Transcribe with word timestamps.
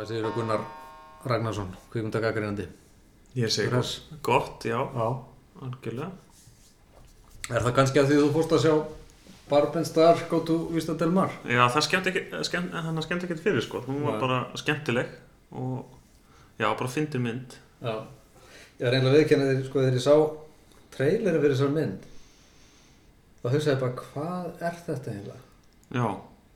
Hvað 0.00 0.08
segir 0.08 0.24
þú 0.24 0.30
Gunnar 0.32 0.62
Ragnarsson, 1.28 1.72
kvikmundagagrínandi? 1.92 2.64
Ég 3.36 3.50
segi 3.52 3.68
Hress. 3.68 3.90
gott, 4.24 4.64
já, 4.64 4.78
Já. 4.96 5.08
algjörlega. 5.60 6.10
Er 7.50 7.60
það 7.60 7.74
kannski 7.76 8.00
að 8.00 8.06
því 8.08 8.16
þú 8.22 8.30
fórst 8.32 8.54
að 8.56 8.62
sjá 8.64 8.72
Barben 9.50 9.84
Star 9.84 10.16
Go 10.30 10.40
to 10.40 10.56
Vista 10.72 10.94
Del 10.94 11.10
Mar? 11.12 11.28
Já, 11.44 11.68
það 11.68 11.84
skemmt 11.84 12.06
ekki, 12.06 12.22
skemmt, 12.48 12.72
hann 12.72 13.02
skemmt 13.02 13.24
ekki 13.28 13.36
fyrir 13.42 13.60
sko, 13.60 13.82
hún 13.84 14.00
var 14.06 14.16
Nei. 14.16 14.20
bara 14.20 14.38
skemmtileg 14.56 15.06
og 15.52 15.84
já, 16.58 16.72
bara 16.78 16.88
fyndin 16.88 17.22
mynd. 17.22 17.58
Já. 17.84 18.00
Ég 18.80 18.86
var 18.88 18.96
eiginlega 18.96 19.18
viðkennið 19.20 19.52
þegar, 19.52 19.68
sko, 19.68 19.80
ég 19.84 20.00
sá 20.00 20.16
traileri 20.96 21.44
fyrir 21.44 21.56
þessar 21.58 21.76
mynd. 21.76 22.08
þá 23.44 23.48
hugsaði 23.52 23.76
ég 23.76 23.80
bara, 23.84 23.92
hvað 24.00 24.64
er 24.64 24.80
þetta 24.86 25.12
eiginlega? 25.12 25.40
Já, 25.92 26.08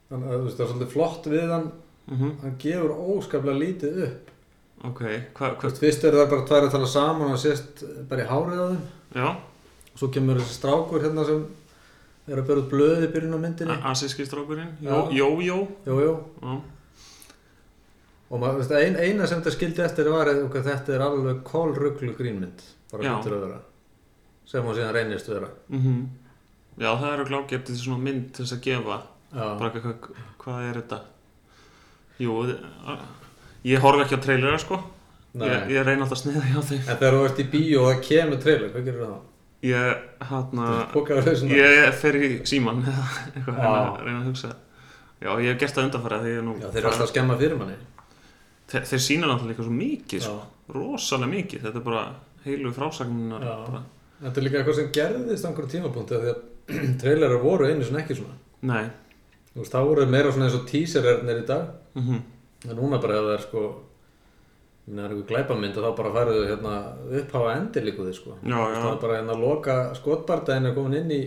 Þannig 0.08 0.28
að 0.32 0.38
þú 0.38 0.44
veist, 0.48 0.56
það 0.56 0.64
er 0.64 0.72
svolítið 0.72 0.92
flott 0.96 1.24
við 1.28 1.50
hann, 1.52 1.72
mhm, 2.10 2.30
hann 2.42 2.56
gefur 2.58 2.90
óskaplega 2.94 3.58
lítið 3.62 3.98
upp. 4.08 4.30
ok, 4.84 5.00
hvað, 5.38 5.56
hva, 5.62 5.70
fyrst 5.80 6.04
eru 6.04 6.18
það 6.22 6.30
bara 6.30 6.46
tvær 6.50 6.66
að 6.68 6.72
tala 6.76 6.86
saman 6.86 7.32
og 7.32 7.38
sést 7.40 7.84
bara 8.08 8.24
í 8.24 8.28
hárið 8.28 8.60
á 8.60 8.66
þeim. 8.72 8.86
já, 9.14 9.28
Og 9.94 9.98
svo 10.00 10.08
kemur 10.10 10.40
þessi 10.40 10.56
strákur 10.58 11.02
hérna 11.04 11.24
sem 11.24 11.44
er 12.26 12.40
að 12.40 12.46
bera 12.48 12.60
út 12.64 12.70
blöð 12.72 13.04
í 13.06 13.10
byrjun 13.14 13.36
á 13.36 13.40
myndinni. 13.44 13.76
asíski 13.84 14.24
strákurinn, 14.26 14.72
Já. 14.82 14.90
jó, 14.90 15.10
jó, 15.12 15.28
jó, 15.40 15.58
Jú, 15.86 16.00
jú. 16.00 16.14
já, 16.42 16.60
Og 18.30 18.40
maður, 18.40 18.72
ein, 18.80 18.96
eina 18.96 19.26
sem 19.28 19.38
þetta 19.40 19.52
skildi 19.54 19.82
eftir 19.84 20.08
var 20.10 20.26
að 20.32 20.40
okay, 20.48 20.62
þetta 20.64 20.94
er 20.96 21.02
alveg 21.04 21.42
kólruglu 21.46 22.14
grínmynd. 22.18 22.62
Bara 22.90 23.02
myndir 23.14 23.34
að 23.36 23.42
vera. 23.44 23.58
Sem 24.48 24.64
hún 24.64 24.74
síðan 24.74 24.94
reynist 24.96 25.28
vera. 25.30 25.48
mhm, 25.68 26.00
já, 26.80 26.90
það 26.98 27.12
eru 27.12 27.24
glágetið 27.30 27.76
svona 27.78 28.02
mynd 28.02 28.32
til 28.34 28.44
þess 28.44 28.56
að 28.56 28.62
gefa, 28.66 28.96
Já. 29.34 29.44
bara 29.58 29.70
hvað, 29.70 30.08
hvað 30.38 30.68
er 30.70 30.80
þetta? 30.80 31.00
Jú, 32.22 32.34
a- 32.86 32.98
ég 33.64 33.78
horf 33.82 34.02
ekki 34.04 34.16
á 34.18 34.20
trailera 34.22 34.58
sko, 34.62 34.78
Nei. 35.34 35.48
ég, 35.48 35.70
ég 35.74 35.86
reyna 35.86 36.04
alltaf 36.04 36.18
að 36.18 36.22
sniða 36.24 36.42
hjá 36.52 36.60
þig. 36.68 36.82
En 36.88 36.96
þegar 37.00 37.16
þú 37.18 37.22
ert 37.28 37.40
í 37.42 37.46
bíó 37.54 37.80
og 37.82 37.88
það 37.94 38.02
kemur 38.08 38.42
trailer, 38.44 38.68
hvað 38.74 38.84
gerir 38.88 39.00
það? 39.06 39.16
Ég, 39.64 40.02
hérna, 40.28 40.66
Pókaður 40.92 41.28
hausinn 41.30 41.50
á- 41.50 41.56
ég 41.56 41.94
fer 42.02 42.14
í 42.20 42.28
síman 42.46 42.82
eða 42.90 43.06
eitthvað, 43.32 43.58
Já. 43.58 43.72
reyna, 43.72 44.04
reyna 44.04 44.20
að 44.20 44.28
hugsa. 44.28 44.52
Já, 45.24 45.30
ég 45.40 45.48
hef 45.54 45.58
gert 45.62 45.74
það 45.78 45.86
undanfæra 45.88 46.18
því 46.22 46.32
ég 46.36 46.44
nú... 46.44 46.54
Já, 46.60 46.68
þeir 46.68 46.80
eru 46.82 46.90
alltaf 46.92 47.06
að 47.06 47.12
skemma 47.14 47.36
fyrir 47.40 47.56
manni. 47.58 47.76
Þeir, 48.68 48.84
þeir 48.90 49.02
sína 49.06 49.28
náttúrulega 49.30 49.54
líka 49.54 49.64
svo 49.64 49.74
mikið, 49.78 50.24
sko, 50.24 50.36
rosalega 50.74 51.30
mikið, 51.32 51.62
þetta 51.64 51.80
er 51.80 51.86
bara 51.88 52.04
heilu 52.44 52.72
frásagnunar. 52.76 53.46
Þetta 54.24 54.40
er 54.40 54.44
líka 54.46 54.60
eitthvað 54.60 54.78
sem 54.78 54.90
gerðist 54.94 55.44
á 55.44 55.48
einhverjum 55.48 56.06
því 56.08 56.18
að 56.20 56.42
trailerar 57.02 57.40
voru 57.42 57.66
einu 57.68 57.84
svona 57.84 58.02
ekki 58.04 58.16
svona. 58.20 58.36
nei, 58.64 58.84
Þú 59.54 59.62
veist, 59.62 59.72
það 59.74 59.88
voru 59.90 60.06
meira 60.10 60.30
svona 60.34 60.48
eins 60.48 60.56
og 60.58 60.64
teaserernir 60.70 61.42
í 61.42 61.46
dag. 61.46 61.66
mhm, 61.94 62.22
En 62.64 62.76
núna 62.78 62.96
bara 63.00 63.18
ef 63.18 63.24
það 63.26 63.34
er 63.34 63.42
sko, 63.44 63.62
meina, 64.88 65.02
það 65.02 65.04
er 65.04 65.10
einhver 65.14 65.26
glæpamynd 65.28 65.76
og 65.78 65.84
þá 65.84 65.96
bara 65.98 66.12
færðu 66.14 66.44
hérna 66.48 66.74
upphafa 67.20 67.50
endir 67.58 67.84
líku 67.84 68.06
þið 68.06 68.14
sko. 68.16 68.36
Já, 68.42 68.56
já. 68.72 68.78
Það 68.80 68.92
er 68.94 69.00
bara 69.02 69.18
hérna 69.20 69.36
loka 69.40 69.74
skotbardaginn 69.98 70.66
er 70.70 70.74
komin 70.74 70.96
inn 71.02 71.12
í 71.12 71.20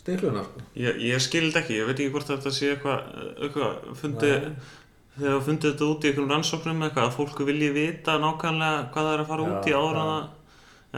stikluna 0.00 0.42
sko. 0.46 0.64
ég, 0.80 0.96
ég 1.10 1.20
skildi 1.20 1.60
ekki, 1.60 1.76
ég 1.76 1.86
veit 1.90 1.98
ekki 2.00 2.12
hvort 2.14 2.30
þetta 2.32 2.52
sé 2.56 2.72
eitthvað, 2.72 3.00
eitthvað, 3.42 3.76
fundi, 4.00 4.30
Nei. 4.32 4.54
þegar 5.18 5.36
þú 5.36 5.42
fundið 5.50 5.70
þetta 5.74 5.90
út 5.90 6.04
í 6.04 6.08
einhverjum 6.10 6.32
rannsóknum 6.34 6.82
eitthvað, 6.88 7.04
að 7.10 7.16
fólku 7.18 7.46
vilji 7.48 7.70
vita 7.76 8.16
nákvæmlega 8.22 8.80
hvað 8.94 9.06
það 9.10 9.12
er 9.16 9.20
að 9.24 9.30
fara 9.32 9.46
Já, 9.46 9.50
út 9.52 9.68
í 9.68 9.76
ára 9.76 10.06
það, 10.10 10.24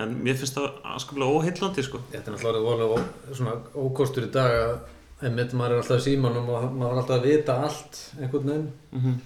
en 0.04 0.15
mér 0.22 0.38
finnst 0.38 0.54
það 0.59 0.69
aðskaplega 0.94 1.34
óheillandi, 1.34 1.82
sko. 1.88 2.00
Þetta 2.12 2.30
er 2.30 2.36
náttúrulega 2.36 3.59
ókostur 3.75 4.28
í 4.28 4.30
dag 4.38 4.54
að 4.62 4.78
einmitt 5.23 5.53
maður 5.59 5.75
er 5.79 5.83
alltaf 5.83 6.03
símanum 6.05 6.49
og 6.55 6.69
maður 6.79 6.93
er 6.93 7.01
alltaf 7.03 7.17
að 7.19 7.27
vita 7.29 7.56
allt 7.67 7.99
einhvern 8.21 8.53
veginn. 8.53 8.71
Mm 8.93 9.19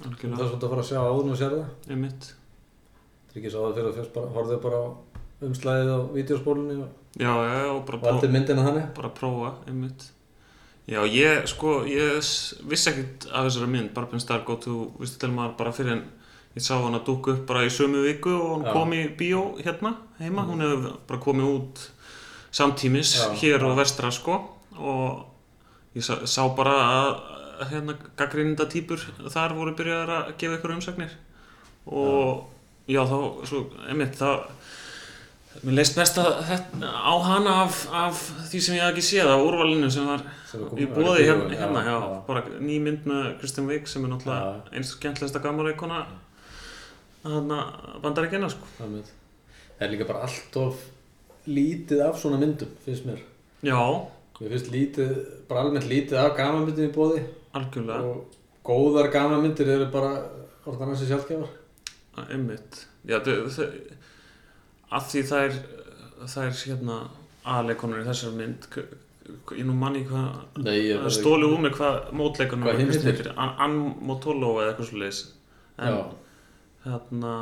Það 0.00 0.14
er 0.24 0.48
svolítið 0.48 0.64
að 0.64 0.70
fara 0.72 0.80
að 0.80 0.86
sjá 0.88 1.00
áðun 1.04 1.30
og 1.34 1.36
sér 1.36 1.50
það. 1.52 1.64
einmitt. 1.92 2.28
Það 3.28 3.34
er 3.34 3.40
ekki 3.40 3.50
svo 3.52 3.64
að 3.66 3.74
fyrir 3.76 3.88
að 3.90 3.96
fyrst 3.98 4.12
bara, 4.14 4.30
horfðu 4.36 4.56
bara 4.62 4.78
á 4.80 4.86
umslæðið 5.44 5.90
á 5.92 5.98
vídeospólunni 6.14 6.76
og 6.80 6.88
Já, 7.20 7.32
já, 7.42 7.66
og 7.74 7.82
bara 7.86 7.98
valdið 8.06 8.32
myndina 8.32 8.64
þannig. 8.64 8.86
bara 8.96 9.10
prófa, 9.10 9.50
einmitt 9.68 10.06
Já, 10.88 11.00
ég, 11.06 11.44
sko, 11.46 11.84
ég 11.86 12.16
vissi 12.70 12.90
ekkert 12.90 13.26
af 13.30 13.44
þessari 13.50 13.68
mynd, 13.70 13.92
bara 13.94 14.06
byrjum 14.06 14.20
starf 14.24 14.44
gótt 14.48 14.64
þú, 14.66 14.76
vistu 14.98 15.18
til 15.20 15.30
maður 15.34 15.56
bara 15.58 15.72
fyrir 15.76 15.92
en 15.98 16.04
ég 16.56 16.64
sá 16.64 16.74
hann 16.80 16.94
að 16.96 17.04
dúka 17.06 17.34
upp 17.36 17.44
bara 17.46 17.66
í 17.66 17.70
sömu 17.70 18.00
viku 18.06 18.32
og 18.32 18.48
hún 18.56 18.64
Já. 18.66 18.72
kom 18.72 18.92
í 18.96 19.02
bíó 19.20 19.42
hérna 19.60 19.92
heima, 20.18 20.46
hún 20.48 20.64
hefur 20.64 20.96
bara 21.06 21.20
komið 21.20 21.50
út 21.52 21.84
samtímis 22.50 23.12
Já, 23.20 23.28
hér 23.42 23.64
og 23.68 23.76
vestra, 23.78 24.10
sko 24.10 24.38
og 24.80 25.26
ég 25.96 26.06
sá, 26.06 26.14
sá 26.24 26.42
bara 26.56 26.76
að 26.86 27.10
hérna 27.70 27.96
gaggrinda 28.16 28.66
týpur 28.70 29.02
þar 29.32 29.56
voru 29.58 29.74
byrjaðar 29.78 30.14
að 30.16 30.32
gefa 30.40 30.58
ykkur 30.58 30.76
umsagnir 30.76 31.16
og 31.86 32.46
já, 32.90 33.02
þá, 33.08 33.18
svo, 33.48 33.66
einmitt, 33.88 34.16
það 34.20 34.46
Mér 35.60 35.80
leist 35.80 35.96
best 35.98 36.14
að 36.22 36.28
þetta, 36.46 36.88
á 36.88 37.14
hana 37.26 37.54
af, 37.64 37.80
af 37.90 38.18
því 38.48 38.60
sem 38.62 38.76
ég 38.76 38.84
hafði 38.84 38.94
ekki 38.94 39.02
séð 39.02 39.30
af 39.32 39.40
úrvalinu 39.42 39.88
sem 39.90 40.06
var 40.06 40.22
í 40.78 40.86
bóði 40.86 41.24
hérna, 41.26 41.48
hérna 41.58 41.82
já, 41.84 41.90
já. 41.90 42.12
bara 42.28 42.42
ný 42.62 42.76
mynd 42.80 43.08
með 43.10 43.24
Kristen 43.40 43.66
Wiig 43.68 43.90
sem 43.90 44.06
er 44.06 44.12
náttúrulega 44.12 44.52
Já. 44.54 44.70
eins 44.78 44.92
skemmtilegsta 44.94 45.42
gamanleikona 45.42 46.04
hana 47.24 47.58
bandaríkina 48.00 48.48
sko. 48.54 48.70
Einmitt. 48.80 49.10
Það 49.74 49.84
er 49.88 49.92
líka 49.96 50.06
bara 50.08 50.22
allt 50.28 50.56
of 50.62 50.86
lítið 51.50 52.04
af 52.06 52.22
svona 52.22 52.38
myndum, 52.40 52.70
finnst 52.86 53.10
mér. 53.10 53.20
Já, 53.66 53.82
Mér 54.40 54.54
finnst 54.54 54.70
lítið, 54.72 55.10
bara 55.48 55.66
almennt 55.66 55.88
lítið 55.90 56.16
af 56.20 56.36
gamanmyndum 56.38 56.86
í 56.88 56.92
bóði 56.94 57.24
algjörlega, 57.58 58.12
og 58.14 58.38
góðar 58.64 59.10
gamanmyndir 59.12 59.68
eru 59.74 59.88
bara 59.92 60.14
orðan 60.68 60.94
þessi 60.94 61.10
sjálfgefar. 61.10 61.50
einmitt. 62.30 62.86
Já, 63.08 63.18
þau, 63.24 63.48
þau, 63.52 63.68
að 64.96 65.06
því 65.10 65.22
þær 65.30 65.60
þær 66.28 66.50
hérna 66.64 66.96
aðleikonur 67.48 68.02
í 68.02 68.08
þessari 68.08 68.36
mynd 68.36 68.66
ég 69.56 69.64
nú 69.66 69.74
manni 69.78 70.02
hvað 70.08 70.58
það 70.58 71.12
stóli 71.14 71.48
úr 71.48 71.62
mig 71.62 71.76
hvað 71.76 72.10
mótleikonur 72.18 72.68
Hvað 72.68 72.80
hinn 72.82 72.92
heitir? 73.06 73.30
Ann 73.36 73.76
Motolo 74.04 74.56
eða 74.60 74.72
eitthvað 74.72 74.90
svo 74.90 75.00
leis 75.00 75.20
en 75.80 75.94
Já, 75.94 76.00
hérna 76.86 77.34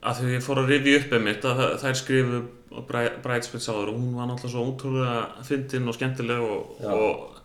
að 0.00 0.20
því 0.20 0.32
ég 0.36 0.44
fór 0.44 0.62
að 0.62 0.70
rifja 0.72 1.00
upp 1.00 1.14
einmitt 1.16 1.46
að 1.48 1.62
þær 1.82 1.98
skrifu 2.00 2.40
Bridesmaids 2.70 3.68
áður 3.68 3.90
og 3.92 3.98
hún 3.98 4.14
var 4.16 4.30
náttúrulega 4.30 4.52
svo 4.54 4.66
ótrúlega 4.68 5.16
fyndin 5.46 5.90
og 5.90 5.96
skemmtileg 5.96 6.44
og, 6.44 6.84
og 6.86 7.40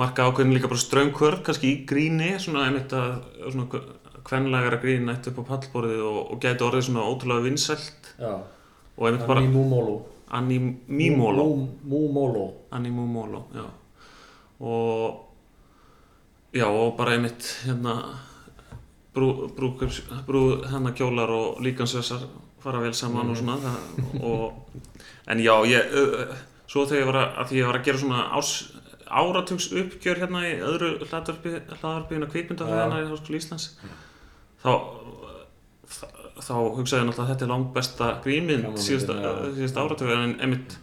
marka 0.00 0.26
ákveðin 0.26 0.56
líka 0.56 0.70
bara 0.72 0.82
ströngkvörf 0.82 1.44
kannski 1.46 1.70
í 1.70 1.76
gríni 1.88 2.32
svona 2.42 2.64
einmitt 2.66 2.94
að 2.96 3.12
svona 3.44 3.84
kvenlegara 4.24 4.80
grín 4.82 5.06
nætt 5.06 5.28
upp 5.30 5.42
á 5.44 5.48
pallborðið 5.52 6.02
og, 6.08 6.18
og 6.32 6.42
gæti 6.42 6.66
orðið 6.66 6.86
svona 6.88 7.06
ótrúlega 7.06 7.44
vinsælt. 7.44 8.10
Og 8.96 9.08
einmitt 9.08 9.28
bara 9.28 9.44
Mimolo 9.44 10.00
Mumolo. 11.84 12.46
Annie 12.74 12.90
Mumolo, 12.90 13.44
já. 13.54 13.66
Og 14.58 15.20
já 16.54 16.66
og 16.66 16.96
bara 16.96 17.14
einmitt 17.14 17.44
hérna 17.66 17.94
brú, 19.14 19.28
brú, 19.56 19.70
brú 20.26 20.42
hennar 20.70 20.94
kjólar 20.96 21.32
og 21.34 21.60
líkansvessar 21.64 22.26
fara 22.64 22.80
vel 22.80 22.94
saman 22.96 23.32
og 23.32 23.38
svona 23.38 23.58
það, 23.60 24.22
og, 24.24 24.80
en 25.30 25.42
já 25.44 25.54
ég, 25.68 25.94
uh, 26.00 26.34
svo 26.70 26.86
þegar 26.88 27.02
ég 27.02 27.10
var 27.10 27.20
að, 27.20 27.28
að 27.42 27.54
ég 27.58 27.68
var 27.68 27.78
að 27.78 27.88
gera 27.88 28.02
svona 28.02 28.22
árs, 28.38 28.52
áratugs 29.04 29.68
uppgjör 29.76 30.22
hérna 30.24 30.44
í 30.48 30.54
öðru 30.64 30.94
hlaðvarpi 31.04 31.58
hlaðvarpinu 31.74 32.30
kvikmyndafræðina 32.32 33.02
í 33.02 33.08
Háskóla 33.10 33.40
Íslands 33.40 33.66
þá 34.64 34.72
þá, 35.84 36.06
þá 36.40 36.54
hugsaði 36.78 37.02
ég 37.02 37.10
náttúrulega 37.10 37.26
að 37.26 37.34
þetta 37.34 37.46
er 37.46 37.52
langt 37.52 37.74
besta 37.76 38.08
grínmynd 38.24 38.80
síðasta 38.80 39.84
áratug 39.84 40.14
en 40.16 40.38
einmitt 40.40 40.78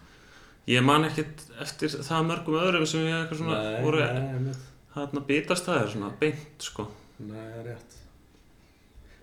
ég 0.70 0.86
man 0.86 1.08
ekkert 1.10 1.48
eftir 1.62 1.98
það 1.98 2.28
mörgum 2.30 2.60
öðrum 2.62 2.86
sem 2.90 3.08
ég 3.08 3.24
eitthvað 3.24 3.42
svona 3.42 3.58
Nei, 3.64 3.80
voru 3.84 4.06
nei, 4.06 4.54
hérna 4.96 5.24
bitast 5.28 5.68
það 5.68 5.82
er 5.82 5.92
svona 5.96 6.12
beint 6.22 6.70
sko. 6.70 6.88
Nei, 7.26 7.50
rétt. 7.66 8.01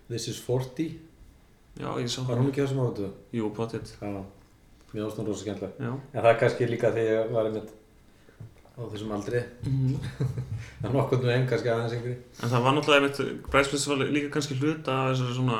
This 0.09 0.27
is 0.27 0.39
40. 0.41 0.89
já 1.79 1.89
ég 2.01 2.09
sá 2.09 2.21
Var 2.25 2.35
það 2.35 2.39
hún 2.41 2.49
ekki 2.51 2.63
þessum 2.65 2.79
áratu? 2.83 3.09
jú 3.33 3.49
potið 3.55 3.91
Já. 4.01 4.23
Mér 4.93 5.03
ást 5.05 5.19
hún 5.21 5.27
rosa 5.29 5.43
skemmtileg. 5.43 5.73
já 5.79 5.91
En 5.93 6.21
það 6.23 6.29
er 6.33 6.39
kannski 6.41 6.67
líka 6.69 6.89
því 6.95 7.03
ég 7.09 7.31
var 7.35 7.45
einmitt 7.45 7.69
á 8.79 8.81
þessum 8.89 9.11
aldri. 9.11 9.41
Það 10.79 10.87
er 10.89 10.93
nokkuð 10.95 11.23
með 11.27 11.33
enn 11.35 11.47
kannski 11.51 11.69
aðeins 11.73 11.93
yngri. 11.99 12.15
en 12.43 12.49
það 12.49 12.63
var 12.65 12.73
náttúrulega 12.77 12.99
einmitt 13.03 13.47
Bræsflis 13.51 13.87
var 13.91 13.97
líka 14.07 14.29
kannski 14.33 14.55
hluta 14.59 14.91
af 15.03 15.11
þessari 15.13 15.35
svona 15.37 15.59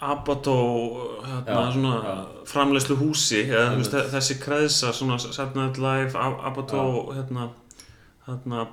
Abató 0.00 0.54
hérna, 1.26 1.72
svona 1.72 1.94
já. 2.04 2.14
framleiðslu 2.48 2.96
húsi 3.00 3.42
eða 3.50 4.04
þessi 4.14 4.36
kreðsa 4.40 4.92
svona 4.96 5.18
Saturday 5.20 5.66
Night 5.66 5.78
Live, 5.82 6.14
Ab- 6.16 6.40
Abató 6.50 6.84
hérna, 7.12 7.50
hérna 8.26 8.66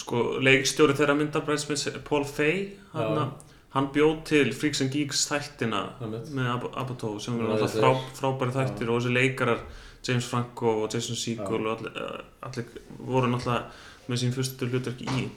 sko, 0.00 0.22
leikstjóri 0.42 0.94
þeirra 0.98 1.14
mynda 1.18 1.40
Bræsflis 1.46 1.86
Paul 2.08 2.24
Fay 2.26 2.64
hérna, 2.94 3.28
hann 3.74 3.90
bjóð 3.94 4.22
til 4.30 4.52
Freaks 4.56 4.80
and 4.82 4.90
Geeks 4.94 5.26
þættina 5.30 5.82
með 6.02 6.48
Ab 6.54 6.64
Abató 6.82 7.12
sem 7.22 7.36
Já, 7.38 7.42
eru 7.44 7.52
alltaf 7.54 7.76
frá, 7.76 7.92
frábæri 8.18 8.54
þættir 8.56 8.90
og 8.90 9.02
þessi 9.02 9.12
leikarar 9.14 9.60
James 10.08 10.26
Franco 10.30 10.72
og 10.84 10.94
Jason 10.94 11.16
Segel 11.18 11.44
Já. 11.44 11.68
og 11.68 11.76
allir, 11.76 12.24
allir 12.48 12.66
voru 12.98 13.28
náttúrulega 13.30 14.08
með 14.08 14.22
sín 14.22 14.32
fyrstu 14.32 14.68
hlutverk 14.70 15.02
í. 15.04 15.28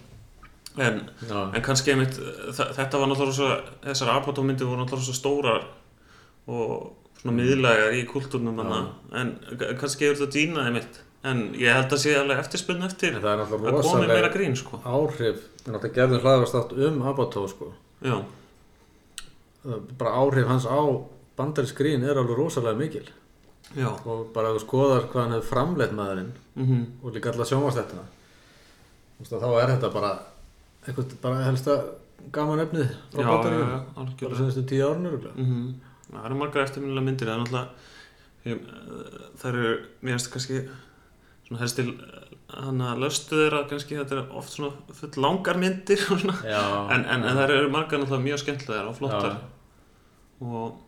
En, 0.79 1.01
Já, 1.27 1.39
en 1.51 1.61
kannski 1.65 1.91
einmitt 1.91 2.15
þa- 2.55 2.69
þetta 2.77 2.99
var 3.01 3.09
náttúrulega 3.11 3.35
svo 3.35 3.49
þessar 3.83 4.13
apatómyndir 4.15 4.69
voru 4.69 4.85
náttúrulega 4.85 5.09
svo 5.09 5.17
stórar 5.17 5.65
og 6.47 6.93
svona 7.21 7.35
miðlægar 7.37 7.93
í 7.99 8.05
kultúrnum 8.09 8.57
Já. 8.63 8.81
en 9.21 9.33
k- 9.59 9.73
kannski 9.81 10.07
er 10.07 10.15
þetta 10.15 10.31
dýna 10.37 10.65
einmitt 10.69 11.01
en 11.23 11.41
ég 11.59 11.73
held 11.73 11.94
að 11.94 12.03
sé 12.03 12.18
alveg 12.18 12.41
eftirspunni 12.41 12.88
eftir. 12.88 13.18
Það 13.21 13.31
er 13.31 13.44
að 13.45 13.81
komi 13.85 14.09
meira 14.09 14.33
grín 14.33 14.57
sko. 14.57 14.81
áhrif. 14.83 15.47
En 15.65 15.75
náttúrulega 15.75 15.95
gerðum 16.00 16.23
hlaðvarstátt 16.25 16.77
um 16.88 17.01
Abató 17.12 17.47
sko. 17.51 17.73
Bara 19.97 20.13
áhrif 20.18 20.47
hans 20.50 20.65
á 20.65 20.81
bandarins 21.38 21.75
grín 21.77 22.03
er 22.03 22.18
alveg 22.18 22.38
rosalega 22.38 22.79
mikil. 22.79 23.07
Já, 23.71 23.88
og 23.88 24.31
bara 24.35 24.51
ef 24.51 24.57
þú 24.57 24.63
skoðar 24.65 25.06
hvað 25.12 25.23
hann 25.23 25.33
hefur 25.38 25.47
framleitt 25.47 25.94
maðurinn 25.95 26.31
mhm. 26.59 26.81
og 27.00 27.13
líka 27.15 27.31
alla 27.31 27.47
sjónvast 27.47 27.79
þetta 27.79 28.03
þá 29.29 29.47
er 29.62 29.71
þetta 29.75 29.91
bara 29.94 30.09
eitthvað 30.81 31.13
bara 31.23 31.45
helsta 31.45 31.77
gaman 32.35 32.63
efnið 32.65 32.91
frá 33.13 33.21
já, 33.23 33.77
bara 34.25 34.39
senstu 34.41 34.65
tíu 34.68 34.83
árun 34.89 35.07
öruglega 35.12 35.35
Mhm. 35.38 35.71
Það 36.12 36.25
eru 36.27 36.35
margar 36.35 36.65
eftirminnilega 36.65 37.06
myndir 37.07 37.29
það 37.29 37.33
er 37.33 37.41
náttúrulega 37.41 37.69
það 39.39 39.50
eru, 39.53 39.68
mér 40.01 40.18
finnst 40.18 40.31
kannski 40.33 40.57
helst 41.59 41.80
til 41.80 41.89
hann 42.51 42.81
að 42.83 43.03
löstu 43.06 43.39
þeirra 43.39 43.62
kannski 43.69 43.98
þetta 44.00 44.18
er 44.18 44.31
oft 44.39 44.53
svona 44.53 44.95
full 44.95 45.12
langar 45.24 45.59
myndir 45.59 46.00
svona, 46.01 46.36
já, 46.44 46.62
en, 46.94 47.06
en, 47.06 47.24
en 47.24 47.38
það 47.39 47.53
eru 47.57 47.69
margar 47.74 48.01
náttúrulega 48.01 48.25
mjög 48.25 48.42
skemmtilegar 48.44 48.89
og 48.92 48.98
flottar. 48.98 49.38
Og 50.42 50.80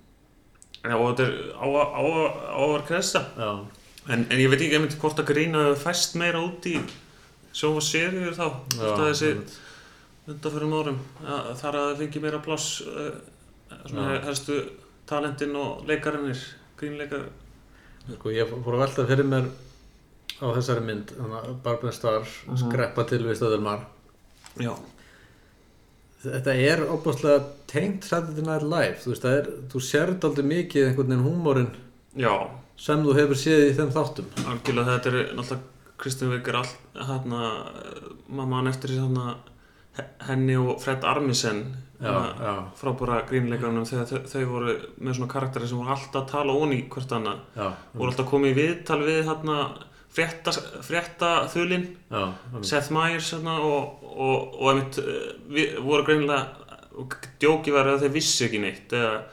já, 0.83 0.95
og 0.97 1.05
þetta 1.09 1.27
er 1.27 1.35
á, 1.55 1.65
á, 1.67 1.99
á, 1.99 2.01
á 2.03 2.61
að 2.63 2.73
vera 2.73 2.87
kresa 2.89 3.23
já, 3.37 3.51
en, 4.09 4.25
en 4.27 4.41
ég 4.43 4.51
veit 4.51 4.59
ekki 4.59 4.79
einmitt 4.79 4.97
hvort 4.99 5.23
að 5.23 5.29
grína 5.31 5.65
fæst 5.79 6.17
meira 6.19 6.43
út 6.43 6.67
í 6.67 6.77
sjófa 7.55 7.83
seriur 7.85 8.35
þá 8.35 8.47
að 8.49 9.05
þessi 9.05 9.33
undanförum 10.27 10.75
árum 10.79 10.99
að 11.23 11.53
þar 11.59 11.77
að 11.79 11.87
það 11.87 12.01
fengi 12.01 12.23
meira 12.23 12.43
pláss 12.43 12.81
uh, 12.87 13.13
svona 13.85 14.19
helstu 14.25 14.59
talentin 15.09 15.55
og 15.59 15.83
leikarinnir 15.87 16.39
grínleikar. 16.79 17.27
Sko, 18.17 18.31
ég 18.35 18.49
fór 18.51 18.75
að 18.75 18.83
velta 18.83 19.05
fyrir 19.07 19.27
mér 19.27 19.47
á 20.43 20.47
þessari 20.57 20.83
mynd, 20.85 21.13
Barbara 21.63 21.91
Starr 21.95 22.25
Mhm. 22.47 22.57
skreppa 22.65 23.05
til 23.07 23.23
við 23.23 23.37
stöðulmar 23.39 23.85
já, 24.59 24.73
þetta 26.23 26.53
er 26.55 26.83
óbúslega 26.87 27.43
tengt 27.67 28.03
Saturday 28.07 28.43
Night 28.45 28.63
Live, 28.63 28.97
þú 29.03 29.11
veist, 29.13 29.23
það 29.25 29.37
er 29.39 29.47
þú 29.71 29.81
sérð 29.87 30.27
aldrei 30.29 30.45
mikið 30.51 30.87
einhvern 30.89 31.11
veginn 31.11 31.25
húmórin 31.27 31.69
já, 32.15 32.33
sem 32.77 33.03
þú 33.03 33.15
hefur 33.17 33.39
séð 33.39 33.63
í 33.69 33.73
þeim 33.77 33.91
þáttum. 33.95 34.25
Algjörlega 34.45 34.97
þetta 34.97 35.07
er 35.13 35.33
náttúrulega 35.37 35.69
Kristinn 36.03 36.31
Vik 36.33 36.47
er 36.49 36.55
all 36.55 36.71
hérna, 37.07 37.41
mamma 38.27 38.57
hann 38.59 38.67
eftir 38.71 38.89
hérna 38.97 39.35
henni 40.25 40.55
og 40.57 40.81
Fred 40.81 41.03
Armisen 41.05 41.59
já, 42.01 42.65
frábúra 42.75 43.21
grínleikarunum 43.29 43.85
þegar 43.85 44.07
þau, 44.09 44.23
þau 44.27 44.45
voru 44.49 44.73
með 44.99 45.15
svona 45.19 45.31
karakteri 45.31 45.67
sem 45.69 45.77
voru 45.77 45.93
alltaf 45.93 46.23
að 46.23 46.31
tala 46.31 46.55
onni 46.59 46.81
hvert 46.89 47.13
annað. 47.15 47.43
Já, 47.55 47.67
voru 47.93 48.09
alltaf 48.11 48.29
komið 48.31 48.51
í 48.51 48.57
viðtal 48.59 48.99
við 49.05 49.21
hérna 49.29 49.57
frétta, 50.13 50.53
frétta 50.85 51.29
þulinn 51.53 51.87
já, 52.11 52.23
einmitt. 52.23 52.67
Seth 52.69 52.91
Meyers 52.95 53.31
hérna, 53.35 53.59
og, 53.65 54.03
og, 54.13 54.57
og 54.61 54.73
einmitt, 54.73 54.99
eh, 55.03 55.29
við, 55.55 55.77
voru 55.85 56.05
greinilega 56.07 56.43
og 57.01 57.15
djóki 57.41 57.71
var 57.73 57.87
að 57.89 58.03
þeir 58.05 58.11
vissi 58.19 58.45
ekki 58.45 58.59
neitt 58.61 58.91
eða 58.93 59.23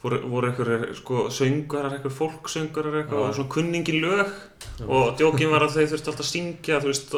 voru, 0.00 0.20
voru 0.30 0.48
einhverjir 0.48 0.94
sko, 0.96 1.26
söngarar, 1.34 1.96
einhver 1.98 2.12
fólksöngarar 2.14 3.02
og 3.12 3.34
svona 3.36 3.50
kunningi 3.52 3.98
lög. 4.00 4.30
Já. 4.76 4.84
og 4.88 5.16
djókin 5.18 5.50
var 5.52 5.64
að 5.66 5.74
þeir 5.76 5.86
þurfti 5.92 6.10
alltaf 6.12 6.24
að 6.24 6.30
syngja 6.30 6.78
þú 6.84 6.88
veist, 6.90 7.14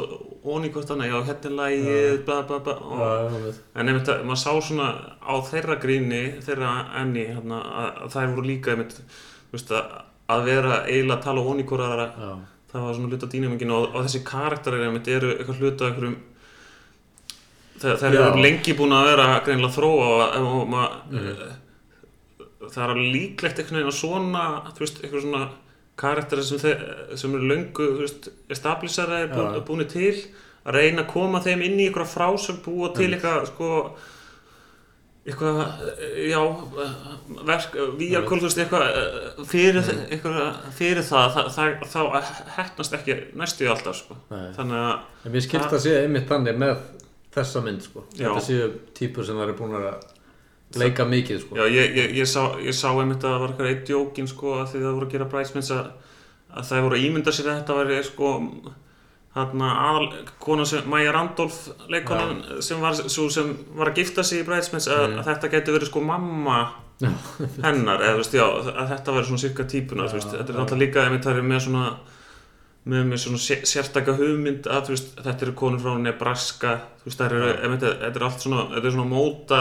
onni 0.55 0.69
hvort 0.75 0.91
annað, 0.95 1.09
já, 1.11 1.19
hérna 1.29 1.49
er 1.51 1.57
lagið 1.59 2.21
bla 2.27 2.37
bla 2.47 2.59
bla 2.67 2.75
og, 2.75 3.01
Já, 3.03 3.55
en 3.83 3.89
einmitt, 3.93 4.11
að- 4.13 4.23
maður 4.29 4.43
sá 4.43 4.53
svona 4.69 4.89
á 5.19 5.35
þeirra 5.51 5.77
gríni, 5.83 6.21
þeirra 6.47 6.73
enni 7.01 7.25
hérna, 7.33 7.59
að, 7.83 8.05
þær 8.15 8.35
voru 8.37 8.47
líka 8.47 8.75
einmitt, 8.75 8.95
veist, 9.55 9.71
að, 9.75 10.45
vera 10.47 10.85
eiginlega 10.87 11.19
að 11.19 11.25
tala 11.27 11.47
onni 11.51 11.67
hvort 11.67 11.87
aðra 11.87 12.07
já, 12.15 12.31
það 12.73 12.83
var 12.85 12.95
svona 12.99 13.09
hluta 13.13 13.27
dýnamingin 13.33 13.71
og, 13.73 13.95
og 13.95 14.05
þessi 14.07 14.25
karakterir 14.29 14.87
einmitt 14.89 15.09
eru 15.09 15.31
eitthvað 15.37 15.63
hluta 15.63 15.87
af 15.87 15.93
einhverjum 15.93 16.19
þeir, 17.79 17.97
þeir 18.03 18.19
eru 18.19 18.43
lengi 18.43 18.75
búin 18.79 18.93
að 18.97 19.09
vera 19.13 19.29
greinilega 19.47 19.71
að 19.71 19.79
þróa 19.79 20.11
og, 20.11 20.37
og 20.43 20.69
maður 20.69 20.99
Mhm. 21.09 21.57
það 22.69 22.83
er 22.85 22.91
alveg 22.93 23.13
líklegt 23.15 23.59
einhvern 23.63 23.79
veginn 23.79 23.93
að 23.93 23.99
svona 24.01 24.45
veist, 24.79 24.99
eitthvað 25.03 25.23
svona 25.25 25.45
karakterir 25.99 26.45
sem, 26.45 26.59
þeir, 26.59 26.83
sem 27.17 27.35
eru 27.35 27.49
löngu 27.49 27.87
þú 27.95 28.03
veist, 28.03 28.29
establiseraðir, 28.55 29.31
bú, 29.33 29.43
Já. 29.47 29.61
búinir 29.67 29.89
til 29.89 30.13
að 30.67 30.75
reyna 30.77 31.03
að 31.05 31.13
koma 31.15 31.41
þeim 31.41 31.63
inn 31.65 31.79
í 31.81 31.87
eitthvað 31.89 32.13
frásögn 32.13 32.61
búa 32.67 32.91
til 32.95 33.09
eitthvað 33.15 33.47
sko 33.53 33.71
eitthvað, 35.29 35.59
já 36.25 36.41
verk, 37.49 37.75
víakól, 37.99 38.39
þú 38.41 38.47
veist, 38.47 38.61
eitthvað 38.63 38.85
eh, 38.89 39.41
fyrir, 39.51 39.91
eitthvað, 40.09 40.39
fyrir 40.79 41.05
það, 41.05 41.41
þá 41.93 42.01
hættnast 42.57 42.97
ekki 42.97 43.19
næstu 43.37 43.67
í 43.67 43.73
alltaf, 43.73 43.99
sko 44.01 44.17
þannig 44.31 44.79
að, 44.79 44.95
En 45.25 45.35
mér 45.35 45.45
skilst 45.45 45.75
að 45.77 45.85
sé 45.85 45.97
einmitt 46.05 46.31
þannig 46.31 46.61
með 46.63 46.79
þessa 47.35 47.63
mynd 47.65 47.85
sko. 47.85 48.05
Já. 48.17 48.31
Þetta 48.31 48.45
séu 48.47 48.71
típur 48.97 49.27
sem 49.27 49.37
það 49.37 49.47
eru 49.49 49.57
búin 49.59 49.77
að 49.79 49.89
leika 50.79 51.05
mikið 51.09 51.41
sko. 51.45 51.59
já, 51.61 51.65
ég, 51.73 51.95
ég, 51.97 52.17
ég, 52.19 52.29
sá, 52.29 52.43
ég 52.65 52.77
sá 52.77 52.89
einmitt 52.91 53.25
að 53.25 53.35
það 53.35 53.43
var 53.43 53.53
eitthvað 53.53 53.73
eitt 53.73 53.93
jókin, 53.93 54.29
sko, 54.31 54.59
að 54.63 54.73
því 54.73 54.83
það 54.85 54.97
voru 54.99 55.09
að 55.09 55.15
gera 55.17 55.31
bræðsmynds 55.33 55.73
að, 55.77 55.89
að 56.49 56.69
það 56.71 56.85
voru 56.87 56.99
að 56.99 57.07
ímynda 57.09 57.35
sér 57.37 57.51
að 57.53 57.59
þetta 57.61 57.79
væri, 57.79 58.01
sko 58.09 58.33
þarna 59.39 59.71
aðal, 59.87 60.09
kona 60.43 60.65
sem, 60.69 60.85
Maja 60.91 61.13
Randolph 61.17 61.59
leikonan 61.93 62.43
sem 62.65 62.81
var, 62.83 62.95
sem 62.95 63.55
var 63.79 63.91
að 63.93 64.03
gifta 64.03 64.25
sig 64.27 64.43
í 64.43 64.47
bræðsmynds 64.49 64.89
að, 64.91 65.07
Mm. 65.09 65.19
að 65.23 65.31
þetta 65.33 65.51
geti 65.57 65.75
verið 65.79 65.91
sko 65.93 66.01
mamma 66.05 66.59
Já. 66.99 67.09
hennar, 67.63 68.01
eða 68.03 68.17
veist, 68.19 68.33
já, 68.35 68.43
að 68.45 68.89
þetta 68.91 69.13
væri 69.15 69.27
svona 69.29 69.43
cirka 69.45 69.65
típuna, 69.71 70.09
veist, 70.11 70.33
þetta 70.35 70.51
er 70.55 70.61
alltaf 70.65 70.79
líka 70.81 71.05
það 71.29 71.37
er 71.39 71.47
með 71.53 71.61
svona 71.69 71.85
svona 73.21 73.39
sé- 73.43 73.65
sérstaka 73.69 74.15
hugmynd 74.17 74.67
að 74.73 74.89
veist, 74.95 75.11
þetta 75.23 75.43
eru 75.47 75.53
konur 75.61 75.83
frá 75.83 75.99
Nebraska 76.01 76.73
það 77.21 77.35
eru, 77.37 77.51
þetta 77.85 78.17
er 78.17 78.25
allt 78.25 78.41
svona 78.47 78.63
þetta 78.73 78.87
er 78.89 78.95
svona 78.97 79.11
móta, 79.13 79.61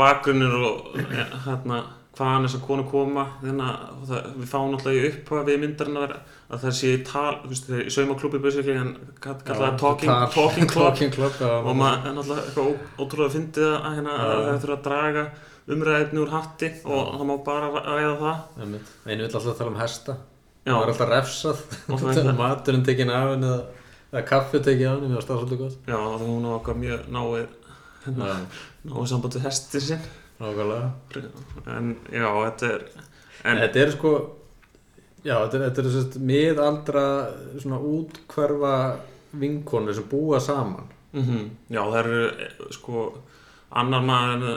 bakgrunnir 0.00 0.56
og 0.58 0.96
ja, 1.14 1.26
hérna, 1.46 1.82
hvaðan 2.16 2.46
þessar 2.48 2.64
konur 2.66 2.88
koma 2.90 3.26
þannig 3.42 3.68
að 3.68 4.08
það, 4.10 4.28
við 4.40 4.50
fáum 4.52 4.72
náttúrulega 4.74 5.00
í 5.04 5.10
upphafi 5.12 5.56
myndarinn 5.62 5.96
að 6.00 6.06
vera 6.06 6.20
að 6.50 6.60
það 6.62 6.74
sé 6.78 6.90
í 6.94 6.98
tal, 7.08 7.34
þú 7.42 7.48
veist, 7.50 7.68
í 7.74 7.90
saumaklúbi 7.90 8.38
basically, 8.42 8.76
en 8.78 8.92
kall- 9.20 9.40
kalla 9.46 9.70
það 9.72 9.78
talking, 9.82 10.10
tal- 10.10 10.30
talking 10.34 10.68
club 10.70 10.86
Talking 10.92 11.10
club, 11.16 11.32
já. 11.40 11.48
og 11.66 11.76
maður 11.76 12.06
er 12.06 12.14
náttúrulega 12.14 12.44
eitthvað 12.46 12.76
ótrúlega 13.02 13.32
að, 13.80 13.94
hérna, 13.96 14.12
að 14.16 14.30
Já. 14.36 14.46
það 14.46 14.60
þurfa 14.64 14.76
að 14.76 14.84
draga 14.86 15.24
umræðefni 15.66 16.20
úr 16.22 16.30
hatti 16.36 16.68
og 16.84 17.00
Já. 17.00 17.16
það 17.18 17.26
má 17.30 17.36
bara 17.44 17.70
ræða 17.74 18.16
það. 18.22 18.38
Einu 19.06 19.22
vill 19.26 19.34
alltaf 19.34 19.58
tala 19.58 19.70
um 19.72 19.80
hesta. 19.80 20.16
Það 20.66 20.82
er 20.82 20.92
alltaf 20.92 21.10
refsað. 21.10 21.64
Og 21.90 21.98
það 22.00 22.16
er 22.16 22.22
það. 22.30 22.38
maturinn 22.38 22.84
tekinn 22.86 23.10
af 23.10 23.28
henni 23.34 23.50
eða, 23.50 24.22
kaffi 24.30 24.58
tekið 24.62 24.86
af 24.86 24.94
henni, 25.00 25.10
mér 25.10 25.18
var 25.18 25.26
það 25.26 25.40
svolítið 25.42 25.60
gott. 25.64 25.76
Já, 25.90 25.96
það 25.98 26.24
hún 26.30 26.46
á 26.46 26.50
okkar 26.60 26.78
mjög 26.78 27.10
náið 27.10 27.46
Já, 28.06 28.36
náið 28.86 29.06
samband 29.10 29.34
við 29.34 29.42
hestir 29.48 29.80
sinn 29.82 30.06
nákvæmlega. 30.38 30.90
en 31.74 31.96
já, 32.12 32.26
þetta 32.30 32.68
er 32.70 32.82
En 33.44 33.56
en, 33.56 33.62
þetta 33.64 33.80
er 33.82 33.90
sko, 33.96 34.10
já, 35.26 35.36
þetta 35.42 35.58
er, 35.58 35.64
þetta 35.68 35.84
er 35.84 35.92
sérst 35.96 36.18
miðaldra 36.32 37.06
svona 37.62 37.80
útkverfa 37.92 38.74
vinkonur 39.36 39.96
sem 39.96 40.06
búa 40.10 40.40
saman. 40.42 40.92
mm 41.16 41.48
já, 41.72 41.80
það 41.82 41.98
eru 42.04 42.20
eh, 42.28 42.60
sko 42.76 43.08
annar 43.76 44.04
maður 44.06 44.52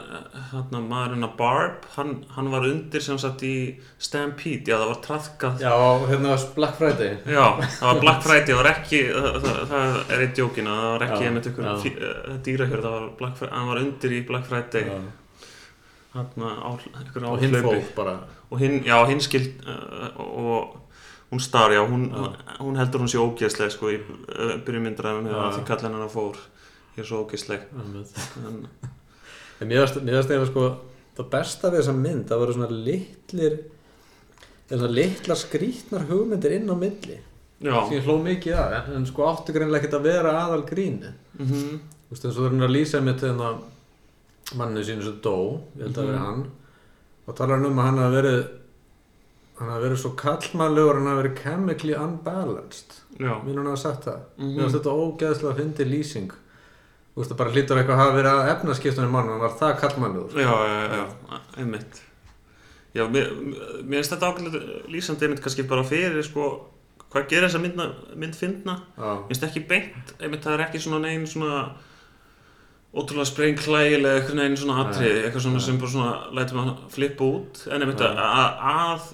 hérna, 0.52 0.80
maðurinn 0.86 1.26
að 1.26 1.32
Barb 1.40 1.86
hann, 1.96 2.12
hann 2.36 2.50
var 2.54 2.66
undir 2.68 3.02
sem 3.04 3.18
sagt 3.20 3.42
í 3.44 3.54
Stampede, 3.98 4.70
já 4.70 4.78
það 4.78 4.92
var 4.92 5.00
trafkað 5.06 5.64
Já, 5.64 5.74
hérna 6.12 6.34
var 6.36 6.44
Black 6.56 6.78
Friday. 6.78 7.16
Já, 7.26 7.46
það 7.80 7.88
var 7.90 8.02
Black 8.04 8.22
Friday, 8.28 8.54
það 8.54 8.62
var 8.62 8.70
ekki, 8.72 9.02
það, 9.16 9.40
það, 9.46 9.58
það 9.72 10.14
er 10.16 10.26
eitt 10.28 10.44
jókin 10.44 10.70
að 10.70 10.84
það 10.84 10.94
var 10.94 11.08
ekki 11.08 11.30
einmitt 11.30 11.50
ykkur 11.52 11.72
eh, 11.72 12.38
dýrahjörð, 12.48 12.92
hann 13.50 13.72
var 13.74 13.82
undir 13.82 14.16
í 14.16 14.22
Black 14.30 14.48
Friday, 14.52 14.86
Já. 14.94 15.02
Hann 16.13 17.25
Og 17.30 17.39
hinn 17.44 17.58
fólk 17.63 17.96
bara. 17.96 18.20
Og 18.50 18.62
hinn, 18.62 18.80
já, 18.88 18.98
hinn 19.10 19.22
skild, 19.22 19.60
uh, 19.66 20.13
og 20.18 20.78
hún 21.32 21.42
star, 21.44 21.72
já, 21.72 21.84
hún, 21.86 22.08
Já. 22.10 22.56
hún 22.60 22.80
heldur 22.80 23.04
hún 23.04 23.12
sé 23.12 23.20
ógeðsleg, 23.22 23.74
sko, 23.75 23.92
í 23.94 24.00
uh, 24.01 24.56
byrjumyndræðum, 24.66 25.28
Já. 25.30 25.42
því 25.58 25.66
kallin 25.68 25.94
hennar 25.94 26.10
fór, 26.10 26.39
ég 26.96 27.04
er 27.04 27.10
svo 27.12 27.22
ógeðsleg. 27.25 27.68
En, 28.48 28.63
En 29.60 29.68
mér 29.68 29.84
varst 29.84 29.98
eiginlega 30.00 30.48
sko 30.48 30.66
það 31.18 31.32
besta 31.34 31.72
við 31.72 31.82
þessa 31.82 31.96
mynd, 31.98 32.28
það 32.30 32.42
voru 32.44 32.56
svona 32.56 32.70
litlir 32.88 33.58
eða 34.70 34.78
svona 34.78 34.94
litlar 34.96 35.39
skrítnar 35.39 36.06
hugmyndir 36.08 36.56
inn 36.56 36.72
á 36.72 36.75
milli 36.80 37.18
sem 37.60 38.06
hló 38.06 38.16
mikið 38.24 38.56
að, 38.56 38.75
en, 38.78 38.94
en 39.01 39.08
sko 39.10 39.25
áttu 39.28 39.56
greinlega 39.56 39.82
ekkert 39.84 39.98
að 39.98 40.06
vera 40.08 40.36
aðal 40.46 40.62
gríni 40.70 41.12
-hmm. 41.38 41.80
Þú 42.10 42.16
veist 42.16 42.25
eins 42.25 42.38
og 42.38 42.39
það 42.39 42.46
er 42.48 42.54
hann 42.56 42.68
að 42.70 42.75
lýsa 42.75 43.01
með 43.06 43.20
þennan 43.25 43.58
manninu 44.58 44.84
sínu 44.84 45.03
sem 45.03 45.20
dó, 45.22 45.36
ég 45.77 45.84
held 45.86 45.98
að 45.98 46.03
Mhm. 46.03 46.12
vera 46.12 46.20
hann 46.25 46.51
og 47.27 47.36
talar 47.36 47.58
hann 47.58 47.65
um 47.65 47.77
að 47.77 47.84
hann 47.86 47.98
hafi 47.98 48.15
verið 48.22 48.48
hann 49.60 49.70
hafi 49.70 49.84
verið 49.86 49.98
svo 50.01 50.12
kallmannlegur 50.15 50.94
hann 50.96 51.08
hafi 51.08 51.22
verið 51.24 51.36
chemically 51.44 51.94
unbalanced. 51.94 52.94
Mér 53.20 53.56
hann 53.58 53.65
hafi 53.65 53.77
sagt 53.82 54.06
það. 54.06 54.20
Mhm. 54.38 54.56
mér 54.56 54.62
finnst 54.70 54.75
þetta 54.79 54.96
ógeðslega 54.96 55.56
fyndi 55.60 55.86
lýsing. 55.86 56.32
Þú 57.15 57.18
veist, 57.24 57.32
það 57.32 57.38
bara 57.38 57.51
hlýtur 57.51 57.77
eitthvað 57.77 57.98
að 57.98 58.03
hafa 58.03 58.18
verið 58.18 58.34
að 58.34 58.50
efnaskiptunum 58.53 59.12
mannum, 59.12 59.32
hann 59.39 59.39
var 59.41 59.58
það 59.60 59.79
kallmannuður. 59.82 60.32
Já, 60.39 60.51
já, 60.70 60.88
já, 60.96 61.39
einmitt. 61.58 62.01
Já, 62.96 63.08
mér, 63.08 63.29
mér 63.84 64.00
finnst 64.00 64.13
þetta 64.13 64.29
ákveðlega 64.32 64.89
lýsandi 64.89 65.22
einmitt 65.27 65.41
kannski 65.44 65.68
bara 65.68 65.84
fyrir 65.84 66.24
sko, 66.24 66.46
hvað 67.12 67.27
gerir 67.29 67.50
þessa 67.50 67.60
mynd, 67.62 67.75
Mér 68.98 69.27
finnst 69.27 69.44
ekki 69.44 69.68
beint, 69.68 70.13
einmitt 70.22 70.41
það 70.44 70.53
er 70.60 70.65
ekki 70.68 70.79
svona 70.79 71.01
negin 71.01 71.27
svona 71.27 71.75
ótrúlega 72.89 73.29
sprengklægilega 73.29 74.19
eitthvað 74.19 74.39
negin 74.39 74.58
svona 74.58 74.77
atrið, 74.88 75.17
eitthvað 75.24 75.43
svona 75.46 75.60
sem 75.62 75.81
bara 75.81 75.91
svona 75.93 76.13
lætur 76.38 76.58
maður 76.58 76.86
flippa 76.93 77.27
út. 77.27 77.60
En 77.69 77.86
einmitt 77.86 78.01
að, 78.01 78.63
að 78.74 79.10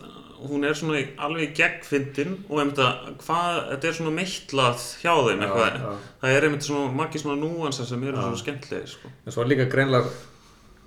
hún 0.46 0.68
er 0.68 0.78
svona 0.78 1.02
alveg 1.26 1.56
gegnfyndin 1.58 2.38
og 2.50 2.62
einmitt 2.62 2.80
að 2.84 3.10
hvað, 3.24 3.60
þetta 3.72 3.90
er 3.90 3.98
svona 3.98 4.14
meittlað 4.16 4.86
hjá 5.02 5.12
þeim 5.28 5.44
eitthvað, 5.48 5.82
það 6.22 6.38
er 6.38 6.48
einmitt 6.48 6.68
svona 6.68 6.94
margir 7.02 7.24
svona 7.24 7.42
núansar 7.42 7.90
sem 7.90 8.08
eru 8.08 8.16
svona 8.22 8.40
skemmtilegir 8.44 8.94
sko. 8.96 9.12
En 9.26 9.36
svo 9.36 9.46
líka 9.48 9.68
greinlega, 9.72 10.14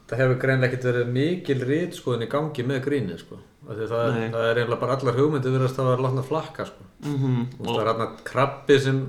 það 0.09 0.23
hefur 0.25 0.41
greinlega 0.45 0.71
ekkert 0.73 0.89
verið 0.91 1.15
mikil 1.19 1.61
rítskoðun 1.69 2.25
í 2.25 2.33
gangi 2.33 2.67
með 2.69 2.83
grínið, 2.89 3.23
sko. 3.25 3.41
Það 3.69 3.81
er, 3.85 3.91
það 4.33 4.45
er 4.49 4.61
eiginlega 4.63 4.81
bara 4.81 4.95
allar 4.97 5.17
hugmyndir 5.19 5.53
virðast 5.53 5.81
að 5.83 5.91
vera 5.91 6.05
látna 6.07 6.23
flakka, 6.25 6.69
sko. 6.71 6.87
mm 7.05 7.41
veist, 7.59 7.67
það 7.67 7.83
er 7.83 7.91
hérna 7.91 8.07
krabbi 8.31 8.79
sem, 8.81 9.03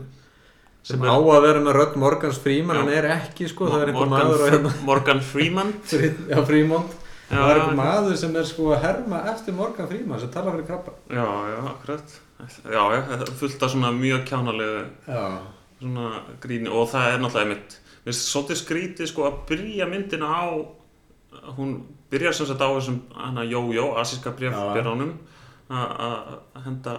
sem 0.90 0.96
Sem 0.98 1.04
á 1.06 1.14
er- 1.14 1.34
að 1.36 1.44
vera 1.46 1.60
með 1.68 1.76
rödd 1.78 1.98
Morgans 2.02 2.40
Freeman, 2.42 2.76
Já. 2.76 2.82
hann 2.82 2.94
er 2.98 3.08
ekki, 3.16 3.48
sko. 3.52 3.68
Það 3.70 3.84
er 3.88 3.92
Morgan, 3.94 4.32
hérna, 4.46 4.72
Morgan 4.88 5.22
Freeman 5.22 5.74
já, 6.34 6.40
Freemont. 6.48 6.96
Já, 7.30 7.36
það 7.38 7.52
er 7.52 7.60
einhver 7.62 7.78
maður 7.78 8.16
sem 8.18 8.36
er 8.42 8.48
sko 8.50 8.72
að 8.74 8.82
herma 8.88 9.20
eftir 9.34 9.54
Morgan 9.54 9.88
Freeman 9.92 10.20
sem 10.24 10.32
talar 10.34 10.56
fyrir 10.58 10.66
krabba. 10.72 10.96
Já, 11.14 11.28
já, 11.54 11.60
akkurat 11.76 12.18
Já, 12.40 12.82
já, 12.96 13.00
það 13.12 13.22
er 13.28 13.32
fullt 13.44 13.64
af 13.68 13.72
svona 13.76 13.90
mjög 13.94 14.22
kjánalegu 14.30 14.82
Já, 15.12 15.24
svona 15.82 16.06
gríni 16.42 16.72
og 16.72 16.88
það 16.90 17.08
er 17.14 17.20
náttúrulega 17.20 17.46
einmitt 17.46 17.76
mér 18.00 18.10
finnst 18.14 18.30
svolítið 18.32 18.60
skrítið 18.64 19.10
sko 19.12 19.26
að 19.28 19.40
byrja 19.52 19.88
myndina 19.92 20.30
á 20.32 20.48
hún 21.60 21.74
byrjar 22.10 22.34
sem 22.40 22.48
sagt 22.50 22.64
á 22.64 22.70
þessum 22.72 23.02
hana 23.14 23.44
Jó-Jó, 23.46 23.90
asíska 24.02 24.32
Já. 24.32 24.38
brefbyrjánum 24.40 25.12
að 25.70 26.64
henda 26.66 26.96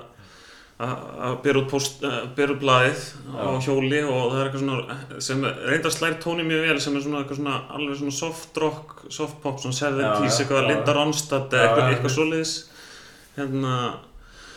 að 0.81 1.35
bera 1.45 1.61
út, 1.61 1.95
bera 2.37 2.55
út 2.55 2.61
blaðið 2.63 3.01
á 3.37 3.49
hjóli 3.61 3.99
og 4.07 4.21
það 4.33 4.37
er 4.41 4.47
eitthvað 4.49 4.63
svona 4.65 5.21
sem 5.27 5.43
reyndar 5.69 5.93
slær 5.95 6.15
tóni 6.23 6.47
mjög 6.49 6.63
vel 6.69 6.77
sem 6.81 6.97
er 6.97 7.05
svona 7.05 7.21
eitthvað 7.21 7.41
svona 7.43 7.57
alveg 7.77 7.99
svona 8.01 8.17
soft 8.17 8.61
rock, 8.63 8.95
soft 9.13 9.41
pop, 9.43 9.59
svona 9.61 9.77
70s, 9.77 10.01
Já, 10.01 10.13
já, 10.25 10.39
eitthvað. 10.45 10.69
Linda 10.71 10.95
Ronstadt 10.97 11.57
eða 11.57 11.67
eitthvað, 11.67 11.91
eitthvað 11.95 12.15
svoleiðis 12.17 12.55
hérna 13.37 13.75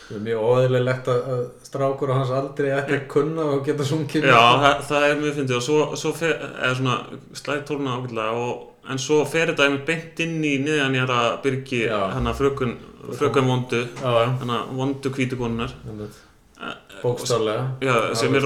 það 0.04 0.16
er 0.18 0.24
mjög 0.28 0.46
óeðlilegt 0.48 1.10
að, 1.12 1.28
strákur 1.68 2.12
á 2.12 2.14
hans 2.18 2.32
aldrei 2.36 2.70
ekki 2.76 2.98
að 2.98 3.06
kunna 3.14 3.48
og 3.54 3.64
geta 3.66 3.86
sungið. 3.88 4.28
Já, 4.28 4.40
það, 4.64 4.82
það 4.90 5.08
er 5.08 5.20
mjög 5.22 5.38
fyndið 5.40 5.58
og 5.58 5.66
svo, 5.68 5.80
svo 6.00 6.14
slæði 7.40 7.66
tóluna 7.68 7.98
ákveðlega 7.98 8.44
og 8.44 8.70
en 8.90 9.00
svo 9.00 9.22
fer 9.28 9.52
þetta 9.52 9.68
einmitt 9.68 9.86
beint 9.88 10.20
inn 10.24 10.36
í 10.44 10.56
niðanjara 10.64 11.20
byrgi 11.44 11.84
Já. 11.86 11.98
hana 12.14 12.34
frökun, 12.36 12.76
frökun 13.18 13.48
vondu 13.48 13.80
já. 13.86 14.12
hana 14.40 14.64
vondu 14.72 15.12
hvítukonunar 15.14 15.74
einmitt. 15.86 16.20
Bókstaflega. 17.02 17.64
Já, 17.84 18.14
sem 18.16 18.34
er 18.38 18.44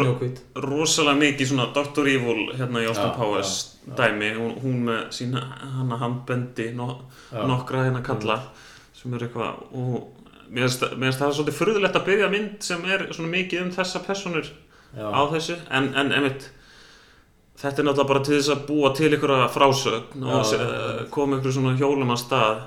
rosalega 0.59 1.19
mikið 1.21 1.51
svona 1.53 1.69
Dr. 1.75 2.09
Evil 2.11 2.49
hérna 2.59 2.83
í 2.83 2.89
Austin 2.91 3.13
Powers 3.15 3.53
dæmi, 3.99 4.33
hún, 4.35 4.55
hún 4.63 4.81
með 4.89 5.05
sína 5.15 5.45
hana 5.77 5.99
handbendi 6.01 6.73
no, 6.77 6.89
Já. 7.31 7.45
nokkra 7.47 7.85
hérna 7.87 8.03
kalla 8.05 8.41
sem 8.97 9.15
er 9.15 9.29
eitthvað 9.29 9.61
og 9.79 10.09
mér 10.51 10.67
finnst 10.67 11.21
það 11.21 11.37
svolítið 11.37 11.59
furðulegt 11.61 11.99
að 12.01 12.09
byrja 12.09 12.31
mynd 12.33 12.65
sem 12.65 12.85
er 12.89 13.07
svona 13.13 13.31
mikið 13.37 13.67
um 13.67 13.73
þessa 13.77 14.03
personur 14.07 14.51
á 14.97 15.21
þessu 15.33 15.59
en, 15.71 15.93
en 15.95 16.13
einmitt 16.17 16.49
þetta 17.59 17.83
er 17.83 17.89
náttúrulega 17.89 18.11
bara 18.13 18.25
til 18.27 18.35
þess 18.37 18.55
að 18.55 18.65
búa 18.69 18.91
til 18.97 19.13
ykkur 19.17 19.35
frásögn 19.55 20.25
og 20.25 20.43
já, 20.47 20.59
já. 20.59 21.07
koma 21.15 21.39
ykkur 21.39 21.57
svona 21.57 21.77
hjólum 21.79 22.15
að 22.15 22.21
stað 22.25 22.61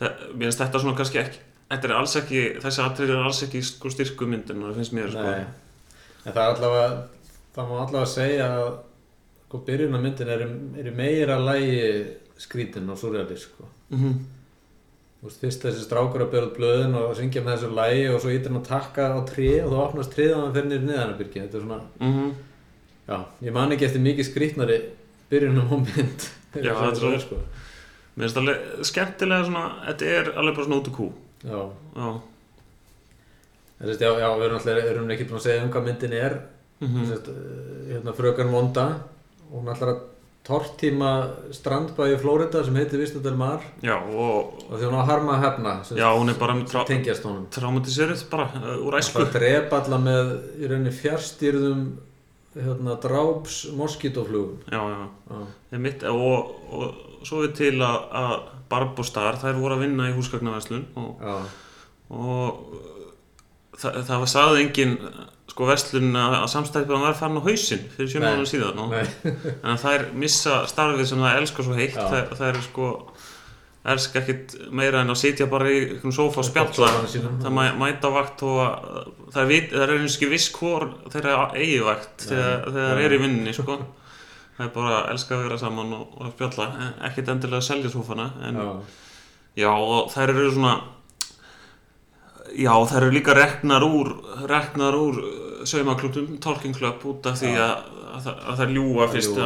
það, 0.00 0.26
mér 0.34 0.46
finnst 0.46 0.62
þetta 0.64 0.82
svona 0.84 0.98
kannski 0.98 1.22
ekki 1.22 1.46
þetta 1.70 1.88
er 1.88 1.96
alls 1.96 2.16
ekki, 2.18 2.44
þessi 2.64 2.82
atrið 2.84 3.14
er 3.14 3.24
alls 3.28 3.42
ekki 3.46 3.62
sko 3.66 3.92
styrku 3.94 4.28
myndin, 4.30 4.62
það 4.66 4.80
finnst 4.80 4.96
mér 4.96 5.12
sko. 5.14 5.26
En 6.20 6.34
það 6.34 6.42
er 6.42 6.54
allavega, 6.56 6.88
það 7.54 7.70
má 7.70 7.76
allavega 7.84 8.10
segja 8.10 8.48
að 8.56 8.72
sko 9.44 9.62
byrjunarmyndin 9.68 10.34
er, 10.34 10.44
er 10.82 10.90
í 10.90 10.94
meira 10.94 11.38
lægi 11.38 11.80
skrítin 12.40 12.90
og 12.90 12.98
surrealist 13.00 13.50
sko. 13.50 13.70
mm 13.94 14.20
veist, 15.20 15.40
fyrst 15.42 15.64
þessi 15.66 15.84
strákur 15.84 16.24
að 16.24 16.30
byrja 16.34 16.52
blöðin 16.56 16.94
og 16.96 17.10
syngja 17.18 17.42
með 17.44 17.58
þessu 17.58 17.74
lægi 17.76 18.04
og 18.08 18.22
svo 18.22 18.30
ítir 18.32 18.48
hann 18.48 18.60
að 18.62 18.70
takka 18.70 19.08
á 19.12 19.20
tré 19.28 19.48
og 19.64 19.72
þá 19.72 19.80
opnast 19.82 20.16
og 20.24 20.38
hann 20.38 20.54
fyrir 20.54 20.70
niður 20.70 20.86
neðanabyrgi. 20.86 21.42
Þetta 21.42 21.58
er 21.58 21.64
svona, 21.66 21.80
-hmm. 22.00 22.30
Já, 23.10 23.18
ég 23.44 23.56
man 23.56 23.74
ekki 23.74 23.88
eftir 23.88 24.04
mikið 24.04 24.28
skrítnari 24.30 24.78
byrjunum 25.30 25.74
á 25.74 25.76
mynd. 25.82 26.28
Já, 26.50 26.72
þetta 26.74 26.86
er 26.90 26.96
svo 26.98 27.10
sko. 27.22 27.36
mér 28.16 28.24
finnst 28.24 28.38
alveg 28.40 28.86
skemmtilega 28.88 29.44
svona 29.46 29.64
þetta 29.84 30.08
er 30.16 30.30
alveg 30.34 30.56
bara 30.56 30.66
svona 30.66 30.78
út 30.80 30.88
og 30.90 30.96
kú. 30.96 31.06
Já, 31.40 31.60
já, 31.94 32.08
að 33.80 33.92
já, 34.02 34.10
já, 34.10 34.28
við 34.34 34.46
erum 34.48 34.58
alltaf, 34.58 34.80
erum 34.90 35.12
ekki 35.14 35.28
búin 35.28 35.38
að 35.38 35.44
segja 35.46 35.62
um 35.62 35.70
hvað 35.76 35.86
myndin 35.86 36.16
er. 36.18 36.40
mm 36.80 37.06
Sest, 37.12 37.30
hérna 37.90 38.16
frökan 38.16 38.50
Vonda 38.50 38.86
hún 39.50 39.70
ætlar 39.70 39.94
að 39.94 40.02
tortíma 40.46 41.10
strandbæði 41.54 42.18
Flórida 42.22 42.62
sem 42.64 42.76
heitir 42.80 43.02
Vista 43.02 43.20
del 43.22 43.36
Mar. 43.38 43.64
Já 43.84 43.96
og 44.00 44.62
og 44.66 44.76
því 44.78 44.88
hún 44.88 44.98
á 44.98 45.04
harma 45.06 45.36
að 45.36 45.44
hefna 45.44 45.74
sem, 45.84 46.00
já, 46.00 46.08
hún 46.16 46.32
er 46.32 46.38
bara 46.40 46.56
trá, 46.66 46.84
traumatiseruð 47.56 48.24
bara 48.32 48.46
uh, 48.56 48.76
úr 48.80 48.96
það 48.96 49.02
æsku 49.02 49.24
að 49.24 49.34
drepa 49.36 49.82
alla 49.82 50.00
með 50.02 50.32
í 50.58 50.70
rauninni 50.70 50.94
fjárstýrðum 50.96 51.84
hérna, 52.54 52.96
dráps 53.02 53.60
moskítoflugum 53.78 54.58
já, 54.66 54.80
já, 54.80 55.02
Já. 55.30 55.40
það 55.70 55.78
er 55.78 55.84
mitt 55.86 56.06
og, 56.10 56.54
og 56.74 57.26
svo 57.26 57.44
er 57.46 57.52
til 57.56 57.76
að, 57.78 57.98
að 58.22 58.38
Barbostar, 58.70 59.38
þær 59.42 59.58
voru 59.58 59.76
að 59.76 59.84
vinna 59.84 60.08
í 60.10 60.14
húsgagnaverslun 60.14 60.84
og, 60.98 61.24
og 62.14 62.80
það, 63.78 64.00
það 64.06 64.16
var 64.24 64.30
sagði 64.34 64.64
engin 64.64 64.96
sko 65.50 65.66
verslun 65.66 66.14
að, 66.18 66.36
samstæðbjörn 66.52 67.06
var 67.08 67.16
farin 67.18 67.40
á 67.42 67.46
hausinn 67.46 67.86
fyrir 67.96 68.12
sjö 68.12 68.20
Nei. 68.22 68.28
mánuðum 68.28 68.50
síðan 68.50 68.82
og, 68.84 68.94
en 69.66 69.80
þær 69.82 70.06
missa 70.18 70.60
starfið 70.70 71.10
sem 71.10 71.24
það 71.24 71.40
elskar 71.40 71.66
svo 71.66 71.78
heitt 71.78 71.98
þær, 71.98 72.30
þær 72.38 72.52
er 72.52 72.62
sko 72.66 72.90
elska 73.84 74.20
ekkit 74.20 74.54
meira 74.76 75.00
en 75.00 75.08
að 75.14 75.16
sitja 75.22 75.46
bara 75.48 75.70
í 75.72 75.78
einhvern 75.86 76.12
sófa 76.12 76.42
og 76.42 76.44
spjalla. 76.44 76.88
það 77.40 77.54
mæ, 77.56 77.62
mæta 77.80 78.10
vakt 78.12 78.42
og 78.44 78.58
að- 78.60 79.08
það 79.32 79.54
er, 79.56 79.70
er 79.82 79.94
og 79.94 80.04
ekki 80.10 80.28
viss 80.28 80.50
hvor 80.52 80.84
þeirra 81.08 81.50
eigi 81.56 81.78
vakt 81.86 82.26
þegar, 82.28 82.64
þegar 82.66 82.94
það 82.96 83.04
er 83.06 83.14
í 83.16 83.20
vinninni 83.22 83.54
sko. 83.56 83.78
það 84.58 84.66
er 84.66 84.72
bara 84.74 84.96
að 85.00 85.10
elska 85.14 85.34
að 85.38 85.42
vera 85.46 85.58
saman 85.58 85.92
og, 85.96 86.06
og 86.20 86.32
spjalla, 86.34 86.66
ekkit 87.08 87.28
endilega 87.32 87.62
að 87.62 87.68
selja 87.70 87.90
sófana 87.94 88.30
en 88.44 88.54
Já. 88.60 88.70
já, 89.64 89.70
og 89.72 90.10
þær 90.12 90.28
eru 90.34 90.50
svona 90.52 90.74
já, 92.58 92.72
þær 92.90 93.02
eru 93.06 93.14
líka 93.16 93.34
reknar 93.36 93.82
úr 93.86 94.12
reknar 94.50 94.94
úr 94.98 95.22
saumaklubum, 95.64 96.38
Talking 96.40 96.74
Club 96.76 97.02
út 97.04 97.26
af 97.28 97.36
því 97.40 97.50
að, 97.56 97.88
að, 98.16 98.28
að 98.48 98.60
þær 98.60 98.70
ljúga 98.76 99.08
fyrst 99.12 99.40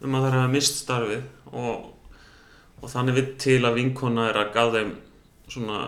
um 0.00 0.14
að 0.16 0.24
þær 0.26 0.36
hafa 0.38 0.48
mist 0.54 0.78
starfið 0.84 1.22
og, 1.52 1.90
og 2.82 2.88
þannig 2.90 3.14
við 3.18 3.30
til 3.38 3.60
að 3.68 3.74
vinkona 3.76 4.28
er 4.30 4.38
að 4.44 4.52
gaf 4.54 4.72
þeim 4.74 4.92
svona 5.50 5.80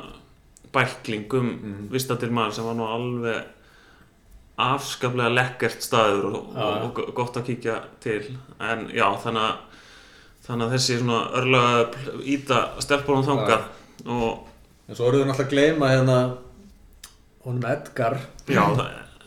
bækling 0.73 1.33
um 1.35 1.49
Mhm. 1.49 1.89
vistatir 1.93 2.31
maður 2.31 2.53
sem 2.53 2.65
var 2.65 2.75
nú 2.75 2.87
alveg 2.89 3.45
afskaplega 4.63 5.33
lekkert 5.33 5.83
staður 5.83 6.25
og, 6.29 6.55
Já. 6.55 6.65
og, 6.85 6.99
og 7.09 7.15
gott 7.17 7.37
að 7.41 7.47
kíkja 7.49 7.77
til. 8.01 8.37
En 8.61 8.89
já, 8.95 9.07
þannig 9.25 9.43
að 9.43 9.57
þannig 10.47 10.67
að 10.67 10.73
þessi 10.75 10.99
svona 10.99 11.19
örlega 11.39 12.23
íta 12.35 12.59
stelpunum 12.83 13.25
þangað 13.25 13.63
og 14.11 14.49
en 14.89 14.97
svo 14.99 15.09
eruðu 15.09 15.25
náttúrulega 15.29 15.47
að 15.47 15.53
gleyma 15.55 15.89
hérna 15.93 16.17
honum 17.45 17.65
Edgar. 17.71 18.19
Já, 18.51 18.65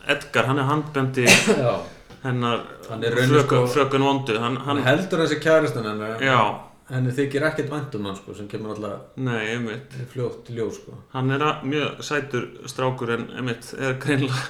Edgar, 0.06 0.46
hann 0.46 0.58
er 0.58 0.68
handbendi 0.68 1.26
hennar 2.22 2.60
frökun, 2.86 3.66
sko- 3.68 3.98
vondu. 3.98 4.38
Hann, 4.38 4.56
hann 4.56 4.76
hann, 4.78 4.84
heldur 4.86 5.24
þessi 5.24 5.40
kæristun 5.42 5.84
henni 5.88 6.26
já, 6.26 6.38
henni 6.90 7.10
þykir 7.16 7.42
ekkert 7.48 7.70
vænt 7.72 7.94
um 7.98 8.04
hann 8.06 8.16
sko, 8.18 8.34
sem 8.38 8.46
kemur 8.50 8.74
alltaf 8.76 9.16
nei, 9.18 9.40
einmitt 9.56 9.94
fljótt 10.12 10.44
til 10.46 10.60
ljós 10.60 10.76
sko. 10.80 10.94
hann 11.14 11.30
er 11.34 11.42
að, 11.42 11.64
mjög 11.72 12.02
sætur 12.06 12.44
strákur 12.70 13.10
en 13.16 13.24
einmitt 13.36 13.72
er 13.78 13.96
greinlega 14.02 14.44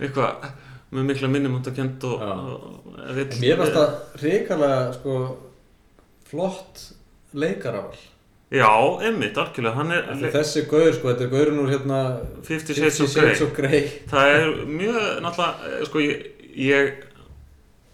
eitthvað 0.00 0.50
með 0.90 1.04
mikla 1.10 1.28
minnumáttakend 1.30 2.04
og, 2.08 2.22
Já. 2.22 2.30
og, 2.30 2.94
og 2.94 3.10
vill, 3.14 3.26
Mér 3.42 3.60
finnst 3.60 3.76
það 3.76 4.22
hrikalega 4.22 4.78
sko, 4.96 5.16
flott 6.30 6.80
leikarafal. 7.34 7.98
já, 8.50 8.70
einmitt, 9.06 9.36
algjörlega 9.38 9.74
hann 9.76 9.92
er 9.94 10.08
Allir 10.10 10.32
þessi 10.34 10.64
gaur, 10.70 10.88
sko, 10.96 11.12
þetta 11.12 11.26
er 11.28 11.30
gaurinn 11.34 11.60
úr 11.62 11.70
hérna 11.70 12.00
Fifty 12.46 12.74
Fifty 12.74 13.06
Shades 13.06 13.42
of 13.46 13.52
Grey 13.54 13.68
Grey. 13.70 13.84
það 14.10 14.32
er 14.38 14.48
mjög, 14.66 14.98
náttúrulega, 15.22 15.70
eh, 15.70 15.84
sko 15.86 16.02
ég, 16.02 16.26
ég 16.58 17.04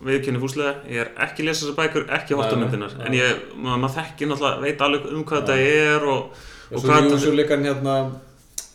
viðkynni 0.05 0.41
fúslega, 0.43 0.75
ég 0.93 1.00
er 1.00 1.11
ekki 1.25 1.43
að 1.43 1.47
lesa 1.49 1.65
þessar 1.67 1.76
bækur, 1.81 2.07
ekki 2.19 2.35
horta 2.37 2.57
Nei, 2.57 2.65
myndinar, 2.65 2.97
nei. 2.99 3.07
en 3.07 3.15
ég, 3.17 3.38
maður, 3.57 3.81
maður 3.85 3.95
þekki 3.97 4.26
náttúrulega, 4.29 4.61
veit 4.67 4.81
alveg 4.85 5.07
um 5.12 5.25
hvað 5.25 5.41
þetta 5.41 5.57
er 5.57 6.05
og, 6.05 6.19
Og 6.67 6.76
og 6.76 6.81
svo, 6.83 6.88
hvað 6.91 7.03
þetta- 7.07 7.21
svo 7.23 7.33
líka 7.38 7.57
hann 7.57 7.65
hérna, 7.65 7.95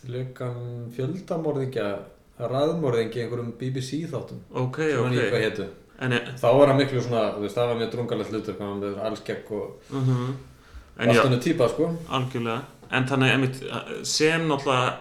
líka 0.08 0.44
hann 0.50 0.92
fjöldamorðingja, 0.96 1.86
raðmorðingi 2.40 3.20
í 3.20 3.22
einhverjum 3.26 3.52
BBC 3.60 4.00
þáttum. 4.10 4.40
ok, 4.50 4.76
Sem 4.82 5.04
hann 5.04 5.12
í 5.14 5.16
hvað 5.20 5.36
ok, 5.36 5.44
hétu. 5.46 5.66
en, 6.00 6.12
e- 6.12 6.24
þá 6.42 6.48
var 6.58 6.66
hann 6.72 6.80
miklu 6.82 7.00
svona, 7.04 7.24
þú 7.36 7.40
veist, 7.44 7.56
það 7.56 7.68
var 7.70 7.76
mjög 7.82 7.92
drungalegt 7.94 8.30
hlutur 8.32 8.58
hann 8.58 8.80
var 8.80 8.88
með 8.88 9.02
allskegg 9.06 9.52
og 9.52 9.92
uh 9.92 10.32
en 10.98 11.08
já, 11.08 11.14
allt 11.20 11.24
henni 11.30 11.40
típa 11.40 11.68
sko 11.70 11.86
algjörlega 12.10 12.62
en 12.90 13.06
þannig 13.08 13.30
einmitt, 13.32 13.62
sem 14.06 14.42
náttúrulega 14.48 14.92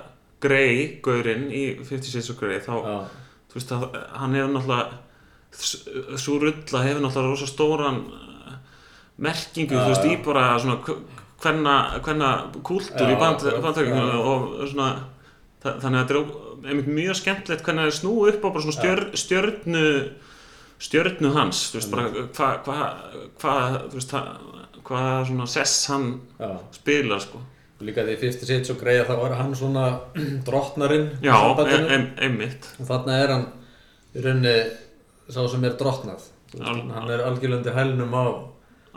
Grey, 0.42 1.00
gaurinn 1.04 1.50
í 1.52 1.84
Fifty 1.86 2.08
Shades 2.10 2.30
of 2.32 2.38
Grey 2.40 2.60
þá, 2.60 2.72
þú 3.52 3.58
veist 3.58 3.70
hann 3.72 4.34
hefur 4.34 4.54
náttúrulega 4.54 4.88
svo 5.52 6.38
rulla 6.42 6.84
hefur 6.86 7.02
náttúrulega 7.04 7.32
rosa 7.34 7.48
stóran 7.50 7.98
uh, 8.08 8.54
merkingu, 9.22 9.76
þú 9.76 9.90
veist, 9.92 10.08
í 10.08 10.16
bara 10.26 10.46
svona 10.62 10.80
hvenna 11.42 12.32
kúltúr 12.64 13.12
í 13.12 13.18
band, 13.20 13.42
akkurat. 13.44 13.62
bandtökinu 13.66 14.04
Já. 14.08 14.18
og 14.22 14.68
svona 14.72 14.90
þa- 15.64 15.78
þannig 15.84 16.00
að 16.00 16.04
þetta 16.04 16.18
er 16.20 16.70
einmitt 16.72 16.90
mjög 16.94 17.16
skemmtilegt 17.20 17.64
hvernig 17.66 17.84
það 17.88 17.92
er 17.92 17.98
snúið 18.00 18.34
upp 18.36 18.44
á 18.46 18.50
bara 18.50 18.64
svona 18.66 18.78
stjör, 18.78 19.02
stjörnu 19.18 19.86
stjörnu 20.82 21.32
hans, 21.36 21.64
þú 21.72 21.80
veist, 21.80 21.92
bara 21.94 22.06
hvað 22.10 22.60
hva, 22.66 22.78
hva, 23.42 23.56
þú 23.92 23.98
veist, 24.00 24.14
hvað 24.82 24.92
hva 24.92 25.02
svona 25.30 25.48
sess 25.50 25.88
hann 25.92 26.08
já. 26.40 26.52
spilar, 26.74 27.22
sko. 27.22 27.42
Líka 27.82 28.04
því 28.06 28.16
fyrst 28.22 28.44
sitt 28.46 28.68
svo 28.70 28.76
greið 28.78 29.08
þá 29.10 29.16
var 29.18 29.36
hann 29.40 29.54
svona 29.58 29.84
drottnarinn 30.48 31.08
Já, 31.26 31.34
ein, 31.66 32.08
einmitt. 32.22 32.68
Þarna 32.86 33.16
er 33.24 33.34
hann 33.36 33.46
í 34.14 34.22
rauninni 34.26 34.56
sá 35.32 35.48
sem 35.52 35.64
er 35.70 35.78
veist, 35.80 36.32
Al- 36.60 36.82
hann 36.92 37.10
er 37.10 37.22
algjörlega 37.30 37.58
undir 37.62 37.78
hælnum 37.78 38.14
á 38.14 38.26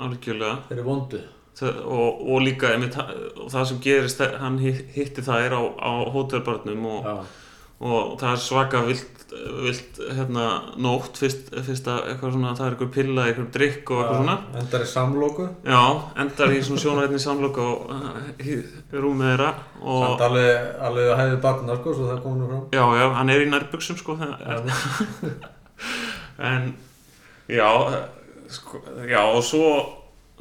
algjörlega. 0.05 0.59
þeirri 0.69 0.85
vondu. 0.91 1.21
Og, 1.62 2.23
og 2.35 2.41
líka 2.43 2.73
einmitt, 2.75 2.97
og 2.99 3.47
það 3.53 3.64
sem 3.71 3.79
gerist 3.85 4.19
hann 4.41 4.59
hi- 4.59 4.87
hitti 4.97 5.23
það 5.23 5.45
er 5.47 5.53
á, 5.55 5.62
á 5.79 5.93
hótelbarnum 6.11 6.87
og, 6.91 7.07
og 7.81 8.17
það 8.19 8.33
er 8.33 8.41
svaka 8.43 8.81
vilt, 8.88 9.23
vilt 9.62 10.00
hérna, 10.17 10.49
nótt 10.83 11.14
fyrst, 11.23 11.53
fyrst 11.69 11.87
að 11.93 12.09
eitthvað 12.11 12.35
svona, 12.35 12.57
það 12.59 12.67
er 12.67 12.75
eitthvað 12.75 12.91
pilla, 12.97 13.29
eitthvað 13.31 13.49
drikk 13.55 13.91
og 13.95 14.03
eitthvað 14.03 14.19
svona. 14.19 14.37
endar 14.64 14.83
í 14.83 14.91
samlóku 14.97 15.47
já, 15.71 15.81
endar 16.25 16.57
í 16.57 16.61
svona 16.67 16.83
sjónarætni 16.85 17.23
samlokk 17.23 17.62
og 17.62 17.95
rúmið 19.07 19.31
þeirra 19.31 19.50
og 19.81 20.05
samt 20.09 20.26
alveg, 20.26 20.53
alveg 20.91 21.11
að 21.14 21.21
hæði 21.23 21.41
barna 21.47 21.79
sko, 21.79 21.95
svo 22.00 22.11
það 22.11 22.23
kom 22.26 22.38
nú 22.43 22.50
fram. 22.50 22.67
Já, 22.75 22.85
já, 22.99 23.07
hann 23.21 23.31
er 23.31 23.47
í 23.47 23.50
nærbuxum 23.55 24.03
sko, 24.03 24.19
það, 24.19 24.35
en 26.38 26.75
já, 27.49 27.69
sko, 28.49 28.81
já 29.09 29.21
og 29.23 29.43
svo 29.45 29.69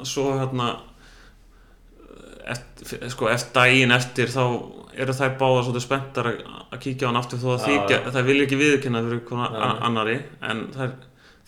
svo 0.04 0.32
hérna 0.40 0.72
eftir, 2.50 3.04
sko, 3.12 3.28
eftir 3.32 3.54
daginn 3.56 3.94
eftir 3.94 4.28
þá 4.32 4.42
eru 4.94 5.14
þær 5.16 5.32
báðar 5.40 5.64
svolítið 5.66 5.84
spenntar 5.86 6.28
að, 6.30 6.76
kíkja 6.82 7.08
á 7.08 7.10
hann 7.10 7.18
aftur 7.18 7.40
þó 7.42 7.48
að 7.56 7.64
þykja, 7.68 7.98
þær 8.14 8.26
vilja 8.28 8.46
ekki 8.46 8.58
viðkynna 8.60 9.02
fyrir 9.06 9.24
kona 9.26 9.48
Nei. 9.50 9.58
a- 9.64 9.78
annari 9.88 10.16
en 10.44 10.60
þær, 10.74 10.92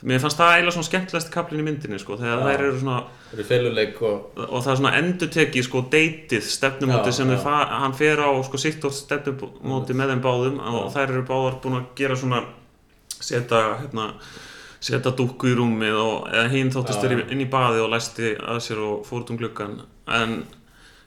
mér 0.06 0.20
fannst 0.22 0.40
það 0.40 0.52
eiginlega 0.54 0.74
svona 0.76 0.88
skemmtilegst 0.90 1.30
kaplinn 1.34 1.62
í 1.62 1.66
myndinni 1.66 1.98
sko, 2.02 2.16
þegar 2.20 2.40
Já. 2.40 2.46
þær 2.46 2.64
eru 2.66 2.80
svona 2.80 2.98
það 3.30 3.40
er 3.44 3.48
feluleik 3.50 4.02
og 4.02 4.42
og 4.46 4.58
það 4.64 4.72
er 4.72 4.80
svona 4.80 4.94
endurteki 5.02 5.62
sko 5.66 5.82
deytið 5.94 6.48
stefnumóti 6.56 7.12
Já, 7.12 7.16
sem 7.20 7.30
er 7.36 7.42
fa 7.44 7.56
hann 7.84 7.94
fer 7.96 8.22
á 8.22 8.30
sko 8.46 8.60
sitt 8.60 8.84
og 8.88 8.92
stefnumóti 8.96 9.96
með 9.96 10.14
þeim 10.14 10.24
báðum 10.26 10.60
og 10.72 10.92
þær 10.94 11.12
eru 11.14 11.24
báðar 11.28 11.60
búin 11.62 11.78
að 11.80 11.86
gera 12.02 12.16
svona 12.16 12.42
setja 13.20 13.62
hérna 13.82 14.10
setja 14.80 15.12
dúkku 15.16 15.50
í 15.50 15.56
rúmið 15.56 15.96
og 16.00 16.28
eða 16.30 16.50
hinn 16.52 16.72
þóttist 16.74 17.06
já. 17.06 17.16
inn 17.24 17.42
í 17.42 17.48
baði 17.50 17.82
og 17.84 17.90
læsti 17.94 18.34
að 18.36 18.60
sér 18.66 18.82
og 18.84 19.06
fór 19.08 19.24
út 19.24 19.32
um 19.32 19.40
gluggan 19.40 19.80
en 20.06 20.36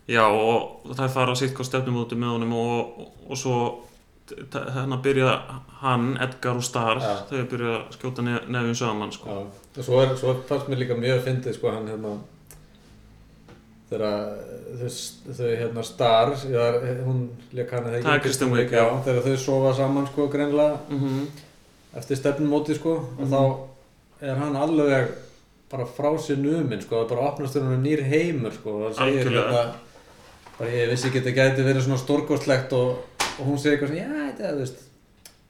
já 0.09 0.25
og 0.25 0.89
þær 0.95 1.13
fara 1.13 1.35
á 1.37 1.39
sitt 1.39 1.59
og 1.59 1.67
stefnumóti 1.67 2.17
með 2.17 2.35
honum 2.35 2.57
og, 2.57 2.99
og, 3.03 3.13
og 3.29 3.39
svo 3.39 3.59
hérna 4.29 4.97
byrja 5.01 5.29
hann, 5.81 6.17
Edgar 6.21 6.57
og 6.59 6.63
Star 6.63 6.99
Já. 7.01 7.13
þau 7.29 7.45
byrja 7.49 7.75
að 7.77 7.95
skjóta 7.95 8.25
nef 8.25 8.49
nefnum 8.51 8.75
saman 8.77 9.13
sko. 9.13 9.37
Og 9.77 9.79
svo, 9.85 10.01
er, 10.03 10.13
svo 10.19 10.35
fannst 10.49 10.69
mér 10.69 10.83
líka 10.83 10.97
mjög 10.99 11.23
fyndið 11.25 11.57
sko 11.57 11.73
hann 11.73 11.89
hérna 11.89 12.15
þegar 13.89 14.05
þau, 14.77 15.47
hérna 15.47 15.83
Star, 15.87 16.33
já, 16.45 16.65
hún 17.07 17.23
leik 17.57 17.73
hann 17.73 17.89
ekki 17.89 18.05
Það 18.05 18.15
er 18.15 18.65
já, 18.69 18.81
já. 18.83 18.87
þegar 19.07 19.23
þau 19.25 19.37
sofa 19.45 19.75
saman 19.81 20.09
sko 20.11 20.27
greinlega 20.29 20.81
mm 20.89 21.45
eftir 21.97 22.15
stefnumóti 22.19 22.75
sko 22.75 22.93
og 22.97 23.19
Mhm. 23.25 23.31
þá 23.31 23.57
er 24.21 24.35
hann 24.35 24.55
alveg 24.55 25.07
bara 25.71 25.85
frá 25.85 26.09
sér 26.19 26.37
numinn 26.37 26.81
sko, 26.81 27.03
það 27.05 27.09
bara 27.09 27.27
opnast 27.31 27.53
hann 27.55 27.83
nýr 27.83 28.03
heimur 28.03 28.51
sko 28.53 28.69
og 28.69 28.91
það 28.93 28.97
segir 29.05 29.29
hérna 29.31 29.73
bara 30.59 30.69
ég 30.71 30.89
vissi 30.89 31.07
ekki 31.07 31.21
þetta 31.21 31.35
gæti 31.37 31.63
verið 31.65 31.81
svona 31.85 31.97
stórkostlegt 32.01 32.73
og, 32.73 32.97
og 33.39 33.45
hún 33.47 33.57
segir 33.57 33.77
eitthvað 33.77 33.93
svona, 33.93 34.01
já 34.01 34.31
þetta, 34.33 34.57
veist 34.59 34.81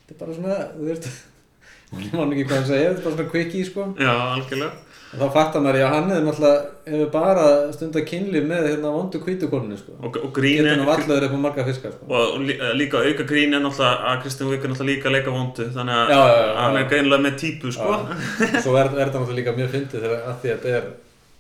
þetta 0.08 0.12
er 0.14 0.20
bara 0.20 0.34
svona, 0.34 0.58
þú 0.78 0.86
veist 0.90 1.10
hún 1.94 2.12
man 2.14 2.34
ekki 2.34 2.46
hvað 2.50 2.56
hann 2.60 2.68
segir, 2.68 2.90
þetta 2.90 3.00
er 3.00 3.04
bara 3.04 3.16
svona 3.16 3.30
quickie 3.32 3.66
sko. 3.66 3.88
Já, 3.98 4.14
algjörlega. 4.36 4.72
og 4.72 4.89
þá 5.10 5.24
fattar 5.34 5.62
maður, 5.66 5.80
já 5.82 5.88
hann 5.90 6.10
hefur 6.12 6.26
náttúrulega 6.28 6.92
hefur 6.94 7.08
bara 7.14 7.46
stundar 7.74 8.04
kynlíf 8.06 8.44
með 8.46 8.68
hérna 8.70 8.92
vondu 8.94 9.22
hvítukonunni 9.24 9.78
sko. 9.80 9.96
Og, 10.06 10.20
og 10.22 10.34
grín 10.36 10.60
getur 10.60 10.70
hann 10.76 10.86
vallaður 10.90 11.26
upp 11.30 11.34
á 11.34 11.40
marga 11.46 11.66
fiskar 11.66 11.96
sko. 11.96 12.06
Og 12.10 12.36
og 12.36 12.44
lí- 12.46 12.60
líka 12.78 13.02
auka 13.02 13.26
grín 13.32 13.56
er 13.58 13.64
náttúrulega 13.64 14.12
að 14.12 14.22
Kristján 14.26 14.52
Vík 14.54 14.64
er 14.68 14.70
náttúrulega 14.74 14.94
líka 14.94 15.10
að 15.10 15.16
leika 15.18 15.34
vondu 15.34 15.66
þannig 15.78 15.98
að 15.98 16.14
Já, 16.14 16.20
já, 16.20 16.38
já, 16.46 16.54
hann 16.62 16.78
er 16.84 16.88
greinilega 16.94 17.26
með 17.26 17.40
típu 17.42 17.74
sko. 17.74 17.98
Svo 18.64 18.78
er, 18.78 18.86
er 18.86 19.10
þetta 19.10 19.24
náttúrulega 19.24 19.40
líka 19.42 19.56
mjög 19.58 19.74
fyndið 19.74 20.06
þegar 20.06 20.24
að 20.30 20.40
því 20.44 20.54
að 20.54 20.58
þetta 20.60 20.78
er 20.78 20.90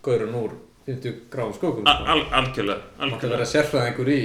gaurun 0.09 0.37
úr 0.41 0.51
50 0.89 1.17
gráum 1.29 1.53
skókum 1.53 1.85
sko. 1.85 2.05
al, 2.15 2.21
algjörlega 2.41 2.81
Það 2.81 2.97
mátti 2.97 3.13
algjörlega, 3.13 3.35
vera 3.37 3.49
sérfræðingur 3.53 4.09
í 4.15 4.21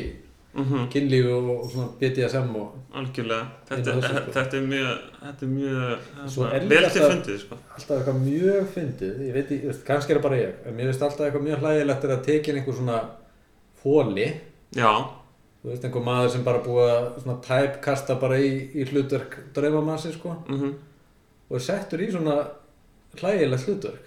mm 0.54 0.86
kynlífi 0.92 1.30
og, 1.34 1.48
og 1.50 1.70
svona 1.70 1.88
BDSM 1.98 2.52
og 2.60 2.74
algjörlega. 2.94 3.46
Þetta, 3.68 3.90
á 3.90 3.96
þessu, 3.96 4.14
sko. 4.14 4.34
þetta 4.36 4.56
er 4.58 4.68
mjög 4.68 5.00
þetta 5.22 5.46
er 5.46 5.50
mjög 5.54 5.80
hérna, 5.80 6.46
er 6.58 6.68
vel 6.70 6.86
til 6.94 7.02
fundið 7.02 7.40
sko. 7.42 7.58
alltaf 7.74 7.96
eitthvað 7.96 8.20
mjög 8.22 8.70
fyndið, 8.76 9.18
ég 9.26 9.34
veit, 9.34 9.50
ég, 9.50 9.66
veist, 9.66 9.84
kannski 9.88 10.14
er 10.14 10.20
það 10.20 10.26
bara 10.28 10.38
ég, 10.38 10.54
en 10.64 10.78
mér 10.78 10.90
finnst 10.90 11.04
alltaf 11.08 11.26
eitthvað 11.26 11.46
mjög 11.48 11.64
hlægilegt 11.64 12.06
er 12.06 12.14
að 12.14 12.24
tekin 12.28 12.60
einhver 12.60 12.78
svona 12.78 13.00
hóli, 13.82 14.28
já, 14.78 14.92
þú 15.62 15.72
veist, 15.72 15.88
einhver 15.88 16.06
maður 16.06 16.32
sem 16.36 16.46
bara 16.46 16.64
búið 16.68 16.94
að 16.94 17.10
svona 17.24 17.38
typekasta 17.48 18.18
bara 18.22 18.38
í, 18.38 18.50
í 18.74 18.88
hlutverk 18.92 19.38
draumamassi, 19.56 20.14
sko, 20.14 20.38
mm 20.48 20.74
og 21.44 21.58
er 21.58 21.62
settur 21.62 22.00
í 22.00 22.06
svona 22.08 22.38
hlægilegt 23.20 23.66
hlutverk, 23.68 24.06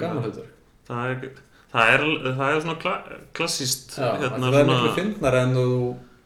gaman 0.00 0.24
hlutverk. 0.24 0.56
það 0.88 1.12
er, 1.12 1.36
það 1.72 1.92
er, 1.94 2.04
það 2.38 2.42
er 2.56 2.60
svona 2.66 2.78
kla, 2.82 2.94
klassíst 3.36 3.96
Já, 3.98 4.10
hérna, 4.20 4.50
það 4.50 4.58
er 4.60 4.64
svona, 4.66 4.76
miklu 4.82 4.92
fyndnar 4.98 5.38
en 5.42 5.54
þú 5.56 5.66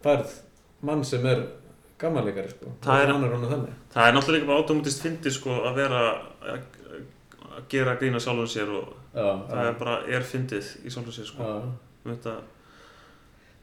færð 0.07 0.35
mann 0.87 1.05
sem 1.05 1.27
er 1.27 1.45
gamanleikari, 1.99 2.51
sko, 2.53 2.73
Það 2.85 3.03
er- 3.03 3.13
það 3.95 4.09
er 4.09 4.17
náttúrulega 4.19 4.47
bara 4.51 4.59
automátist 4.61 5.03
fyndið 5.07 5.33
sko 5.39 5.55
að 5.71 5.79
vera 5.81 6.03
að, 6.53 6.67
gera 7.73 7.95
grína 7.97 8.21
sjálfum 8.21 8.51
sér 8.53 8.69
og 8.77 8.93
Já, 9.17 9.31
það 9.49 9.57
já, 9.63 9.69
er 9.71 9.79
bara 9.81 9.97
er 10.19 10.27
fyndið 10.29 10.67
í 10.85 10.91
sjálfum 10.93 11.15
sér 11.17 11.31
sko. 11.31 11.43
Já. 11.43 12.11
þetta, 12.11 12.35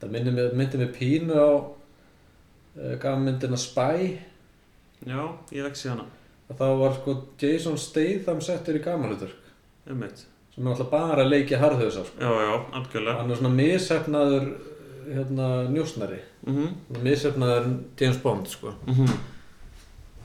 Það 0.00 0.10
myndi 0.10 0.30
mig, 0.34 0.50
pínu 0.98 1.36
á 1.38 1.50
uh, 1.54 2.96
gamanmyndina 3.00 3.56
Spy, 3.56 4.18
já, 5.06 5.20
ég 5.54 5.62
séð 5.78 5.94
hana. 5.94 6.04
Að 6.50 6.58
þá 6.58 6.66
var 6.82 6.96
sko 6.98 7.14
Jason 7.40 7.78
Statham 7.80 8.42
settur 8.44 8.76
í 8.76 8.82
gamanhlutverk. 8.84 9.38
einmitt, 9.88 10.24
sem 10.54 10.66
er 10.66 10.70
alltaf 10.70 10.90
bara 10.92 11.24
að 11.24 11.32
leikja 11.32 11.58
harðhauðsa 11.58 12.04
sko. 12.06 12.20
já, 12.20 12.30
já, 12.46 12.54
algjörlega. 12.78 13.18
Hann 13.18 13.30
er 13.30 13.38
svona 13.40 13.54
mishefnaður 13.58 14.48
hérna, 15.04 15.48
njósnari. 15.74 16.20
Mhm, 16.46 16.74
mishefnaður 17.02 17.70
James 18.00 18.20
Bond 18.22 18.50
sko. 18.52 18.74
mhm, 18.86 19.16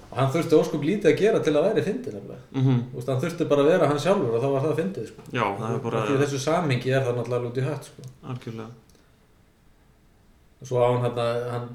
og 0.09 0.17
hann 0.17 0.31
þurfti 0.33 0.57
óskup 0.57 0.85
lítið 0.85 1.11
að 1.11 1.17
gera 1.17 1.39
til 1.39 1.53
að 1.53 1.65
væri 1.67 1.85
fyndið 1.85 2.13
nefnilega 2.17 2.39
mhm. 2.51 2.77
Þú 2.91 2.95
veist, 2.95 3.09
hann 3.09 3.21
þurfti 3.23 3.49
bara 3.49 3.61
að 3.61 3.71
vera 3.73 3.89
hann 3.89 3.99
sjálfur 4.05 4.37
og 4.37 4.43
þá 4.43 4.49
var 4.53 4.63
það 4.67 4.79
fyndið 4.83 5.09
sko. 5.09 5.25
já, 5.31 5.45
það 5.57 5.73
er 5.73 5.83
bara 5.83 6.05
því 6.05 6.21
þessu 6.23 6.39
samhengi 6.45 6.93
er 6.93 7.05
það 7.05 7.19
náttúrulega 7.19 7.49
út 7.51 7.57
í 7.57 7.67
hött 7.67 7.91
sko. 7.91 8.07
algjörlega. 8.23 8.71
Og 10.59 10.67
svo 10.67 10.81
á 10.81 10.87
hann 10.89 11.05
hérna 11.07 11.27
hann 11.53 11.69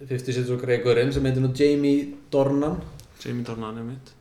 50 0.00 0.32
Cent 0.32 0.50
og 0.50 0.60
Gregorinn 0.62 1.12
sem 1.12 1.24
heitir 1.24 1.42
nú 1.44 1.52
Jamie 1.52 2.14
Dornan. 2.32 2.80
Jamie 3.20 3.44
Dornan 3.44 3.76
einmitt. 3.76 4.14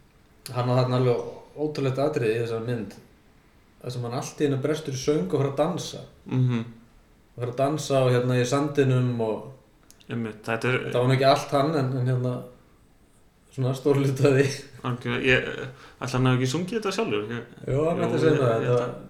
Hann 0.51 0.67
á 0.67 0.75
þarna 0.81 0.97
alveg 0.99 1.21
ótrúlegt 1.55 2.01
atriði 2.03 2.35
í 2.35 2.41
þessar 2.43 2.65
mynd 2.65 2.97
þar 3.81 3.91
sem 3.95 4.01
hann 4.07 4.13
allt 4.19 4.41
í 4.41 4.47
hennu 4.47 4.61
brestur 4.63 4.93
í 4.93 5.01
söng 5.05 5.25
og 5.29 5.39
fyrir 5.39 5.51
að 5.53 5.57
dansa. 5.63 6.01
Mhm, 6.25 6.63
og 7.35 7.41
fyrir 7.43 7.53
að 7.53 7.59
dansa 7.63 8.03
og 8.05 8.11
hérna 8.13 8.39
í 8.41 8.45
sandinum 8.45 9.11
og 9.21 9.51
þetta 10.09 10.71
er 10.73 10.79
Það 10.91 11.03
var 11.05 11.13
ekki 11.15 11.27
allt 11.29 11.51
hann 11.57 11.75
en, 11.75 11.91
en 11.99 12.07
hérna 12.09 12.33
svona 13.53 13.73
stórlutaði 13.77 14.47
algjörlega, 14.87 15.21
ég 15.25 15.47
ætla 15.99 16.17
hann 16.17 16.27
að 16.31 16.35
ekki 16.39 16.49
sungið 16.53 16.79
þetta 16.79 16.91
sjálfur? 16.95 17.29
Jó, 17.67 17.85
hann 17.89 18.01
Jú, 18.01 18.07
ætti 18.07 18.17
að 18.17 18.23
segja 18.23 18.33
ég- 18.33 18.41
það 18.41 18.65
þetta, 18.65 18.79
held 18.79 19.07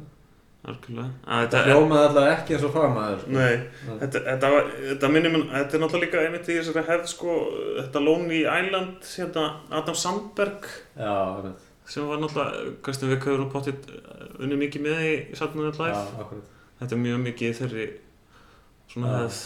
algjörlega. 0.70 1.10
Að 1.26 1.40
þetta 1.44 1.58
þetta, 1.58 1.64
hljómaði 1.70 2.08
allavega 2.10 2.34
ekki 2.38 2.56
eins 2.58 2.66
og 2.68 2.74
famaður 2.76 3.20
sko. 3.22 3.32
nei, 3.32 3.56
þetta, 4.02 4.22
þetta, 4.28 4.50
var- 4.56 4.72
þetta 4.90 5.12
minnir 5.14 5.32
mér, 5.36 5.44
þetta 5.54 5.74
er 5.78 5.84
náttúrulega 5.84 6.06
líka 6.06 6.24
einmitt 6.26 6.50
í 6.50 6.58
þessari 6.60 6.84
hefð 6.90 7.08
sko, 7.14 7.36
þetta 7.80 8.04
Lonely 8.06 8.42
Island 8.44 9.10
hérna, 9.16 9.46
Adam 9.72 9.96
Sandberg. 10.04 10.68
Já, 11.00 11.14
einmitt. 11.40 11.66
Sem 11.90 12.06
var 12.06 12.22
náttúrulega, 12.22 12.74
Kristján 12.86 13.12
Vík 13.14 13.26
hefur 13.26 13.42
nú 13.44 13.48
potið 13.54 13.88
unni 14.40 14.60
mikið 14.60 14.86
með 14.86 15.00
í 15.08 15.14
Saturday 15.38 15.66
Night 15.70 15.80
já, 15.82 16.02
Live 16.20 16.42
þetta 16.80 16.96
er 16.96 17.02
mjög 17.06 17.24
mikið 17.26 17.56
þeirri 17.60 17.88
svona 18.90 19.14
Já. 19.14 19.18
hefð. 19.24 19.40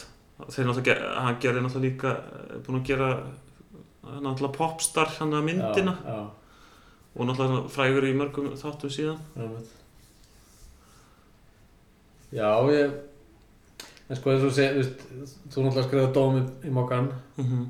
Þeir 0.43 0.67
náttúrulega, 0.67 1.11
hann 1.23 1.39
gerði 1.43 1.61
náttúrulega 1.63 1.87
líka 1.87 2.11
eh, 2.17 2.57
búin 2.65 2.79
að 2.79 2.87
gera 2.89 3.09
eh, 3.13 4.17
náttúrulega 4.25 4.57
popstar 4.57 5.13
hann 5.19 5.37
að 5.37 5.47
myndina. 5.47 5.93
Já, 6.03 6.17
já, 6.17 6.59
og 7.13 7.29
náttúrulega 7.29 7.71
frægur 7.73 8.07
í 8.09 8.13
mörgum 8.17 8.51
þáttum 8.59 8.93
síðan. 8.93 9.23
Einmitt. 9.37 9.73
Já, 12.33 12.49
ég 12.73 12.99
en 14.09 14.19
sko 14.19 14.33
eins 14.33 14.43
og 14.45 14.51
sé, 14.55 14.67
þú 14.73 14.81
veist, 14.81 15.05
þú 15.53 15.63
náttúrulega 15.63 15.87
skrifaði 15.87 16.13
dóm 16.17 16.41
í, 16.41 16.73
mokkan 16.73 17.09
mm 17.39 17.63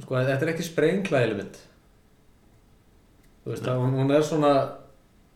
sko, 0.00 0.16
þetta 0.16 0.46
er 0.46 0.50
ekki 0.54 0.64
sprengklæðileg 0.64 1.36
mynd 1.36 1.58
þú 3.44 3.50
veist, 3.50 3.66
að 3.66 3.80
hún, 3.96 4.10
er 4.14 4.22
svona 4.22 4.52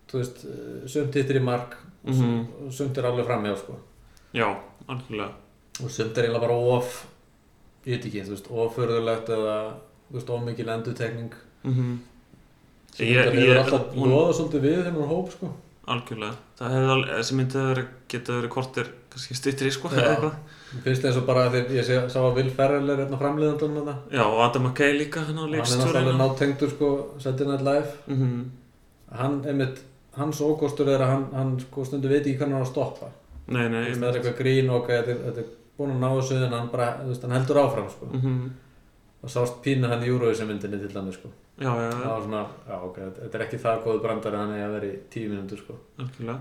þú 0.08 0.20
veist, 0.20 0.44
eh, 0.44 0.86
sumt 0.88 1.14
hittir 1.14 1.40
í 1.40 1.42
mark 1.42 1.76
Mhm. 2.06 2.46
og 2.66 2.72
sumt 2.72 2.98
er 2.98 3.02
alveg 3.04 3.26
framjá 3.26 3.56
sko. 3.58 3.74
Já, 4.34 4.56
algjörlega. 4.88 5.32
Og 5.82 5.90
sumt 5.90 6.16
er 6.18 6.24
eiginlega 6.28 6.40
bara 6.40 6.54
of 6.76 7.06
ég 7.84 7.96
veit 7.96 8.04
ekki, 8.06 8.22
þú 8.24 8.30
veist, 8.36 8.50
ofurðulegt 8.50 9.28
eða, 9.28 9.74
þú 10.10 10.14
veist, 10.14 10.30
ómikil 10.30 10.68
endutekning 10.68 11.32
mm 11.64 11.98
sem 12.94 13.06
Ég- 13.06 13.24
hefur 13.26 13.34
ég- 13.36 13.58
alltaf 13.58 13.94
loðað 13.94 14.34
svolítið 14.38 14.60
við 14.62 14.84
þennan 14.86 15.08
hóp 15.08 15.30
sko 15.32 15.50
Algjörlega, 15.86 16.34
það 16.58 16.72
hefði 16.74 16.92
alveg, 16.92 17.10
þessi 17.14 17.34
myndi 17.38 17.58
hefði 17.58 17.72
verið, 17.72 17.90
getað 18.12 18.38
verið 18.40 18.50
kortir, 18.56 18.88
kannski 19.12 19.36
styttri 19.38 19.70
sko, 19.70 19.90
Já. 19.92 19.98
eða 20.00 20.14
eitthvað. 20.14 20.38
Finnst 20.84 21.04
eins 21.06 21.18
og 21.20 21.26
bara 21.28 21.44
þegar 21.52 21.76
ég 21.76 21.86
sé, 21.86 21.98
sá 22.10 22.16
að 22.20 22.38
Will 22.40 22.50
Ferrell 22.56 22.90
er 22.90 23.02
hérna 23.04 23.18
framleiðandun 23.20 23.76
þetta 23.78 23.94
Já, 24.16 24.22
og 24.24 24.40
Adam 24.44 24.66
McKay 24.66 24.96
líka, 24.98 25.22
hann 25.28 25.38
á 25.38 25.44
hann 25.46 25.54
er 25.54 25.62
náttúrulega 25.62 26.16
nátengdur 26.18 26.72
sko 26.72 26.88
Saturday 27.22 27.52
Night 27.52 27.64
Live 27.68 27.92
Mm 28.06 28.16
-hmm. 28.18 28.42
hann, 29.20 29.36
einmitt, 29.46 29.78
hans 30.16 30.40
ókostur 30.40 30.88
er 30.88 31.00
að 31.00 31.12
hann, 31.12 31.26
hann 31.32 31.60
sko 31.60 31.84
stundu 31.84 32.08
veit 32.08 32.26
ekki 32.26 32.38
hvernig 32.38 32.58
hann 32.58 32.66
á 32.66 32.68
að 32.68 32.72
stoppa 32.72 33.08
Nei, 33.46 33.68
nei, 33.68 33.94
það 33.94 34.08
er 34.08 34.14
eitthvað 34.18 34.38
grín 34.38 34.70
og 34.70 34.82
ok, 34.82 34.88
þetta 34.88 35.10
er, 35.10 35.18
þetta 35.26 35.40
er 35.40 35.50
búin 35.78 35.90
að 35.94 36.00
ná 36.02 36.08
þessu 36.16 36.44
en 36.44 36.52
hann 36.52 36.68
bara, 36.72 36.88
þú 37.02 37.08
veist, 37.08 37.22
hann 37.22 37.36
heldur 37.36 37.58
áfram 37.62 37.90
sko 37.90 38.06
mm 38.12 38.20
-hmm. 38.20 38.50
Og 39.22 39.32
sást 39.32 39.60
pínu 39.64 39.88
hann 39.90 40.04
í 40.04 40.10
Eurovision 40.12 40.48
myndinni 40.50 40.78
til 40.82 40.92
dæmis 40.94 41.18
sko 41.20 41.32
Já, 41.56 41.70
já, 41.72 41.88
það 41.88 42.02
já, 42.02 42.08
var 42.10 42.22
svona, 42.26 42.40
já 42.68 42.74
ok, 42.84 42.96
þetta 43.16 43.38
er 43.38 43.42
ekki 43.46 43.58
það 43.62 43.78
góð 43.86 44.00
brandari 44.04 44.36
hann 44.36 44.50
er 44.52 44.64
að 44.66 44.74
vera 44.76 44.88
í 44.90 44.96
tíu 45.14 45.30
mínútur 45.32 45.62
sko 45.62 45.76
algjörlega. 46.02 46.34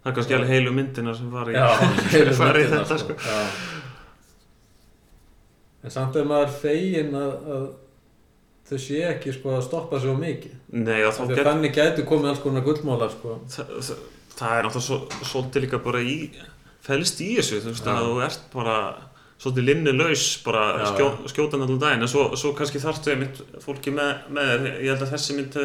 Það 0.00 0.08
er 0.10 0.14
kannski 0.16 0.36
alveg 0.36 0.52
heilu 0.54 0.70
myndina 0.72 1.12
sem 1.18 1.32
var 1.34 1.50
í, 1.50 1.56
já, 1.58 1.66
heilu 2.14 2.36
fara 2.38 2.62
í 2.62 2.70
þetta 2.70 2.96
sko. 3.02 3.16
já. 3.20 3.40
en 5.84 5.92
samt 5.92 6.16
er 6.16 6.30
maður 6.30 6.54
fegin 6.62 7.12
að, 7.20 7.34
að 7.56 7.66
þau 8.70 8.80
sé 8.86 9.02
ekki 9.10 9.34
sko 9.36 9.52
að 9.58 9.66
stoppa 9.68 10.00
svo 10.02 10.16
mikið 10.18 10.54
Þegar 10.72 11.34
gerð, 11.34 11.50
þannig 11.50 11.76
gætu 11.76 12.06
komið 12.08 12.32
alls 12.32 12.42
konar 12.46 12.64
gullmálar 12.66 13.12
sko. 13.12 13.36
það, 13.52 13.74
það, 13.90 14.00
það 14.38 14.56
er 14.56 14.70
náttúrulega 14.70 14.86
svo, 14.88 15.26
svolítið 15.34 15.66
líka 15.66 15.82
bara 15.84 16.00
í, 16.00 16.16
fælst 16.86 17.20
í 17.20 17.28
þessu, 17.36 17.60
þú 17.66 17.74
veist, 17.74 17.92
að 17.92 18.08
þú 18.08 18.16
ert 18.30 18.48
bara 18.56 18.78
svolítið 19.42 19.68
linnilaus, 19.68 20.24
bara 20.46 20.64
Já, 20.80 20.86
skjó, 20.94 21.08
skjótan 21.32 21.64
allan 21.66 21.80
daginn, 21.82 22.04
en 22.06 22.10
svo, 22.10 22.30
svo 22.40 22.54
kannski 22.56 22.80
þarftu 22.82 23.12
einmitt 23.12 23.42
fólki 23.64 23.92
með, 23.94 24.26
með 24.32 24.52
þér, 24.54 24.66
ég 24.80 24.92
held 24.94 25.04
að 25.06 25.12
þessi 25.12 25.36
mynd 25.36 25.58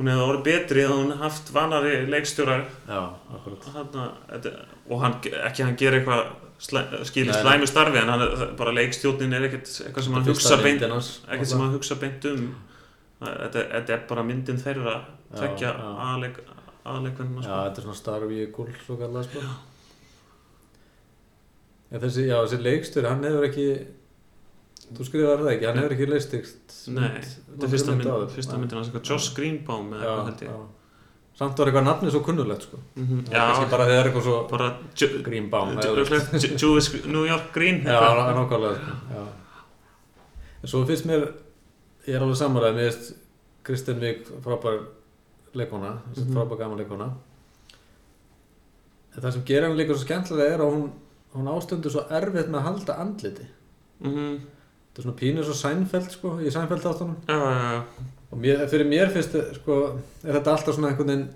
hún 0.00 0.08
hefði 0.08 0.26
orðið 0.26 0.44
betri 0.46 0.84
ef 0.84 0.92
hún 0.94 1.16
haft 1.20 1.50
vanari 1.52 1.96
leikstjórar 2.08 2.62
þetta, 2.86 4.52
og 4.88 5.02
hann, 5.02 5.18
ekki 5.48 5.66
hann 5.66 5.76
gera 5.80 6.00
eitthvað 6.00 6.22
slæ, 6.60 6.82
skilir 7.08 7.32
Nei, 7.32 7.40
slæmu 7.42 7.68
starfi 7.68 8.00
en 8.00 8.12
hann, 8.12 8.24
bara 8.58 8.72
leikstjórnin 8.76 9.36
er 9.36 9.48
ekkert 9.48 9.68
eitthvað 9.86 10.06
sem 10.06 10.16
hann 10.16 10.28
hugsa 10.28 10.58
beint 10.60 10.84
ekkert 10.84 11.50
sem 11.52 11.64
hann 11.64 11.74
hugsa 11.76 11.96
beint 12.00 12.28
um. 12.30 12.50
Þetta, 13.20 13.62
þetta 13.74 13.92
er 13.92 14.04
bara 14.08 14.22
myndin 14.24 14.60
þeirra 14.60 14.94
Já, 14.96 15.34
tvekja 15.34 15.72
já. 15.76 15.88
aðleik 16.06 16.38
aðleikvenna 16.88 17.42
Já, 17.42 17.44
sko. 17.44 17.58
þetta 17.66 17.82
er 17.82 17.86
svona 17.86 17.98
starfi 17.98 18.38
í 18.40 18.46
gull 18.54 18.70
svo 18.86 18.96
kallað 19.00 19.26
sko. 19.28 19.42
Já, 21.90 21.98
þessi, 21.98 22.26
já, 22.28 22.36
þessi 22.44 22.58
leikstur, 22.62 23.06
hann 23.10 23.24
hefur 23.26 23.46
ekki 23.48 23.64
þú 24.94 25.06
skrifar 25.06 25.40
það 25.42 25.52
ekki, 25.54 25.66
hann 25.70 25.78
hefur 25.80 25.94
ekki 25.96 26.06
leistikst 26.10 26.76
Nei, 26.94 27.08
þetta 27.22 27.66
er 27.66 27.72
fyrsta, 27.72 27.94
mynd, 27.98 28.30
fyrsta 28.34 28.58
myndin 28.60 28.78
hans 28.80 28.88
eitthvað 28.90 29.08
Joss 29.10 29.32
Greenbaum 29.34 29.90
eða 29.94 30.04
eitthvað 30.04 30.30
held 30.30 30.44
ég 30.46 30.52
já 30.52 30.60
Samt 31.40 31.56
var 31.62 31.70
eitthvað 31.70 31.84
nafnið 31.86 32.10
svo 32.12 32.20
kunnulegt 32.26 32.64
sko 32.66 32.78
Mhm, 33.00 33.20
Já, 33.32 33.44
bara 33.70 33.86
þegar 33.88 34.08
eitthvað 34.10 34.24
svo 34.26 34.48
bara 34.50 34.66
Greenbaum 35.24 35.70
Jewish 35.80 37.06
New 37.06 37.24
York 37.26 37.52
Green 37.54 37.78
Já, 37.86 37.96
eitthvað. 37.96 38.34
nákvæmlega 38.36 38.74
sko. 38.76 38.96
Já. 39.14 39.22
En 40.62 40.68
svo 40.74 40.82
finnst 40.86 41.06
mér 41.08 41.22
ég 42.06 42.14
er 42.14 42.20
alveg 42.26 42.36
samanlega, 42.36 42.74
mér 42.76 42.90
finnst 42.90 43.14
Kristinn 43.64 44.00
Vík 44.02 44.26
frábær 44.44 44.82
leikona 45.54 45.94
Mhm. 46.16 46.34
frábær 46.34 46.58
gaman 46.58 46.78
leikona 46.78 47.10
en 49.16 49.22
það 49.22 49.32
sem 49.32 49.42
gerir 49.48 49.66
hann 49.68 49.76
líka 49.78 49.94
svo 49.96 50.04
skemmtilega 50.04 50.54
er 50.54 50.60
að 50.64 50.74
hún, 50.74 50.90
hún 51.34 51.50
ástundur 51.52 51.92
svo 51.94 52.06
erfitt 52.10 52.48
með 52.50 52.60
að 52.62 52.68
halda 52.70 52.98
andliti 53.04 53.48
Mhm, 54.00 54.38
þetta 54.88 55.02
er 55.02 55.04
svona 55.04 55.18
pínur 55.20 55.44
svo 55.44 55.54
Seinfeld 55.58 56.14
sko, 56.14 56.38
í 56.40 56.50
Seinfeld 56.52 56.86
áttunum 56.88 57.18
Já, 57.28 57.36
já, 57.36 57.60
já 57.74 57.82
og 58.30 58.38
mér, 58.38 58.64
fyrir 58.70 58.86
mér 58.86 59.10
finnst 59.12 59.34
sko, 59.58 59.76
er 60.24 60.36
þetta 60.38 60.54
alltaf 60.54 60.76
svona 60.76 60.92
einhvern 60.92 61.10
veginn 61.10 61.28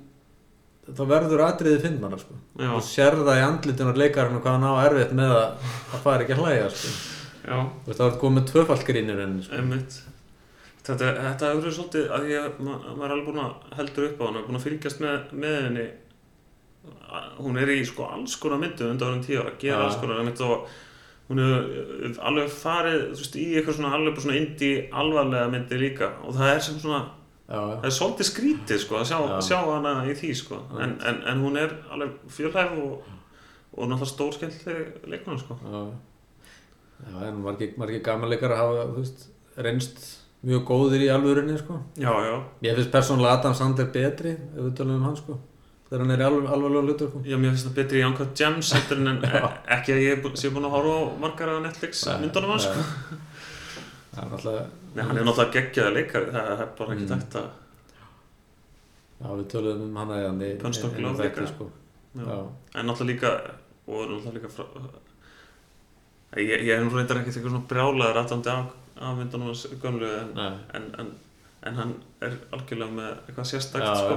þá 0.84 1.02
verður 1.08 1.42
atriðið 1.46 1.84
finnara 1.86 2.18
sko. 2.20 2.34
Og 2.74 2.82
sér 2.84 3.16
það 3.24 3.38
í 3.40 3.44
andlitinu 3.46 3.92
og 3.92 4.00
leikarinn 4.00 4.38
og 4.38 4.42
hvað 4.44 4.56
hann 4.58 4.66
á 4.68 4.84
erfitt 4.84 5.14
með 5.16 5.32
að, 5.32 5.68
að 5.96 6.02
fara 6.04 6.24
ekki 6.24 6.34
að 6.36 6.42
hlæja 6.42 6.66
sko. 6.74 6.90
það 7.88 8.02
var 8.04 8.18
komið 8.20 8.50
tvöfalt 8.50 8.84
grínir 8.88 9.22
enn 9.24 9.38
sko. 9.44 9.56
Einmitt. 9.58 9.96
Þetta, 10.84 11.08
þetta 11.16 11.48
hefur 11.50 11.62
verið 11.64 11.76
svolítið 11.78 12.10
að 12.12 12.26
ég, 12.28 12.58
ma 12.60 12.74
maður 12.84 13.04
er 13.06 13.14
alveg 13.14 13.28
búin 13.30 13.42
að 13.46 13.76
heldur 13.78 14.08
upp 14.10 14.20
á 14.20 14.24
hana, 14.28 14.42
búin 14.44 14.58
að 14.60 14.66
fylgjast 14.66 15.00
með, 15.00 15.30
með 15.44 15.56
henni. 15.62 15.86
Hún 17.38 17.58
er 17.60 17.70
í 17.74 17.80
sko 17.86 18.06
alls 18.10 18.36
konar 18.40 18.60
myndum 18.62 18.90
undan 18.94 19.12
árum 19.12 19.22
tíu 19.24 19.40
ára, 19.42 19.52
gera 19.58 19.78
Já. 19.80 19.84
alls 19.88 19.96
konar 20.02 20.22
mynd 20.24 20.40
og 20.46 20.68
hún 21.28 21.40
hefur 21.40 22.18
alveg 22.28 22.50
farið 22.52 23.02
veist, 23.16 23.36
í 23.40 23.46
eitthvað 23.56 23.78
svona 23.78 23.92
alveg 23.96 24.18
svona 24.20 24.36
indie 24.36 24.88
alvarlega 24.92 25.50
myndi 25.54 25.78
líka 25.80 26.10
og 26.22 26.34
það 26.36 26.50
er 26.54 26.64
sem 26.66 26.80
svona, 26.82 26.98
já, 27.48 27.54
já. 27.56 27.76
það 27.80 27.86
er 27.88 27.94
svolítið 27.98 28.28
skrítið 28.30 28.82
sko 28.82 28.98
að 29.00 29.06
sjá, 29.10 29.18
Já. 29.30 29.36
sjá 29.48 29.58
hana 29.70 29.94
í 30.04 30.16
því 30.20 30.32
sko 30.42 30.58
en, 30.76 30.98
en, 31.00 31.22
en 31.32 31.40
hún 31.46 31.56
er 31.60 31.72
alveg 31.94 32.18
fjölhæf 32.28 32.74
og, 32.76 33.06
og 33.72 33.88
náttúrulega 33.88 34.10
stórskemmtileg 34.12 35.08
leikmann 35.14 35.40
sko. 35.40 35.56
Já, 35.64 35.80
já 37.08 37.24
en 37.30 37.40
margir, 37.42 37.72
margir 37.80 38.04
gamanleikar 38.04 38.52
hafa 38.58 38.84
veist, 38.98 39.26
reynst 39.56 40.04
mjög 40.44 40.62
góðir 40.68 41.06
í 41.06 41.08
alvörinni 41.08 41.56
sko. 41.58 41.80
Já, 41.96 42.12
já. 42.20 42.36
Ég 42.68 42.76
finnst 42.76 42.92
persónulega 42.92 43.38
Adam 43.40 43.56
Sandler 43.56 43.88
betri 43.96 44.36
ef 44.36 44.60
við 44.60 44.74
tölum 44.76 45.00
um 45.00 45.08
hann 45.08 45.16
sko. 45.16 45.40
Þegar 45.88 46.00
hann 46.04 46.10
er 46.16 46.22
alveg, 46.26 46.48
alveg 46.54 46.86
hlutur 46.88 47.08
sko. 47.10 47.20
Já, 47.28 47.36
mér 47.38 47.50
finnst 47.54 47.66
það 47.68 47.74
betri 47.78 48.00
í 48.00 48.06
Uncut 48.08 48.32
Gems 48.38 48.72
en 48.74 49.06
en 49.12 49.18
ekki 49.76 49.92
að 49.94 50.02
ég 50.04 50.28
sé 50.40 50.50
búin 50.54 50.64
að 50.68 50.74
horfa 50.76 50.94
á 50.96 51.02
margar 51.24 51.48
af 51.54 51.62
Netflix 51.66 52.04
myndunum 52.22 52.50
hans 52.54 52.66
sko. 52.68 52.80
Það 54.14 54.22
er 54.24 54.30
náttúrulega 54.32 54.64
Nei, 54.94 55.02
hann 55.04 55.18
er 55.18 55.24
náttúrulega 55.26 55.54
geggjaði 55.58 55.94
leikari, 55.98 56.32
það 56.34 56.50
er 56.54 56.66
bara 56.78 56.94
ekki 56.94 57.04
Mm. 57.04 57.12
tægt 57.14 57.36
að 57.40 57.48
Já, 59.24 59.28
við 59.38 59.44
tölum 59.52 59.82
um 59.88 59.96
hann 59.96 60.10
líka. 61.30 61.46
sko. 61.54 61.70
Já. 62.14 62.24
Já, 62.28 62.38
En 62.80 62.86
náttúrulega 62.86 63.12
líka, 63.12 63.30
og 63.86 64.08
náttúrulega 64.10 64.34
líka 64.38 64.48
frá 64.48 64.64
Ég, 66.34 66.64
ég 66.66 66.72
er 66.74 66.82
nú 66.82 66.90
reyndar 66.90 67.20
ekkert 67.20 67.36
eitthvað 67.36 67.52
svona 67.54 67.68
brjálaður 67.70 68.16
aðtandi 68.24 68.50
af, 68.50 68.72
myndunum 69.18 69.46
hans 69.52 69.66
gömlu 69.82 70.08
en, 70.20 70.32
nei 70.34 70.58
en, 70.74 70.88
en, 70.98 71.12
en 71.62 71.74
hann 71.78 71.92
er 72.26 72.34
algjörlega 72.52 72.90
með 72.96 73.12
eitthvað 73.28 73.46
sérstakt 73.52 73.86
Já, 73.86 73.94
sko. 74.00 74.16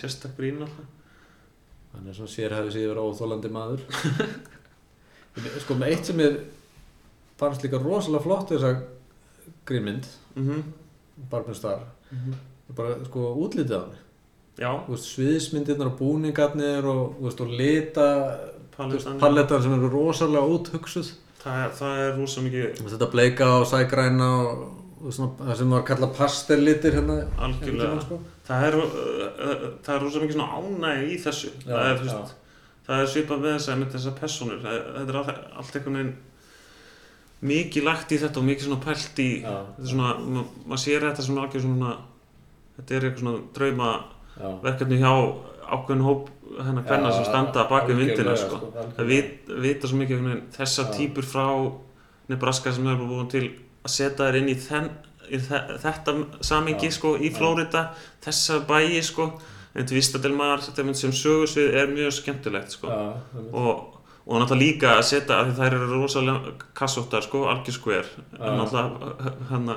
Sérstakt 0.00 0.38
grín 0.40 0.62
alltaf 0.64 0.86
Hann 1.94 2.06
er 2.08 2.14
svona 2.14 2.30
sérhæfis 2.30 2.76
yfir 2.80 2.98
óþólandi 3.02 3.50
maður 3.52 3.80
Sko 5.64 5.76
með 5.78 5.92
eitt 5.94 6.06
sem 6.10 6.20
ég 6.22 6.36
fannst 7.40 7.62
líka 7.64 7.78
rosalega 7.80 8.22
flott 8.24 8.50
þess 8.52 8.66
að 8.68 8.80
grínmynd 9.68 10.06
mm 10.36 10.46
-hmm. 10.48 10.62
Barbara 11.30 11.54
Starr 11.54 11.82
bara 12.76 12.96
sko 13.04 13.34
útlitið 13.44 13.76
á 13.76 13.82
hann 13.82 13.98
Já, 14.60 14.70
Þú 14.86 14.90
veist, 14.92 15.06
sviðismyndirnar 15.14 15.86
og 15.88 15.98
búningarnir 15.98 16.84
og, 16.84 17.14
þú 17.18 17.24
veist, 17.24 17.40
og 17.40 17.48
lita 17.48 18.06
Palettan. 18.76 19.18
pallettar 19.18 19.62
sem 19.62 19.72
eru 19.72 19.88
rosalega 19.88 20.46
úthugsuð 20.46 21.08
það, 21.42 21.56
er- 21.64 21.72
það 21.78 21.94
er 22.04 22.10
rosa 22.18 22.40
mikið 22.40 22.82
þetta 22.92 23.10
bleika 23.10 23.46
og 23.60 23.66
sægræna 23.66 24.28
og, 24.40 24.50
og 25.04 25.12
svona, 25.12 25.54
sem 25.56 25.70
var 25.70 25.82
kallað 25.88 26.14
pastellitir 26.16 26.92
hérna 26.98 27.16
algjörlega 27.38 27.88
hérna, 27.88 28.02
sko. 28.02 28.18
það 28.48 28.64
er, 28.68 28.74
uh, 28.76 29.19
það 29.40 29.92
er 29.94 30.04
rosa 30.04 30.22
mikið 30.24 30.36
svona 30.36 30.60
ánægi 30.60 31.06
í 31.10 31.18
þessu 31.24 31.52
Já, 31.52 31.70
það 31.70 31.86
er, 31.90 32.00
veist, 32.02 32.34
það 32.88 33.04
er 33.04 33.12
svipað 33.14 33.44
með 33.44 33.54
þessa, 33.56 33.78
með 33.80 33.94
þessa 33.96 34.14
personur 34.20 34.62
það, 34.64 34.80
þetta 34.98 35.14
er 35.14 35.20
allt, 35.20 35.32
allt 35.62 35.78
einhvern 35.80 35.98
veginn 36.00 36.16
mikið 37.50 37.86
lagt 37.86 38.12
í 38.12 38.20
þetta 38.20 38.40
og 38.40 38.48
mikið 38.50 38.66
svona 38.68 38.84
pælt 38.84 39.22
í 39.22 39.30
Já, 39.40 39.52
þetta 39.76 39.86
er 39.86 39.92
svona, 39.94 40.14
ma 40.20 40.46
maður 40.66 40.82
sér 40.84 41.06
þetta 41.08 41.26
sem 41.26 41.40
algjör 41.44 41.64
svona 41.66 41.94
þetta 42.76 42.96
er 42.96 43.06
eitthvað 43.08 43.24
svona 43.24 43.44
drauma 43.56 43.92
já. 44.36 44.50
verkefni 44.64 45.00
hjá 45.00 45.12
ákveðin 45.70 46.04
hóp 46.04 46.28
hennar 46.58 46.86
hvenna 46.88 47.12
sem 47.14 47.26
standa 47.28 47.66
bak 47.70 47.86
við 47.88 48.00
myndina 48.00 48.32
algjörlega, 48.32 48.40
sko. 48.42 48.58
algjörlega. 48.58 48.94
það 48.96 49.10
vit, 49.12 49.52
vita 49.66 49.90
svo 49.90 50.00
mikið 50.00 50.24
veginn, 50.24 50.42
þessar 50.56 50.88
Já. 50.88 50.92
típur 50.96 51.28
frá 51.30 51.46
Nebraska 52.30 52.72
sem 52.74 52.88
hefur 52.90 53.10
búin 53.10 53.30
til 53.30 53.44
að 53.84 53.94
setja 53.94 54.26
þær 54.26 54.38
inn 54.40 54.50
í, 54.50 54.56
þenn, 54.60 54.90
þetta 55.30 56.14
samingi 56.44 56.90
sko, 56.92 57.14
í. 57.16 57.30
Flórida 57.34 57.90
þessa 58.24 58.60
bæi 58.68 59.02
sko. 59.02 59.32
en 59.74 59.86
til 59.86 60.00
Vistadelmar 60.00 60.62
sem 60.66 61.12
sögursvið 61.14 61.74
er 61.78 61.86
mjög 61.86 62.12
skemmtilegt 62.12 62.72
sko. 62.74 62.88
Og, 63.52 64.00
og 64.26 64.40
náttúrulega 64.40 64.58
líka 64.58 64.94
að 64.96 65.04
setja 65.12 65.36
að 65.40 65.52
þær 65.60 65.76
eru 65.76 65.90
rosalega 65.92 66.54
kassóttar 66.74 67.22
sko, 67.22 67.44
algjörskver 67.52 68.08
náttúrulega 68.38 69.34
hann 69.52 69.70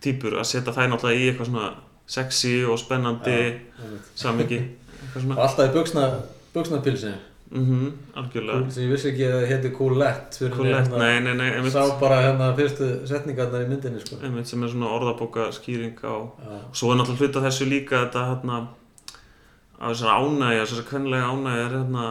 típur 0.00 0.38
að 0.40 0.48
setja 0.48 0.72
þær 0.72 0.94
náttúrulega 0.94 1.20
í 1.20 1.28
eitthvað 1.28 1.50
svona 1.50 1.68
sexy 2.06 2.56
og 2.64 2.80
spennandi 2.80 3.36
samingi 4.16 4.60
alltaf 5.14 5.68
í 5.68 5.72
buksna, 5.76 6.08
buksnapilsinu 6.56 7.16
mhm, 7.54 7.90
algjörlega. 8.20 8.70
Sem 8.74 8.84
ég 8.84 8.94
vissi 8.94 9.10
ekki 9.12 9.26
að 9.30 9.46
heiti 9.50 9.72
Coolette 9.74 10.40
fyrir 10.42 10.54
Coolette, 10.56 10.90
hérna, 10.90 11.02
nei, 11.02 11.20
nei, 11.24 11.34
nei, 11.40 11.50
einmitt, 11.56 11.74
sá 11.74 11.98
bara 12.00 12.20
hérna 12.26 12.52
fyrstu 12.58 12.90
setningarnar 13.08 13.66
í 13.66 13.68
myndinni 13.72 14.04
sko. 14.04 14.20
einmitt 14.22 14.50
sem 14.50 14.62
er 14.62 14.72
svona 14.74 14.92
orðabóka 14.98 15.50
skýring 15.56 15.98
á 16.04 16.14
Já, 16.14 16.56
svo 16.72 16.92
er 16.92 17.00
náttúrulega 17.00 17.28
hluta 17.28 17.44
þessu 17.48 17.70
líka 17.70 18.04
þetta 18.04 18.26
hérna 18.32 18.64
á 19.84 19.86
þessar 19.92 20.12
ánægja, 20.16 20.62
þessar 20.70 20.86
kvenlega 20.88 21.26
ánægja 21.28 21.64
er 21.66 21.72
hérna 21.74 22.04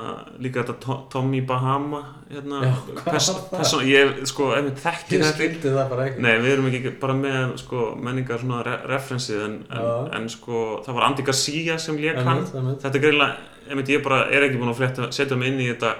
líka 0.46 0.62
þetta 0.62 0.76
To- 0.86 0.98
Tommy 1.10 1.40
Bahama 1.50 2.02
hérna, 2.30 2.60
Já, 2.62 2.74
hvað 2.92 3.08
pers, 3.08 3.30
var 3.32 3.40
það? 3.40 3.56
persóna, 3.58 3.88
ég 3.90 4.12
sko, 4.30 4.50
einmitt 4.58 4.82
þekki 4.84 5.16
ég 5.18 5.24
þetta 5.24 5.38
skildi 5.40 5.72
það 5.74 5.90
bara 5.94 6.06
ekki. 6.10 6.22
Nei, 6.26 6.34
við 6.44 6.52
erum 6.54 6.68
ekki 6.70 6.92
bara 7.02 7.16
með 7.18 7.56
sko, 7.64 7.88
menningar 8.06 8.44
svona 8.44 8.60
re 8.68 8.76
referensið 8.94 9.42
en, 9.48 9.56
en, 9.74 9.90
en 10.20 10.30
sko, 10.30 10.62
það 10.86 11.00
var 11.00 11.08
Andy 11.10 11.26
Garcia 11.32 11.80
sem 11.82 11.98
lék 11.98 12.22
hann. 12.28 12.46
Þetta 12.54 12.94
er 12.94 13.04
greinlega, 13.08 13.50
einmitt, 13.70 13.90
ég 13.96 14.06
bara 14.06 14.22
er 14.30 14.46
ekki 14.48 14.62
búin 14.62 14.74
að 14.74 14.80
frétta, 14.84 15.10
setja 15.16 15.38
mig 15.40 15.50
inn 15.54 15.62
í 15.66 15.72
þetta. 15.74 15.96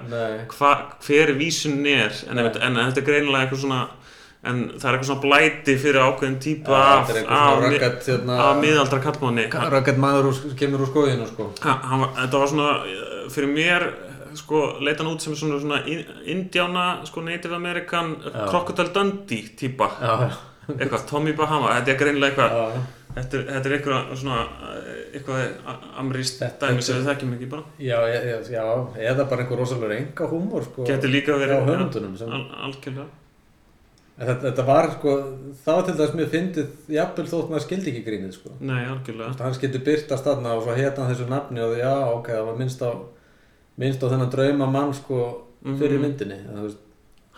Hva, 0.54 0.72
hver 1.08 1.34
vísun 1.42 1.82
er 1.90 2.14
en, 2.30 2.38
en, 2.46 2.80
þetta 2.86 3.02
er 3.02 3.08
greinlega 3.10 3.48
eitthvað 3.48 3.66
svona 3.66 3.82
en 4.44 4.58
það 4.76 4.88
er 4.90 4.96
eitthvað 4.98 5.10
svona 5.10 5.24
blæti 5.24 5.76
fyrir 5.80 6.02
ákveðin 6.04 6.40
típu 6.44 6.72
Já, 6.74 6.80
af, 6.84 7.10
af, 7.10 7.62
hérna, 8.08 8.40
af 8.50 8.58
miðaldra 8.64 9.00
kallmanni 9.06 9.46
röggat 9.76 10.02
maður 10.04 10.32
kemur 10.60 10.84
úr 10.84 10.90
skóðinu 10.92 11.28
sko. 11.30 11.52
Ha- 11.64 11.80
hann 11.92 12.02
var, 12.04 12.10
þetta 12.18 12.42
var 12.42 12.52
svona 12.52 12.72
eh, 12.88 13.30
fyrir 13.32 13.54
mér 13.56 13.86
sko 14.36 14.64
leit 14.82 14.98
hann 15.00 15.12
út 15.14 15.22
sem 15.22 15.36
svona, 15.38 15.60
svona 15.62 15.80
in- 15.86 16.06
indjána 16.36 17.06
sko 17.06 17.22
Native 17.22 17.56
American. 17.56 18.16
Crocodile 18.50 18.90
Dundee 18.96 19.54
típa. 19.60 19.88
Eitthvað 20.74 21.08
Tommy 21.10 21.34
Bahama 21.38 21.74
þetta 21.80 21.92
er 21.94 21.98
greinilega 22.00 22.32
eitthvað 22.50 22.84
þetta 23.16 23.38
er, 23.38 23.48
þetta 23.54 23.70
er 23.70 23.74
eitthvað 23.78 24.14
svona 24.20 24.38
eh, 24.44 25.02
eitthvað 25.14 25.42
Þetta- 26.14 26.68
dæmi 26.68 26.82
sem 26.82 26.96
við 27.00 27.10
þekkjum 27.12 27.34
ekki 27.38 27.50
bara. 27.52 27.64
Já, 27.80 28.00
já, 28.10 28.22
já, 28.50 28.64
eða 29.12 29.26
bara 29.30 29.44
einhver 29.44 29.60
rosalega 29.64 30.00
enga 30.02 30.28
húmor 30.32 30.64
sko, 30.66 30.84
getur 30.88 31.12
líka 31.14 31.36
verið 31.38 31.68
höfundunum 31.68 32.16
sem, 32.18 32.32
al, 32.32 32.48
algjörlega 32.68 33.06
þetta, 34.20 34.40
þetta 34.46 34.66
var 34.68 34.88
sko, 34.94 35.14
það 35.66 35.76
var 35.80 35.86
til 35.88 35.96
dæmis 36.00 36.16
mjög 36.20 36.32
fyndið 36.36 36.94
jafnvel 36.98 37.26
þótt 37.32 37.50
maður 37.50 37.66
skildi 37.66 37.92
ekki 37.94 38.04
grínið 38.08 38.34
sko. 38.38 38.50
nei 38.62 38.84
algjörlega 38.86 39.36
hann 39.42 39.58
skildi 39.58 39.80
byrtast 39.88 40.28
þarna 40.30 40.54
og 40.58 40.64
svo 40.68 40.76
hann 40.78 41.12
þessu 41.14 41.28
nafni 41.30 41.62
og 41.66 41.76
já, 41.80 41.94
ok, 42.14 42.28
það 42.30 42.46
var 42.52 42.60
minnst 42.62 42.82
á 42.86 42.92
minnst 43.78 44.04
á 44.06 44.08
þennan 44.12 44.32
drauma 44.32 44.68
mann 44.70 44.94
sko 44.94 45.20
fyrir 45.64 45.98
Mhm. 45.98 46.02
myndinni 46.06 46.40
veist, 46.62 46.78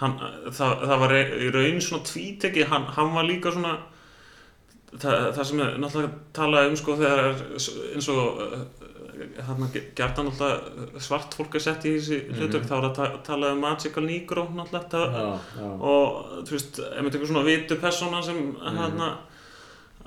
hann, 0.02 0.18
það, 0.52 0.72
það 0.90 1.00
var 1.00 1.12
í 1.16 1.52
raun 1.54 1.82
svona 1.82 2.04
tvíteki 2.04 2.66
hann, 2.68 2.84
hann 2.98 3.14
var 3.16 3.24
líka 3.24 3.52
svona 3.54 3.78
það, 4.98 5.34
það 5.36 5.44
sem 5.50 5.60
er 5.62 5.78
náttúrulega 5.78 6.12
talað 6.34 6.70
um 6.70 6.76
sko 6.80 6.96
þegar 7.00 7.20
er 7.26 7.36
eins 7.96 8.10
og 8.10 8.42
gerðan 9.95 10.28
náttúrulega 10.30 11.01
svart 11.01 11.36
fólk 11.38 11.56
er 11.56 11.60
sett 11.60 11.86
í 11.86 11.93
þessi 11.97 12.17
Mhm. 12.28 12.36
hlutverk 12.39 12.65
þá 12.69 12.75
er 12.78 12.89
að 12.89 12.95
ta 12.95 13.06
tala 13.23 13.51
um 13.54 13.60
Magical 13.62 14.04
Negro 14.04 14.47
náttúrulega 14.56 14.89
það, 14.89 15.15
já, 15.15 15.39
já, 15.62 15.69
og 15.80 16.43
þú 16.45 16.51
veist, 16.58 16.80
einmitt 16.97 17.13
eitthvað 17.15 17.32
svona 17.32 17.45
vitu 17.45 17.75
persóna 17.82 18.23
sem 18.23 18.36
Mhm. 18.36 18.78
hann 18.78 19.17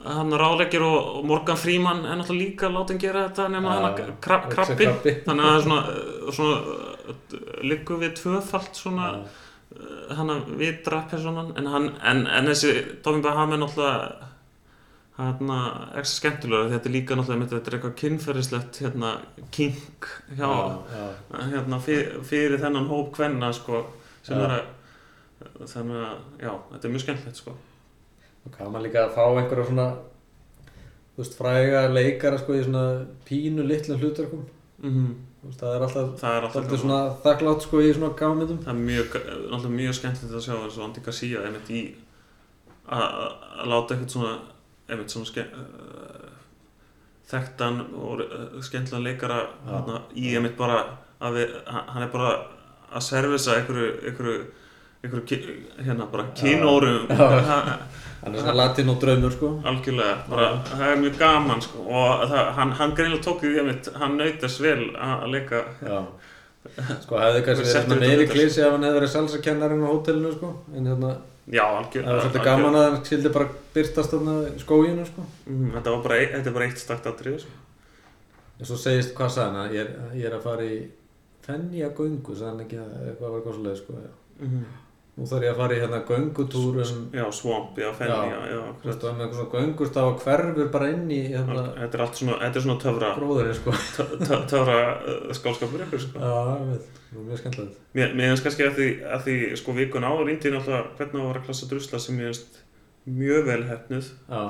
hann 0.04 0.30
ráðleggir 0.30 0.80
og, 0.86 1.16
og 1.18 1.24
Morgan 1.26 1.56
Freeman 1.56 2.04
er 2.06 2.16
náttúrulega 2.16 2.38
líka 2.44 2.68
látin 2.70 2.98
gera 3.02 3.28
þetta 3.28 3.48
nema 3.50 3.68
hann 3.72 3.94
Öxi 3.94 4.12
krabbi 4.20 4.54
krabbi. 4.54 5.24
þannig 5.26 5.42
að 5.42 5.50
það 5.50 5.58
er 5.58 5.62
svona, 5.66 6.32
svona 6.32 6.56
uh, 7.08 7.62
liggur 7.64 7.98
við 7.98 8.12
tvöfalt 8.20 8.74
svona 8.78 9.08
Já. 9.18 10.14
hann 10.16 10.30
að 10.30 10.56
vitra 10.56 11.02
personan 11.10 11.52
en, 11.56 11.66
hann, 11.66 11.90
en, 12.02 12.26
en 12.26 12.46
þessi 12.46 13.02
Tommy 13.02 13.20
Bahama 13.22 13.54
er 13.54 13.58
náttúrulega 13.64 14.27
hérna, 15.18 15.58
ekki 15.98 16.12
skemmtilega 16.12 16.72
þetta 16.72 16.88
er 16.88 16.94
líka 16.94 17.18
náttúrulega 17.18 17.42
mitt, 17.42 17.54
þetta 17.54 17.70
er 17.70 17.76
eitthvað 17.78 17.94
kynferðislegt 18.02 18.80
hérna, 18.84 19.12
kink 19.54 20.10
hjá, 20.38 20.48
já, 20.48 20.76
já. 20.94 21.06
hérna, 21.54 21.80
fyrir, 21.84 22.18
fyrir 22.28 22.62
þennan 22.62 22.90
hóp 22.90 23.10
kvenna 23.16 23.52
sko, 23.56 23.84
sem 24.26 24.38
er 24.38 24.58
að 24.58 25.64
þannig 25.70 26.04
að, 26.04 26.20
já, 26.42 26.52
þetta 26.72 26.86
er 26.86 26.94
mjög 26.94 27.04
skemmtilegt 27.06 27.42
sko. 27.42 27.56
og 28.46 28.54
gaman 28.58 28.86
líka 28.86 29.04
að 29.06 29.16
fá 29.16 29.24
einhverja 29.26 29.70
svona 29.70 29.88
þú 31.14 31.24
veist, 31.24 31.38
fræga 31.38 31.86
leikara 31.90 32.38
sko 32.38 32.54
í 32.54 32.62
svona 32.62 32.84
pínu 33.26 33.66
litlum 33.66 33.98
hlutverkum. 34.02 34.46
Mm 34.82 35.16
Þú 35.38 35.46
veist, 35.46 35.60
það 35.60 35.74
er 35.76 35.82
alltaf 35.86 36.06
það 36.18 36.36
er 36.36 36.44
alltaf 36.46 36.64
alltaf 36.64 36.80
svona 36.82 37.00
þakklátt 37.22 37.64
sko 37.64 37.80
í 37.80 37.90
svona 37.94 38.14
gamanmyndum 38.18 38.56
það 38.64 38.72
er 38.72 38.80
mjög, 38.88 39.12
náttúrulega 39.14 39.74
mjög 39.76 39.96
skemmtilegt 39.98 40.34
að 40.34 40.46
sjá 40.48 40.54
og 40.56 40.78
Andy 40.82 41.02
Garcia 41.06 41.42
einmitt 41.46 41.68
í 41.70 41.82
að 42.88 43.68
láta 43.70 43.94
eitthvað 43.94 44.14
svona 44.16 44.32
einmitt 44.88 45.12
svona 45.12 45.28
ske, 45.28 45.44
uh, 45.44 46.28
þekktan 47.30 47.82
og 47.98 48.22
uh, 48.24 48.46
skemmtilega 48.64 49.04
leikara 49.04 49.40
hérna, 49.66 50.02
í 50.16 50.32
einmitt 50.36 50.56
bara 50.58 50.82
að 51.20 51.40
við, 51.40 51.58
hann 51.68 52.06
er 52.06 52.12
bara 52.12 52.32
að 52.88 53.04
servisa 53.04 53.58
einhverju, 53.58 53.88
einhverju, 54.08 54.38
einhverju 55.04 55.56
hérna 55.84 56.08
bara 56.12 56.30
kynórum 56.38 57.08
hann 58.22 58.34
er 58.34 58.40
svona 58.40 58.56
latin 58.58 58.90
og 58.90 58.98
draumur 59.02 59.34
sko. 59.34 59.50
Algjörlega, 59.68 60.16
bara 60.30 60.48
það 60.66 60.84
er 60.88 61.00
mjög 61.02 61.18
gaman 61.20 61.62
sko, 61.62 61.84
og 61.86 62.24
það, 62.30 62.50
hann, 62.58 62.74
hann 62.80 62.94
greinlega 62.98 63.24
tók 63.24 63.44
því 63.44 63.54
einmitt, 63.62 63.90
hann 64.00 64.18
naut 64.18 64.42
þess 64.42 64.62
vel 64.64 64.80
að 64.96 65.26
leika. 65.34 65.62
Já. 65.84 65.98
Sko 67.04 67.20
hefði 67.22 67.42
kannski 67.46 67.64
verið 67.64 67.74
svona 67.76 68.12
út, 68.24 68.32
klísi 68.32 68.62
ef 68.64 68.72
hann 68.74 68.86
hefði 68.86 69.00
verið 69.00 69.12
salsakennarinn 69.14 69.84
á 69.86 69.88
hótelinu 69.88 70.32
sko 70.34 70.54
en 70.74 70.90
hérna 70.90 71.12
já, 71.52 71.62
það 71.64 71.78
algjörlega 71.78 72.14
var 72.16 72.20
svolítið 72.26 72.44
gaman 72.48 72.74
að 72.80 72.86
hann 72.90 73.04
skildi 73.04 73.32
bara 73.38 73.48
byrtast 73.74 74.10
þarna 74.14 74.34
skóginu 74.64 75.06
sko. 75.08 75.24
Mm, 75.46 75.70
þetta 75.76 75.94
var 75.94 76.02
bara, 76.08 76.18
ein- 76.20 76.34
þetta 76.36 76.52
bara 76.58 76.68
eitt 76.68 76.78
stakt 76.82 77.06
atrið 77.06 77.38
sko. 77.44 77.50
en 78.58 78.66
svo 78.66 78.76
segist 78.76 79.14
hvað 79.14 79.30
sagði 79.36 79.56
hann? 79.62 79.72
Ég 79.74 79.80
er, 79.80 79.90
ég 80.18 80.24
er 80.26 80.36
að 80.38 80.42
fara 80.48 80.62
í 80.68 80.78
Fenja 81.48 81.88
göngu 81.96 82.34
sagði 82.36 82.50
hann 82.50 82.60
ekki 82.66 82.76
að 82.82 83.08
eitthvað 83.08 83.32
var 83.38 83.54
svoleið 83.56 83.76
sko 83.82 83.92
mm 84.40 84.64
nú 85.18 85.26
þarf 85.26 85.44
ég 85.44 85.50
að 85.52 85.58
fara 85.58 85.74
í 85.74 85.80
hérna 85.82 85.98
göngutúr 86.06 86.76
um 86.84 87.00
Já, 87.18 87.24
Swamp, 87.34 87.78
já, 87.82 87.88
Fenny, 87.98 88.28
Já. 88.30 88.38
já, 88.52 88.60
þú 88.78 88.86
veist 88.88 89.02
það 89.02 89.12
með 89.16 89.24
eitthvað 89.24 89.38
svona 89.40 89.54
göngustaf 89.58 90.04
og 90.12 90.22
hverfur 90.22 90.68
bara 90.76 90.90
inn 90.94 91.06
í 91.10 91.18
hérna 91.32 91.64
Þetta 91.80 91.98
er 91.98 92.04
allt 92.04 92.16
svona, 92.20 92.36
þetta 92.44 92.60
er 92.60 92.64
svona 92.66 92.82
töfra, 92.84 93.08
gróðurinn 93.18 93.58
sko 93.58 93.70
tö- 93.96 94.14
tö- 94.22 94.44
töfra 94.52 94.78
uh, 94.94 95.32
skálskapur 95.34 95.84
ykkur, 95.88 96.00
sko. 96.04 96.16
já, 96.22 96.30
ég 96.62 96.68
veit, 96.70 96.86
það 97.08 97.18
var 97.18 97.24
mjög 97.28 97.38
skemmtilegt 97.42 97.74
Mér, 97.98 98.08
finnst 98.22 98.44
kannski 98.46 98.62
að 98.68 98.78
því, 98.78 98.88
að 99.16 99.20
því, 99.26 99.36
sko, 99.58 99.70
vikun 99.80 100.08
áður 100.08 100.32
índi 100.34 100.48
náttúrulega 100.54 100.94
hvernig 101.00 101.18
það 101.18 101.28
var 101.32 101.38
að 101.42 101.46
klassa 101.50 101.70
drusla 101.72 101.98
sem 102.04 102.14
mér 102.18 102.30
finnst 102.30 102.54
mjög 103.08 103.42
vel 103.48 103.62
hefnuð, 103.64 104.06
já, 104.28 104.42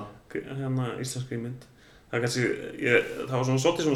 hérna 0.59 0.87
íslenskri 0.99 1.39
mynd. 1.39 1.63
Það 2.09 2.17
er 2.17 2.23
kannski, 2.25 2.43
ég, 2.83 2.99
það 3.29 3.37
var 3.37 3.47
svona 3.47 3.63
svolítið 3.63 3.87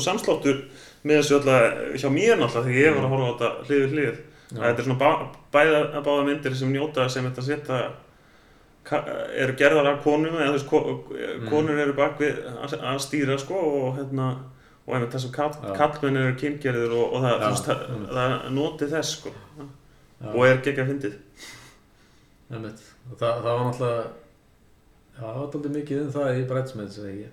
ég 4.52 4.62
þetta 4.62 4.82
er 4.82 4.88
svona 4.88 5.00
bá, 5.00 5.10
bæða, 5.52 5.82
báða 6.04 6.24
myndir 6.28 6.56
sem 6.56 6.72
njóta 6.72 7.08
sem 7.08 7.24
þetta 7.28 7.44
setja 7.46 7.82
eru 9.38 9.54
gerðar 9.58 9.92
af 9.92 10.00
konum 10.02 10.34
eða 10.34 10.54
veist, 10.56 10.66
ko, 10.68 10.80
konur 11.48 11.78
eru 11.78 11.94
bak 11.96 12.18
við 12.20 12.40
að, 12.50 12.98
stýra 13.04 13.38
sko 13.38 13.58
og 13.58 14.00
hérna 14.00 14.32
og 14.82 14.96
einmitt 14.96 15.14
þessum 15.14 15.34
kallmenn 15.76 16.18
eru 16.18 16.32
kyngerðir 16.40 16.94
og, 16.96 17.12
og 17.14 17.22
það, 17.22 17.44
Já, 17.44 17.60
það, 17.66 17.82
einmitt. 17.94 18.14
það 18.16 18.48
notið 18.56 18.96
þess 18.96 19.12
sko. 19.18 19.34
Já, 20.22 20.32
og 20.32 20.46
er 20.46 20.58
geggjað 20.66 20.90
fyndið. 20.90 21.14
Einmitt. 22.52 22.82
og 23.10 23.20
það, 23.20 23.38
það 23.44 23.52
var 23.52 23.62
náttúrulega 23.68 24.02
já, 24.02 25.20
það 25.20 25.28
var 25.28 25.38
náttúrulega 25.44 25.76
mikið 25.76 26.02
um 26.02 26.10
það 26.16 26.40
í 26.40 26.42
Bridesmaids 26.50 26.98
eða 26.98 27.12
ekki? 27.12 27.30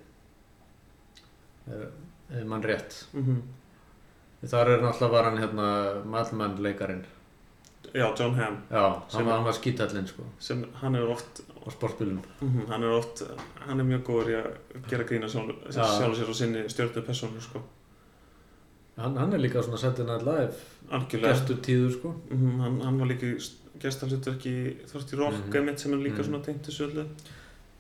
Er, 1.69 2.45
mann 2.45 2.65
rétt. 2.65 2.99
Mm 3.13 3.25
-hmm. 3.25 3.41
Þar 4.45 4.67
er 4.69 4.82
náttúrulega 4.82 5.12
var 5.12 5.23
hann 5.23 5.38
hérna 5.38 6.06
Madman 6.06 6.56
leikarinn 6.63 7.06
Já, 7.93 8.13
John 8.19 8.36
Hamm. 8.36 8.58
Já, 8.69 9.02
Sem- 9.10 9.25
hann 9.25 9.43
var, 9.43 9.54
skítallinn 9.54 10.08
sko. 10.08 10.23
sem 10.39 10.65
hann 10.82 10.95
er 10.95 11.08
oft 11.10 11.41
á 11.65 11.69
sportbílum 11.71 12.19
mm 12.41 12.67
hann 12.69 12.84
er 12.84 12.91
oft, 12.91 13.23
hann 13.67 13.80
er 13.80 13.84
mjög 13.84 14.04
góður 14.04 14.30
í 14.30 14.36
að 14.43 14.88
gera 14.89 15.04
grína 15.04 15.28
sjálf, 15.30 15.56
Já. 15.73 15.84
sjálf 15.97 16.17
sér 16.17 16.30
og 16.30 16.36
sinni 16.36 16.63
stjórnu 16.69 17.02
persónu 17.02 17.41
sko. 17.41 17.62
Hann, 18.97 19.15
hann 19.17 19.34
er 19.34 19.39
líka 19.39 19.63
svona 19.63 19.78
Saturday 19.78 20.06
Night 20.06 20.25
Live 20.25 20.54
algjörlega. 20.91 21.34
gestu 21.34 21.56
tíður 21.56 21.91
sko. 21.97 22.13
Mm 22.30 22.60
hann, 22.60 22.82
hann 22.82 22.99
var 22.99 23.08
líka 23.08 23.34
gestalhutverki 23.80 24.78
Þorsti 24.91 25.17
Rock 25.17 25.34
Mhm. 25.34 25.56
einmitt 25.56 25.80
sem 25.80 25.93
er 25.93 25.97
líka 25.97 26.17
Mhm. 26.19 26.25
svona 26.30 26.43
tengt 26.43 26.63
þessu 26.67 26.89
öllu. 26.91 27.06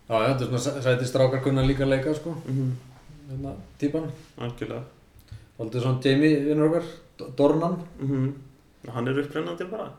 Já, 0.09 0.15
þetta 0.27 0.41
er 0.41 0.47
svona 0.57 0.81
sæti 0.81 1.05
strákar 1.05 1.43
kunna 1.43 1.61
líka 1.61 1.85
leika 1.85 2.13
sko. 2.15 2.35
Mm 2.47 2.71
hérna, 3.29 3.53
típan. 3.79 4.09
Algjörlega 4.39 4.83
Aldrei 5.59 5.81
svona 5.83 5.99
Jamie 6.03 6.43
vinnur 6.45 6.69
okkar 6.69 6.85
Dornan. 7.37 7.79
Mm 7.99 8.33
hann 8.89 9.07
er 9.11 9.17
upprennandi 9.19 9.65
bara. 9.67 9.89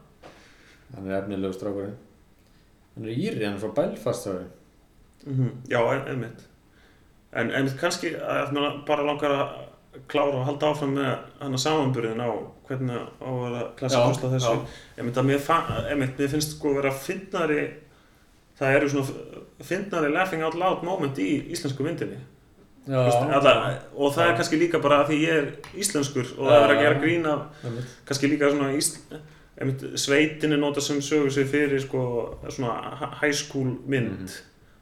Hann 0.94 1.06
er 1.10 1.18
efnilegu 1.22 1.52
strákurinn 1.52 1.96
hann 2.96 3.04
er 3.06 3.12
íri, 3.12 3.44
hann 3.44 3.54
er 3.58 3.60
frá 3.60 3.74
Belfast 3.76 4.24
sagði. 4.26 4.46
mm 5.26 5.50
já, 5.68 5.80
ein- 5.92 6.06
einmitt. 6.08 6.46
En, 7.32 7.50
en 7.50 7.68
kannski 7.78 8.14
að 8.16 8.52
mér 8.56 8.80
bara 8.86 9.04
langar 9.04 9.30
að 9.36 9.50
klára 10.08 10.32
og 10.40 10.46
halda 10.46 10.70
áfram 10.72 10.94
með 10.96 11.12
hann 11.40 11.54
að 11.54 11.62
samanburðin 11.66 12.20
á 12.24 12.30
hvernig 12.66 13.04
á 13.20 13.28
að 13.28 13.54
Já, 13.90 14.00
fyrst 14.08 14.24
þessu. 14.24 14.56
já. 14.56 14.66
einmitt 14.98 15.16
að 15.20 15.28
mér, 15.28 15.40
einmitt, 15.90 16.18
mér 16.18 16.28
finnst 16.32 16.56
sko 16.56 16.74
vera 16.74 16.90
fyndnari 16.90 17.62
það 18.58 18.74
eru 18.76 18.88
svona 18.88 19.06
fyndnari 19.62 20.12
laughing 20.12 20.42
out 20.42 20.54
loud 20.54 20.82
moment 20.84 21.18
í 21.18 21.30
íslensku 21.52 21.82
myndinni. 21.84 22.16
Já, 22.16 22.29
alla, 22.88 23.78
og 23.96 24.14
það 24.14 24.26
er 24.30 24.36
kannski 24.38 24.58
líka 24.60 24.80
bara 24.82 25.02
að 25.04 25.10
því 25.10 25.18
ég 25.26 25.34
er 25.36 25.50
íslenskur 25.82 26.30
og 26.38 26.46
það 26.48 26.62
er 26.64 26.72
að 26.74 26.80
gera 26.82 27.00
grín 27.02 27.26
af 27.28 27.64
einmitt. 27.64 27.90
kannski 28.08 28.30
líka 28.32 28.50
svona 28.50 28.70
ísl, 28.76 28.98
einmitt, 29.60 29.84
sveitin 30.00 30.52
er 30.56 30.58
notað 30.62 30.86
sem 30.88 31.00
sögur 31.04 31.30
sig 31.34 31.46
fyrir 31.50 31.80
sko, 31.84 32.38
svona 32.48 32.96
hi- 33.00 33.12
high 33.26 33.34
school 33.36 33.76
mynd. 33.86 34.10
Mhm. 34.10 34.28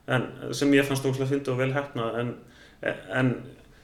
en, 0.09 0.23
sem 0.55 0.71
ég 0.73 0.87
fannst 0.89 1.05
óslega 1.05 1.29
fyndi 1.29 1.51
og 1.53 1.59
vel 1.59 1.73
hefnað 1.75 2.15
en, 2.21 2.35
en 3.13 3.35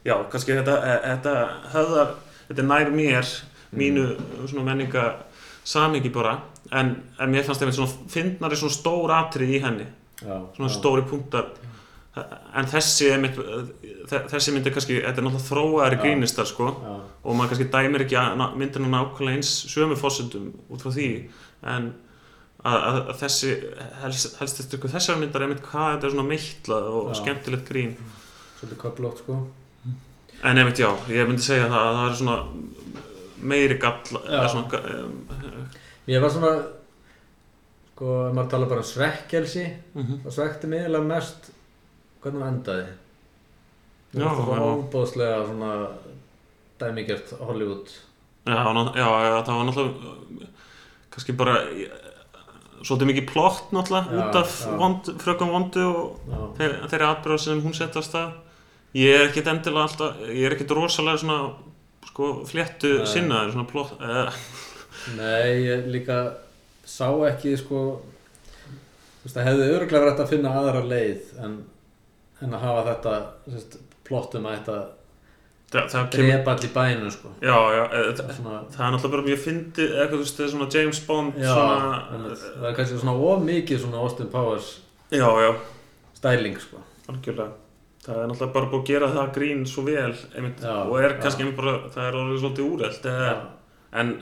já, 0.06 0.14
kannski 0.30 0.52
þetta, 0.56 0.78
þetta 1.04 1.34
höfðar, 1.74 2.14
þetta 2.48 2.62
er 2.62 2.68
nær 2.70 2.90
mér 2.94 3.34
mínu 3.74 4.06
svona 4.46 4.64
menninga 4.64 5.04
samingi 5.64 6.08
bara. 6.12 6.38
En, 6.72 6.94
en 7.20 7.30
mér 7.30 7.44
fannst 7.44 7.60
einmitt 7.62 7.76
svona 7.76 8.08
fyndnari 8.08 8.56
svona 8.56 8.72
stór 8.72 9.10
atrið 9.12 9.50
í 9.58 9.60
henni. 9.60 9.86
Já, 10.22 10.38
svona 10.56 10.70
já. 10.70 10.78
stóri 10.78 11.02
punktar 11.02 11.50
en 12.14 12.68
þessi 12.70 13.08
þessi 14.30 14.52
mynd 14.54 14.68
er 14.68 14.74
kannski, 14.76 15.00
þetta 15.02 15.18
er 15.18 15.26
náttúrulega 15.26 15.48
þróaðari 15.48 15.96
Já. 15.98 16.02
grínistar 16.04 16.46
sko 16.46 16.68
Já, 16.70 16.92
og 17.24 17.34
maður 17.34 17.52
kannski 17.52 17.70
dæmir 17.72 18.04
ekki 18.04 18.18
að- 18.20 18.56
myndina 18.60 18.90
nákvæmlega 18.92 19.40
eins 19.40 19.50
sömu 19.72 19.98
fósundum 19.98 20.52
út 20.70 20.84
frá 20.84 20.92
því 20.94 21.08
en 21.74 21.88
að, 22.64 22.78
að, 22.78 23.00
að 23.00 23.18
þessi 23.24 23.50
helst, 24.04 24.36
helst 24.38 24.62
styrku 24.62 24.92
þessar 24.92 25.18
myndar 25.18 25.42
er 25.42 25.48
einmitt 25.48 25.66
hvað 25.66 25.90
þetta 25.96 26.06
er 26.06 26.14
svona 26.14 26.28
meitlað 26.28 26.88
og 26.92 27.10
Já. 27.10 27.18
skemmtilegt 27.22 27.68
grín 27.68 27.96
svolítið 28.60 28.80
köflótt 28.84 29.24
sko. 29.24 29.40
en 30.44 30.58
einmitt 30.58 30.78
já, 30.78 30.90
ég 31.08 31.26
myndi 31.28 31.42
segja 31.42 31.66
það 31.66 31.88
að 31.88 31.98
það 31.98 32.10
er 32.10 32.16
svona 32.20 32.38
meiri 33.44 33.78
eða 33.82 34.48
svona, 34.48 34.80
um, 35.02 35.18
Ég 36.06 36.20
var 36.20 36.30
svona, 36.30 36.52
sko, 37.94 38.06
maður 38.36 38.50
tala 38.52 38.66
bara 38.68 38.84
um 38.84 38.88
svekkelsi, 38.88 39.64
mhm. 39.94 40.18
það 40.24 40.36
svekti 40.36 40.68
mig 40.68 40.84
eiginlega 40.84 41.08
mest 41.08 41.53
hvernig 42.24 42.42
hann 42.44 42.54
endaði. 42.58 42.86
Já, 44.14 44.26
Það 44.28 44.44
var 44.48 44.60
já. 44.62 44.66
óbóðslega 44.74 45.38
svona 45.48 45.70
dæmigert 46.80 47.32
Hollywood. 47.40 47.92
já, 48.46 48.58
já, 48.94 49.08
já, 49.24 49.36
það 49.46 49.54
var 49.58 49.64
náttúrulega 49.68 50.48
kannski 51.14 51.32
bara 51.38 51.54
svolítið 52.84 53.08
mikið 53.10 53.26
plott 53.30 53.70
náttúrulega 53.72 54.12
Já, 54.12 54.22
út 54.28 54.38
af 54.40 54.54
vond, 54.78 55.10
frökum 55.22 55.52
vondu 55.54 55.84
og 55.88 56.32
þeir, 56.58 56.74
þeirri 56.90 57.06
atbyrða 57.08 57.38
sem 57.44 57.62
hún 57.64 57.76
setja 57.76 58.02
af 58.02 58.08
stað 58.08 58.32
ég 58.98 59.14
er 59.16 59.28
ekkit 59.30 59.48
endilega 59.54 59.86
alltaf 59.88 60.20
ég 60.28 60.44
er 60.48 60.56
ekkit 60.56 60.74
rosalega 60.76 61.22
svona 61.22 61.38
sko 62.10 62.32
fléttu 62.50 62.92
sinnaður 63.08 63.54
svona 63.54 63.70
plott 63.70 63.94
uh, 64.02 64.42
Nei, 65.16 65.64
ég 65.64 65.86
líka 65.94 66.18
sá 66.84 67.08
ekki 67.30 67.54
sko 67.60 67.80
þú 68.02 69.24
veist, 69.24 69.34
það 69.38 69.48
hefði 69.48 69.70
öruglega 69.78 70.04
verið 70.04 70.22
að 70.26 70.32
finna 70.34 70.52
aðra 70.60 70.84
leið 70.92 71.32
en, 71.46 71.56
en 72.44 72.54
að 72.54 72.66
hafa 72.66 72.84
þetta 72.90 73.14
sérst, 73.48 73.78
plottum 74.06 74.46
að 74.48 74.56
þetta 74.58 74.76
það, 75.72 75.88
það 75.94 76.06
drepa 76.14 76.54
allir 76.54 76.72
bænum 76.74 77.12
sko. 77.14 77.32
Já, 77.42 77.56
já, 77.74 77.82
það, 77.90 78.30
svona, 78.38 78.60
það 78.74 78.86
er 78.86 78.94
náttúrulega 78.94 79.14
bara 79.16 79.26
mjög 79.28 79.42
fyndið 79.44 79.96
eitthvað 79.96 80.14
þú 80.14 80.22
veist, 80.22 80.44
er 80.44 80.78
James 80.78 81.02
Bond 81.08 81.40
já, 81.40 81.50
svona, 81.50 81.90
einmitt. 82.14 82.46
það 82.46 82.70
er 82.70 82.78
kannski 82.78 83.00
svona 83.02 83.16
of 83.32 83.44
mikið 83.48 83.82
svona 83.84 84.04
Austin 84.04 84.30
Powers 84.32 84.70
stæling 86.14 86.60
sko. 86.62 86.84
Algjörlega. 87.10 87.50
Það 88.04 88.20
er 88.20 88.30
náttúrulega 88.30 88.54
bara 88.54 88.70
búið 88.70 88.80
að 88.82 88.88
gera 88.92 89.10
það 89.16 89.34
grín 89.38 89.66
svo 89.68 89.84
vel 89.88 90.14
einmitt, 90.36 90.64
og 90.64 90.96
er 91.00 91.18
kannski 91.20 91.44
einmitt 91.44 91.58
bara, 91.58 91.76
það 91.94 92.08
er 92.08 92.22
orðið 92.22 92.42
svolítið 92.44 92.72
já, 93.24 93.36
en 94.00 94.16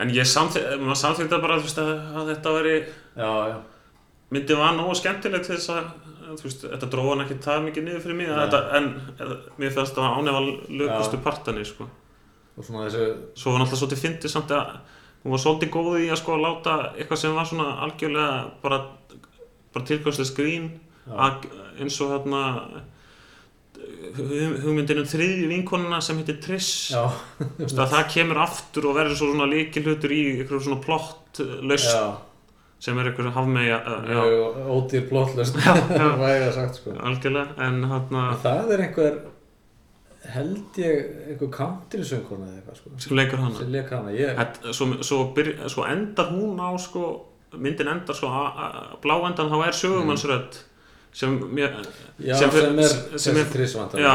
en 0.00 0.12
ég 0.12 0.28
samþýtti 0.28 1.40
bara 1.42 1.58
að, 1.60 1.80
að 2.16 2.30
þetta 2.32 2.54
veri 2.56 2.76
já, 2.80 3.28
já, 3.52 3.56
myndi 4.32 4.56
var 4.56 4.76
nógu 4.76 4.96
skemmtilegt 4.96 5.48
til 5.48 5.58
þess 5.58 5.72
að 5.74 5.90
þú 6.28 6.46
veist, 6.46 6.64
þetta 6.68 6.88
dróði 6.92 7.10
hann 7.12 7.24
ekki 7.26 7.36
það 7.44 7.64
mikið 7.66 7.84
niður 7.88 8.04
fyrir 8.06 8.18
mig 8.20 8.30
þetta, 8.32 8.60
en 8.78 8.88
eða, 9.18 9.36
mér 9.62 9.74
fannst 9.76 9.96
það 9.98 10.16
ánefa 10.20 10.42
lögustu 10.80 11.18
Já. 11.18 11.22
partanir 11.26 11.68
sko. 11.68 11.88
og 12.56 12.64
svona 12.68 12.86
þessu 12.88 13.04
svo 13.40 13.52
var 13.54 13.62
náttúrulega 13.62 13.80
svolítið 13.82 14.02
fyndið 14.06 14.34
samt 14.36 14.50
að 14.56 14.72
hún 15.24 15.32
var 15.36 15.42
svolítið 15.44 15.70
góð 15.76 16.00
í 16.02 16.08
að 16.12 16.20
sko 16.22 16.36
láta 16.42 16.78
eitthvað 16.96 17.20
sem 17.22 17.34
var 17.38 17.46
svona 17.48 17.68
algjörlega 17.86 18.40
bara, 18.62 18.80
bara 19.74 19.86
tilkvæmslega 19.90 20.30
skrín 20.32 20.66
já, 21.06 21.12
að, 21.28 21.46
eins 21.80 22.00
og 22.04 22.10
þarna 22.16 22.42
hug- 24.16 24.58
hugmyndin 24.64 25.00
um 25.02 25.08
þriðju 25.08 25.46
vinkonuna 25.50 26.00
sem 26.04 26.18
heitir 26.20 26.38
Triss. 26.44 26.92
Að 26.94 27.94
það 27.94 28.10
kemur 28.14 28.40
aftur 28.44 28.90
og 28.90 28.98
verður 28.98 29.16
svo 29.18 29.30
svona 29.32 29.48
líkilhutur 29.50 30.12
í 30.14 30.20
eitthvað 30.42 30.66
svona 30.66 30.82
plott 30.84 31.40
laust 31.64 31.88
sem 32.82 32.98
er 32.98 33.08
eitthvað 33.10 33.28
uh, 33.78 33.98
já, 34.10 34.22
mjög 34.26 34.56
ódýr 34.76 35.04
sagt 36.56 36.80
sko. 36.80 36.94
Algjörlega 37.10 37.66
en 37.68 37.84
hann 37.92 38.16
En 38.34 38.40
það 38.42 38.72
er 38.76 38.82
einhver 38.88 39.20
held 40.32 40.78
ég 40.78 40.98
einhver 41.32 41.50
eitthvað 42.58 42.80
sko. 42.80 42.90
Sem 43.04 43.16
leikur 43.18 43.42
hana. 43.42 43.58
Sem 43.58 43.72
hana 44.00 44.12
ég, 44.16 44.34
Þetta- 44.38 44.74
svo, 44.78 44.88
svo, 45.02 45.20
byrj, 45.36 45.54
svo 45.72 45.86
endar 45.90 46.30
hún 46.34 46.60
á 46.62 46.70
sko, 46.82 47.06
myndin 47.58 47.90
endar 47.90 48.18
bláendan 49.02 49.50
þá 49.52 49.56
er 49.68 49.78
sögumannsrödd 49.82 50.60
sem 51.12 51.34
mér, 51.52 51.74
já, 52.24 52.34
sem- 52.40 52.50
sem, 52.56 52.78
er 52.80 53.18
sem 53.20 53.34
þessi 53.36 53.40
er- 53.42 53.50
já. 54.00 54.12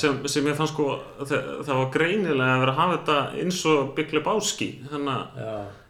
sem, 0.00 0.14
sem 0.32 0.46
ég 0.48 0.54
fann 0.56 0.70
sko 0.70 0.86
það, 1.20 1.42
það 1.66 1.80
var 1.80 1.90
greinilega 1.92 2.54
að 2.54 2.62
vera 2.62 2.72
að 2.72 2.78
hafa 2.78 2.96
þetta 2.98 3.16
eins 3.42 3.58
og 3.68 3.90
Big 3.98 4.14
Lebowski 4.16 4.68
þannig 4.88 5.18
að 5.18 5.42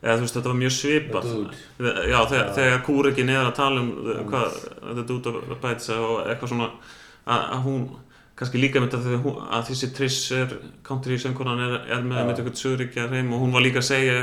eða, 0.02 0.16
veist, 0.24 0.34
þetta 0.34 0.50
var 0.50 0.58
mjög 0.58 0.74
svipað. 0.78 1.28
Já, 2.10 2.18
þegar, 2.32 2.48
þegar 2.58 2.82
Kúrikin 2.88 3.30
er 3.30 3.44
að 3.44 3.54
tala 3.60 3.80
um 3.84 3.92
hvað, 4.32 4.58
þetta 4.98 5.14
út 5.18 5.30
af 5.30 5.62
bætsa 5.62 6.00
og 6.02 6.16
eitthvað 6.26 6.50
svona 6.54 6.66
að, 6.70 7.46
að 7.54 7.62
hún 7.68 7.86
kannski 8.34 8.58
líka 8.58 8.82
með 8.82 8.96
þetta 8.96 9.20
hún, 9.22 9.38
að 9.54 9.68
þessi 9.70 9.92
Triss 9.94 10.32
er 10.34 10.56
country 10.82 11.16
söngkonan 11.22 11.62
er, 11.68 11.76
er 11.94 12.02
með 12.02 12.26
með 12.26 12.34
eitthvað 12.42 12.58
söguríkja 12.64 13.06
reym 13.12 13.30
og 13.32 13.44
hún 13.46 13.54
var 13.54 13.62
líka 13.62 13.78
að 13.78 13.86
segja 13.92 14.18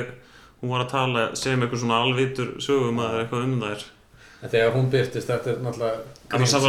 hún 0.62 0.74
var 0.76 0.84
að 0.84 0.91
tala, 0.91 1.24
segja 1.39 1.56
með 1.58 1.69
eitthvað 1.69 1.84
svona 1.86 2.02
alvitur 2.04 2.52
sögum 2.60 3.00
að 3.00 3.21
eitthvað 3.24 3.47
um 3.47 3.56
þær 3.63 3.86
en 4.42 4.50
þegar 4.50 4.72
hún 4.76 4.88
byrtist 4.94 5.28
þetta 5.30 5.52
er 5.52 5.58
náttúrulega 5.66 5.98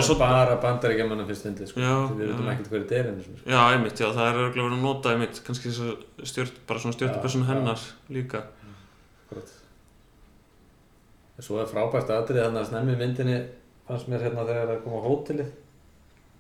svo- 0.09 0.19
bara 0.19 0.57
bandaríkjamannum 0.61 1.27
finnst 1.31 1.47
fyndið 1.47 1.69
sko. 1.71 1.81
Við 2.19 2.27
veitum 2.29 2.49
ekkert 2.53 2.69
hverju 2.73 2.89
þetta 2.91 2.99
er 3.01 3.23
sinni, 3.25 3.39
sko. 3.39 3.51
já, 3.51 3.61
einmitt, 3.73 3.99
já, 4.03 4.09
það 4.13 4.27
er 4.29 4.41
örgulega 4.43 4.67
verið 4.69 4.79
að 4.79 4.83
nota 4.89 5.13
einmitt, 5.15 5.41
kannski 5.47 5.73
stjört, 6.33 6.59
bara 6.69 6.79
svona 6.83 6.97
já. 7.47 7.49
hennar 7.53 7.81
líka. 8.11 8.43
En 11.39 11.43
Svo 11.47 11.59
er 11.63 11.67
frábært 11.71 12.11
aðrið 12.13 12.43
þannig 12.45 12.61
að 12.63 12.69
snemmi 12.69 12.93
í 12.95 12.99
myndinni 13.01 13.39
fannst 13.89 14.09
mér 14.13 14.21
hérna 14.27 14.45
þegar 14.47 14.69
það 14.73 14.83
kom 14.85 14.93
á 14.95 15.01
hótelið 15.07 15.49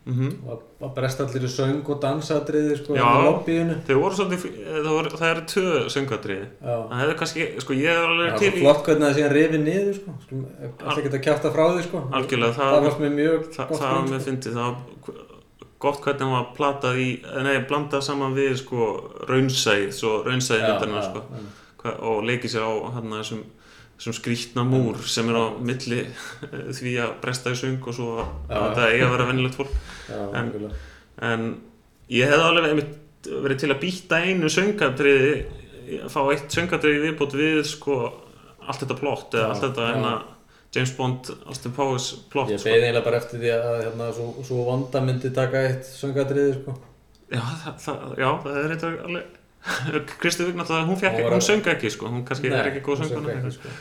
mm 0.04 0.30
og 0.50 0.62
að 0.82 0.94
bresta 0.96 1.24
allir 1.24 1.44
í 1.46 1.50
söng 1.52 1.82
og 1.88 2.00
dansatriði 2.02 2.76
sko 2.80 2.94
Já. 2.96 3.02
í 3.06 3.24
lobbyinu 3.26 3.74
fí- 3.86 4.54
það, 4.66 5.10
það 5.20 5.28
eru 5.30 5.42
tvö 5.52 5.82
söngadriði 5.94 6.46
Já. 6.58 6.76
það 6.90 7.02
hefði 7.02 7.16
kannski, 7.20 7.46
sko, 7.62 7.72
ég 7.78 7.86
er 7.92 8.00
Það 8.02 8.08
alveg 8.10 8.32
er 8.32 8.38
til 8.42 8.48
í 8.52 8.60
flott 8.62 8.82
hvernig 8.88 9.06
það 9.06 9.14
sé 9.18 9.26
að 9.28 9.34
rifið 9.36 9.62
niður 9.68 9.94
sko 10.00 10.14
Skulum 10.24 10.46
alltaf 10.82 11.02
geta 11.06 11.20
kjáta 11.28 11.52
frá 11.54 11.64
því 11.76 11.84
sko 11.86 12.02
Algjörlega, 12.18 12.52
það- 12.58 12.72
Það 12.74 12.86
varst 12.88 13.00
mér 13.04 13.14
mjög 13.20 13.46
Þa, 13.54 13.68
gott 13.68 13.80
það 13.80 14.02
mér 14.10 14.20
sko. 14.20 14.26
fyndið, 14.30 14.52
það 14.58 14.66
var 14.66 14.76
gott 15.82 16.00
hvernig 16.02 16.20
hann 16.22 16.36
var 16.36 16.50
platað 16.58 16.98
í, 17.02 17.08
nei, 17.42 17.56
blandað 17.70 18.02
saman 18.06 18.34
við 18.36 18.52
sko 18.60 18.90
raunsæð, 19.30 19.88
svo 19.94 20.22
raunsæði 20.26 20.60
Já, 20.62 20.68
myndarinnar 20.68 21.02
já, 21.02 21.08
sko 21.10 21.22
já. 21.30 21.46
Hva, 21.82 21.94
og 22.10 22.22
leikið 22.26 22.52
sér 22.52 22.62
á 22.66 22.72
hann 22.94 23.10
þessum, 23.10 23.40
þessum 24.02 24.16
skrítna 24.18 24.64
múr 24.66 24.98
sem 25.06 25.28
er 25.30 25.36
á 25.38 25.44
milli 25.62 26.00
eh, 26.02 26.72
því 26.74 26.96
að 27.04 27.12
bresta 27.22 27.52
í 27.54 27.58
söng 27.62 27.78
og 27.86 27.94
svo 27.94 28.08
að 28.18 28.26
Já. 28.50 28.56
þetta 28.58 28.88
eigi 28.90 29.04
að 29.06 29.14
vera 29.14 29.28
vennilegt 29.30 29.58
fólk 29.60 29.76
Já, 30.10 30.20
En- 30.40 30.52
en 31.30 31.46
ég 32.10 32.26
hefði 32.32 32.48
alveg 32.48 32.82
verið 33.46 33.60
til 33.62 33.70
að 33.70 33.80
býta 33.84 34.18
einu 34.26 34.50
söngadriði 34.50 35.34
fá 36.10 36.20
eitt 36.32 36.50
söngadriði 36.50 37.04
viðbót 37.06 37.34
við 37.38 37.60
sko 37.68 37.96
allt 38.66 38.82
þetta 38.82 38.96
plott 38.98 39.34
eða 39.38 39.44
Já, 39.46 39.50
allt 39.54 39.66
þetta 39.68 39.86
já. 39.86 39.90
hérna 39.94 40.14
James 40.72 40.92
Bond, 40.96 41.28
Austin 41.46 41.72
Powers 41.76 42.06
plott 42.32 42.48
Ég 42.50 42.58
sko. 42.62 42.70
beði 42.70 42.86
eiginlega 42.86 43.04
bara 43.04 43.18
eftir 43.20 43.42
því 43.42 43.50
að 43.52 43.80
hérna, 43.84 44.06
svo, 44.16 44.26
svo 44.48 44.62
vonda 44.64 45.02
myndi 45.04 45.30
taka 45.36 45.60
eitt 45.68 45.84
söngadriði 45.90 46.54
sko 46.62 46.74
Já, 47.32 47.42
það, 47.62 47.76
það, 47.84 48.02
já, 48.22 48.28
það 48.44 48.58
er 48.62 48.74
eitthvað 48.76 48.98
alveg 49.06 49.38
Kristi 50.22 50.46
Vigna, 50.48 50.64
það, 50.66 50.86
hún, 50.88 50.98
Hún 50.98 51.36
að- 51.36 51.44
söng 51.46 51.68
ekki, 51.70 51.90
sko, 51.94 52.08
hún 52.10 52.24
kannski 52.26 52.50
er 52.50 52.70
ekki 52.72 52.82
góð 52.82 53.02
hún 53.02 53.06
söng 53.06 53.12
sönguna 53.14 53.36
ekki, 53.36 53.52
sko. 53.58 53.74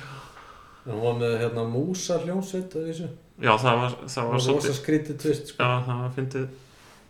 Hún 0.86 1.02
var 1.02 1.18
með 1.18 1.34
hérna 1.42 1.64
músa 1.70 2.18
hljónsveit 2.22 2.76
að 2.78 2.86
vísu. 2.90 3.08
Já, 3.42 3.52
það 3.58 3.82
var, 3.82 3.98
það 4.14 4.30
var 4.30 4.46
rosa 4.48 4.74
skrítið 4.78 5.18
tvist 5.22 5.52
sko. 5.54 5.58
Já, 5.64 5.84
það 5.88 6.00
var 6.04 6.14
fyndið. 6.18 6.48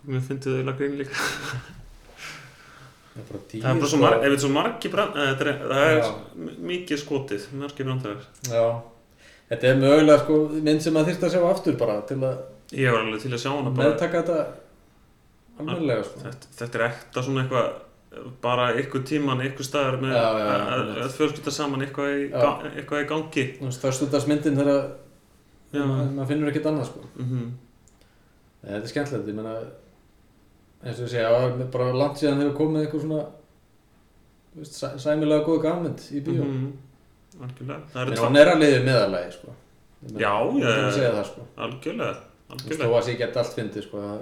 Mér 0.08 0.24
fyndið 0.28 0.56
auðvitað 0.56 0.80
grín 0.80 0.98
líka. 1.02 1.28
Það 3.12 3.20
er 3.22 3.28
bara 3.28 3.42
dýr 3.52 3.62
Það 3.66 3.80
bara 3.82 3.90
svo 3.92 3.98
sko. 3.98 4.02
marg, 4.06 4.16
ef 4.16 4.24
þetta 4.24 4.38
er 4.38 4.42
svo 4.46 4.52
margi 4.56 4.90
brand 4.92 5.18
eh, 5.20 5.32
er, 5.32 5.50
Það 5.68 5.86
er 5.92 6.58
mikið 6.72 7.00
skotið, 7.02 7.48
margi 7.60 7.84
brandar 7.88 8.22
Já. 8.48 8.66
Þetta 9.52 9.68
er 9.68 9.80
mögulega 9.82 10.20
sko 10.22 10.38
mynd 10.56 10.84
sem 10.86 10.96
maður 10.96 11.12
þyrst 11.12 11.26
að 11.28 11.34
sjá 11.36 11.42
aftur 11.50 11.76
bara 11.82 11.98
til 12.08 12.20
að 12.24 12.38
Ég 12.72 12.94
var 12.96 13.04
alveg 13.04 13.20
til 13.26 13.34
að 13.36 13.42
sjá 13.44 13.50
hana 13.52 13.74
bara. 13.76 13.90
Meðtaka 13.90 14.22
þetta 14.22 14.38
almennilega 15.60 16.06
sko. 16.08 16.22
þetta, 16.24 16.52
þetta 16.62 16.80
er 16.80 16.86
ekta 16.88 17.24
svona 17.28 17.44
eitthvað 17.44 17.68
bara 18.44 18.70
ykkur 18.82 19.04
tíman, 19.08 19.40
ykkur 19.48 19.64
staðar 19.66 20.00
með 20.02 20.12
Já, 20.18 20.24
já, 20.40 20.48
að- 20.52 20.72
að 20.76 21.04
að 21.06 21.14
fjölskylda 21.18 21.52
saman 21.56 21.82
eitthvað 21.86 22.16
í, 22.18 22.26
ga, 22.34 22.50
eitthvað 22.76 23.04
í 23.06 23.08
gangi. 23.12 23.46
Þú 23.60 23.70
það 23.84 23.94
stundast 23.98 24.28
myndin 24.28 24.58
þegar 24.60 24.82
maður 26.16 26.28
finnur 26.28 26.50
ekkert 26.52 26.66
annað 26.72 26.90
sko. 26.92 27.06
Mm 27.18 27.52
Nei, 28.62 28.74
þetta 28.76 28.84
er 28.86 28.92
skemmtilegt, 28.92 29.28
ég 29.32 29.36
meina 29.40 29.54
eins 30.84 31.00
og 31.00 31.06
ég 31.08 31.14
segja, 31.14 31.30
það 31.34 31.62
er 31.64 31.70
bara 31.74 31.94
langt 31.98 32.20
síðan 32.20 32.42
hefur 32.44 32.58
komið 32.60 32.84
einhver 32.86 33.02
svona 33.02 33.22
þú 34.52 34.60
veist, 34.62 34.76
sæ, 34.78 34.88
sæmilega 35.02 35.46
góð 35.48 35.62
gammynd 35.64 36.04
í 36.12 36.22
bíó. 36.26 36.44
Mm 36.46 36.72
algjörlega. 37.42 37.80
Það 37.94 38.02
en 38.12 38.18
hann 38.20 38.36
tvær 38.36 38.42
er 38.42 38.52
að 38.52 38.62
liðið 38.62 38.84
meðalagi 38.86 39.32
sko. 39.38 39.56
Já, 40.20 40.34
ég 40.60 40.68
ég- 40.68 41.16
það 41.16 41.26
sko. 41.32 41.42
Algjörlega, 41.58 42.16
Þú 42.52 42.52
veist, 42.52 42.66
algjörlega. 42.68 42.86
þó 42.92 42.98
að 43.00 43.04
sé 43.08 43.12
ekki 43.16 43.28
allt 43.40 43.56
fyndið 43.58 43.84
sko 43.88 43.98
það 44.04 44.22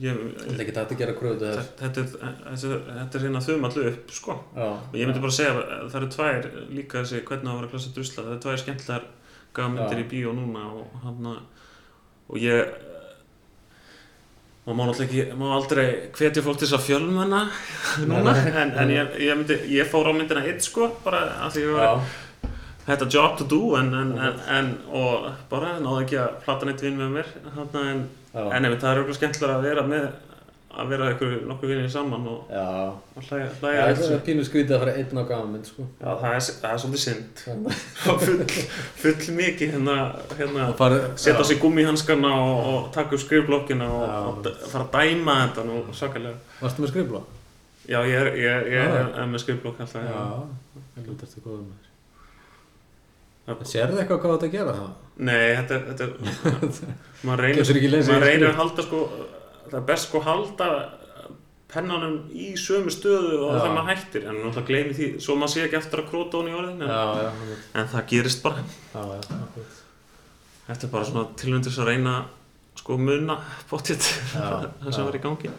ég, 0.00 0.20
er 0.46 0.60
ekki 0.64 0.74
þetta 0.76 0.94
að 0.96 1.00
gera 1.02 1.14
kröðu 1.18 1.48
þetta, 1.50 1.64
þetta, 1.80 2.04
er- 2.04 2.36
þetta, 2.56 2.80
þetta 2.98 3.18
er 3.20 3.24
hérna 3.26 3.42
þum 3.46 3.66
allu 3.68 3.86
upp 3.92 4.12
sko. 4.16 4.36
Já, 4.56 4.68
og 4.70 4.94
ég 5.00 5.08
myndi 5.10 5.24
bara 5.24 5.36
segja 5.38 5.56
að 5.56 5.88
það 5.92 5.98
eru 6.00 6.10
tvær 6.16 6.50
líka 6.78 7.02
þessi 7.02 7.24
hvernig 7.30 7.48
á 7.48 7.52
að 7.52 7.58
vera 7.60 7.68
að 7.70 7.74
klassa 7.74 7.94
drusla. 7.96 8.22
Það 8.24 8.30
eru 8.34 8.44
tvær 8.46 8.62
skemmtilegar 8.64 9.08
gafmyndir 9.58 9.98
Já. 10.00 10.04
í 10.04 10.08
bíó 10.14 10.32
núna 10.36 10.62
og 10.78 11.02
hann 11.04 11.26
og 12.30 12.38
ég 12.38 12.78
maður 14.66 14.76
má 14.76 14.82
náttúrulega 14.86 15.06
ekki, 15.08 15.36
má 15.40 15.46
aldrei 15.56 15.86
hvetja 16.14 16.42
fólk 16.44 16.58
til 16.60 16.68
þess 16.68 16.76
að 16.78 16.84
fjölmenna 16.86 17.40
núna, 18.10 18.34
en, 18.60 18.74
en 18.78 18.92
ég, 18.92 19.14
ég, 19.24 19.38
myndi, 19.40 19.56
ég 19.72 19.88
fór 19.90 20.10
á 20.10 20.12
myndina 20.14 20.44
eitt 20.46 20.62
sko, 20.66 20.90
bara 21.04 21.22
að 21.46 21.56
því 21.56 21.64
var 21.72 21.86
já, 21.86 22.50
þetta 22.90 23.08
job 23.16 23.38
to 23.40 23.46
do 23.50 23.60
en, 23.80 23.90
en, 23.96 24.70
og 24.94 25.26
bara 25.50 25.72
náðu 25.82 26.04
ekki 26.04 26.20
að 26.22 26.36
plata 26.44 26.68
neitt 26.68 26.84
vinn 26.84 27.00
með 27.00 27.16
mér 27.16 27.32
þarna, 27.56 27.84
en, 27.94 28.04
en 28.34 28.68
ef 28.68 28.76
það 28.80 28.90
er 28.90 29.02
okkur 29.04 29.18
skemmtilega 29.18 29.56
að 29.58 29.70
vera 29.70 29.86
með 29.90 30.10
að 30.70 30.92
vera 30.92 31.06
ykkur 31.10 31.32
nokkuð 31.50 31.72
vinnir 31.72 31.90
saman 31.90 32.26
og, 32.30 32.50
já. 32.54 32.66
og 33.18 33.24
hlæja 33.26 33.48
það 33.58 34.04
er 34.14 34.20
pínu 34.26 34.44
skrítið 34.46 34.76
að 34.76 34.84
fara 34.84 34.94
einn 35.00 35.18
á 35.18 35.24
gammynd 35.26 35.66
sko 35.66 35.86
Já, 35.98 36.06
það 36.20 36.36
er, 36.36 36.44
það 36.60 36.70
er 36.70 36.82
svolítið 36.84 37.02
synd 37.02 37.42
full, 38.22 38.44
full 39.02 39.34
mikið 39.40 39.74
hérna, 39.74 39.96
hérna 40.38 40.68
Og 40.68 40.78
fara, 40.78 41.02
setja 41.18 41.48
sig 41.50 41.60
gummihanskarna 41.64 42.32
og, 42.44 42.70
og 42.70 42.88
taka 42.94 43.18
upp 43.18 43.24
skrifblokkina 43.26 43.90
og, 43.98 44.08
og 44.30 44.50
fara 44.70 44.86
að 44.86 44.94
dæma 44.94 45.38
þetta 45.42 45.66
nú 45.66 45.82
sakalega. 45.90 46.38
Varstu 46.62 46.86
með 46.86 46.94
skrifblá? 46.94 47.26
Já, 47.90 48.00
ég 48.06 48.16
er, 48.22 48.34
ég, 48.38 48.72
ég 48.76 48.78
Já. 48.78 48.98
er, 49.02 49.14
er 49.18 49.30
með 49.34 49.46
skrifblokk 49.48 49.82
alltaf. 49.82 50.06
Já. 50.06 50.82
Ég 51.00 51.08
lúti 51.08 51.26
eftir 51.26 51.42
góðum 51.42 51.66
með 51.66 51.89
þér 53.58 53.70
Sérðu 53.72 54.00
eitthvað 54.02 54.22
hvað 54.22 54.36
þetta 54.36 54.52
gera 54.54 54.76
það? 54.78 54.88
Nei, 55.28 55.48
þetta, 55.58 55.78
þetta 55.90 56.06
maður 57.26 57.44
reynir, 57.44 57.74
í 57.76 57.90
reynir 58.24 58.48
að 58.50 58.58
halda 58.60 58.86
sko, 58.86 59.02
það 59.66 59.78
er 59.80 59.86
best 59.90 60.08
sko 60.08 60.22
að 60.22 60.28
halda 60.30 60.70
pennanum 61.70 62.16
í 62.34 62.48
sömu 62.58 62.90
stöðu 62.92 63.36
og 63.44 63.52
Já. 63.52 63.58
þegar 63.60 63.74
maður 63.76 63.90
hættir, 63.92 64.24
en 64.26 64.38
náttúrulega 64.40 64.66
gleymi 64.70 64.96
því, 64.96 65.08
svo 65.22 65.36
maður 65.38 65.52
sé 65.52 65.66
ekki 65.66 65.78
eftir 65.78 66.02
að 66.02 66.08
króta 66.10 66.40
hún 66.40 66.50
í 66.50 66.56
orðin, 66.58 66.82
en, 66.82 66.90
Já, 66.90 67.26
já, 67.26 67.58
en 67.78 67.90
það 67.92 68.08
gerist 68.10 68.42
bara. 68.42 68.64
Þetta 70.70 70.86
er 70.86 70.92
bara 70.94 71.06
svona 71.06 71.26
tilvöndis 71.38 71.78
að 71.78 71.90
reyna 71.92 72.16
sko 72.80 72.96
muna 72.98 73.36
bóttið 73.70 74.02
Já, 74.34 74.48
það 74.82 74.90
sem 74.96 75.06
var 75.06 75.18
í 75.18 75.22
gangi. 75.22 75.52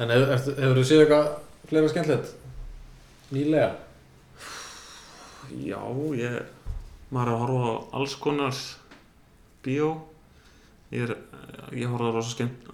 En 0.00 0.14
hefur, 0.14 0.34
hefur 0.34 0.80
þú 0.80 0.84
séð 0.88 1.04
eitthvað 1.04 1.30
fleira 1.70 1.92
skemmtilegt? 1.92 2.34
Nýlega? 3.30 3.70
Já, 5.50 5.80
ég 6.18 6.40
maður 7.10 7.26
er 7.26 7.34
að 7.34 7.40
horfa 7.44 7.70
á 7.70 7.74
alls 7.98 8.16
konar 8.22 8.60
bíó. 9.64 9.90
Ég 10.94 11.08
er, 11.08 11.16
ég 11.74 11.90
horfa 11.90 12.10
á 12.10 12.16
rosa 12.16 12.34
skemmt 12.34 12.70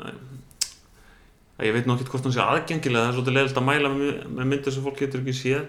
ég 1.65 1.73
veit 1.73 1.87
nú 1.89 1.95
ekki 1.97 2.11
hvort 2.11 2.27
hún 2.29 2.35
sé 2.35 2.43
aðgengilega 2.45 3.07
það 3.07 3.09
er 3.09 3.17
svolítið 3.17 3.37
leiðilegt 3.37 3.59
að 3.61 3.67
mæla 3.71 3.91
með, 3.95 4.13
með 4.29 4.49
myndir 4.51 4.75
sem 4.75 4.85
fólk 4.85 4.99
getur 5.01 5.23
ekki 5.23 5.35
séð. 5.39 5.65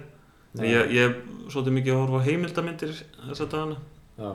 En 0.57 0.65
ég, 0.67 0.91
ég 0.91 1.05
er 1.07 1.13
svolítið 1.51 1.75
mikið 1.77 1.93
að 1.93 2.01
horfa 2.01 2.19
á 2.19 2.27
heimildamindir 2.27 2.93
þessa 3.29 3.47
dagana. 3.53 3.77
Já, 4.17 4.31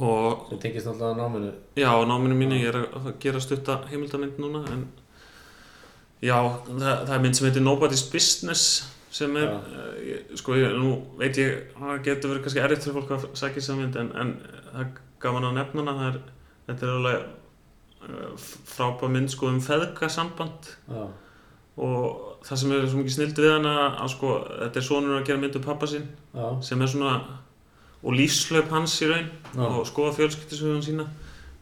og 0.00 0.46
sem 0.48 0.60
tengist 0.62 0.88
alltaf 0.90 1.10
að 1.10 1.20
náminu. 1.20 1.50
Já, 1.78 1.90
náminu 2.08 2.38
mínu 2.38 2.60
ég 2.62 2.70
er 2.72 2.80
að 2.80 3.10
gera 3.22 3.42
stutta 3.42 3.78
heimildamind 3.90 4.40
núna 4.42 4.64
en 4.72 4.86
já, 6.24 6.38
það, 6.70 6.88
það 6.88 7.14
er 7.18 7.24
mynd 7.26 7.38
sem 7.38 7.48
heitir 7.48 7.66
Nobody's 7.66 8.06
Business 8.10 8.64
sem 9.14 9.36
er, 9.38 9.50
uh, 9.54 9.94
ég, 10.02 10.34
sko, 10.40 10.56
ég, 10.58 10.74
nú 10.80 10.94
veit 11.20 11.38
ég 11.38 11.74
að 11.76 11.88
það 11.88 12.04
getur 12.08 12.32
verið 12.32 12.46
kannski 12.46 12.62
erfitt 12.64 12.86
fyrir 12.86 12.96
fólk 12.98 13.12
að 13.14 13.26
sækja 13.38 13.60
þessa 13.60 13.78
mynd 13.78 13.98
en, 14.00 14.12
en 14.20 14.32
það 14.70 14.80
er 14.84 14.92
gaman 15.24 15.48
að 15.50 15.58
nefna 15.60 15.84
hana 15.84 15.96
það 16.00 16.08
er, 16.08 16.20
þetta 16.68 16.86
er 16.86 16.94
alveg 16.94 17.28
uh, 18.08 18.48
frábæð 18.74 19.14
mynd 19.14 19.34
sko 19.34 19.52
um 19.52 19.60
feðgasamband. 19.64 20.72
Já, 20.90 21.04
og 21.84 22.44
það 22.46 22.60
sem 22.60 22.72
er 22.74 22.84
svo 22.86 23.00
mikið 23.00 23.16
snild 23.16 23.40
við 23.42 23.50
hana 23.50 23.74
að 24.04 24.12
sko, 24.12 24.34
þetta 24.60 24.78
er 24.78 24.86
sonur 24.86 25.16
að 25.18 25.24
gera 25.26 25.42
mynd 25.42 25.56
um 25.58 25.64
pappa 25.64 25.88
sinn 25.90 26.04
já, 26.06 26.44
sem 26.62 26.84
er 26.84 26.92
svona 26.92 27.14
og 28.04 28.14
lífslaup 28.14 28.70
hans 28.70 28.94
í 29.02 29.08
raun 29.10 29.30
og 29.64 29.86
skoða 29.88 30.12
fjölskyldisögun 30.18 30.84
sína 30.84 31.06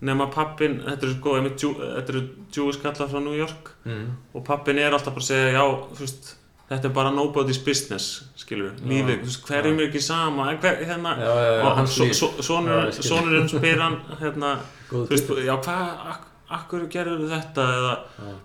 nema 0.02 0.26
pappin, 0.34 0.80
þetta 0.82 1.06
eru 1.06 1.14
sko 1.14 1.36
þetta 1.38 2.12
eru 2.12 2.22
Jewish 2.52 2.82
kallar 2.82 3.08
frá 3.08 3.20
New 3.22 3.36
York. 3.38 3.70
Mm. 3.86 4.08
og 4.34 4.44
pappin 4.46 4.80
er 4.82 4.92
alltaf 4.92 5.14
bara 5.14 5.22
að 5.22 5.28
segja 5.28 5.52
já, 5.54 5.64
þú 5.94 6.02
veist, 6.02 6.32
þetta 6.72 6.88
er 6.88 6.94
bara 6.96 7.12
nobody's 7.14 7.60
business 7.62 8.22
skilur 8.40 8.72
lífið, 8.88 9.22
hverjum 9.46 9.78
er 9.80 9.88
ekki 9.90 10.02
sama 10.04 10.48
hver, 10.62 10.82
hérna 10.88 11.14
já, 11.20 11.28
já, 11.28 11.52
já, 11.58 11.62
og 11.68 11.80
líf 12.02 12.16
so, 12.18 12.28
sonur, 12.42 12.88
ég 12.88 13.06
sonurinn 13.06 13.48
spyr 13.52 13.80
hann 13.82 13.98
hérna, 14.20 14.52
þú 14.90 15.06
veist, 15.12 15.32
já, 15.44 15.54
hvað 15.66 16.04
ak, 16.14 16.26
akkur 16.58 16.86
gerður 16.92 17.24
þetta? 17.30 17.68
Eða 17.78 17.94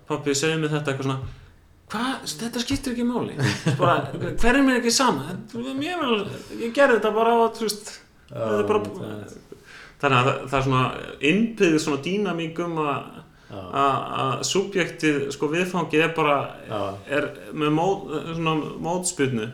pappi 0.07 0.35
segir 0.37 0.61
mér 0.61 0.73
þetta 0.75 0.93
eitthvað 0.93 1.09
svona. 1.09 1.35
Hvað, 1.87 2.23
þetta 2.43 2.61
skiptir 2.65 2.93
ekki 2.95 3.05
máli. 3.07 3.35
Hverjum 4.41 4.71
er 4.73 4.79
ekki 4.81 4.91
sama? 4.91 5.35
Vel- 5.53 6.25
ég 6.59 6.73
gerði 6.75 6.97
þetta 6.97 7.13
bara 7.15 7.35
á 7.35 7.47
það 8.27 8.57
er 8.59 8.65
bara, 8.67 8.81
þannig 10.01 10.17
að 10.17 10.27
það, 10.27 10.41
það 10.51 10.57
er 10.59 10.65
svona 10.65 10.81
innbyggð 11.29 11.77
svona 11.83 12.01
dýnamík 12.07 12.59
um 12.65 12.81
að 12.83 12.97
að 13.51 14.43
subjektið, 14.43 15.31
sko 15.31 15.47
viðfangið 15.53 16.01
er 16.03 16.13
bara 16.17 16.37
já, 16.67 16.81
er 17.19 17.27
með 17.53 17.71
mót, 17.77 18.09
svona 18.35 18.55
mótspyrnu. 18.83 19.47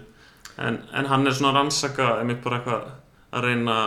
En, 0.58 0.80
en 0.94 1.06
hann 1.10 1.28
er 1.28 1.34
svona 1.34 1.54
rannsaka 1.60 2.20
einmitt 2.20 2.44
bara 2.44 2.60
eitthvað 2.60 2.88
að 3.34 3.46
reyna 3.48 3.78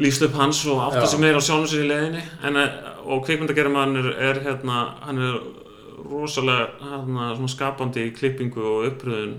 lífstöp 0.00 0.34
hans 0.36 0.60
og 0.68 0.82
átta 0.84 1.06
sig 1.08 1.20
meira 1.20 1.40
á 1.40 1.44
sjálfum 1.44 1.68
sér 1.72 1.84
í 1.84 1.88
leiðinni. 1.90 2.22
En, 2.44 2.56
eh, 2.56 2.70
og 3.04 3.24
kvikmyndagerðum 3.24 3.96
er, 4.00 4.10
er 4.30 4.40
hérna, 4.44 4.78
hann 5.06 5.18
er 5.24 5.38
rosalega 6.06 6.68
hérna, 6.82 7.30
svona 7.36 7.48
skapandi 7.52 8.04
í 8.10 8.14
klippingu 8.16 8.60
og 8.60 8.90
uppröðun 8.90 9.38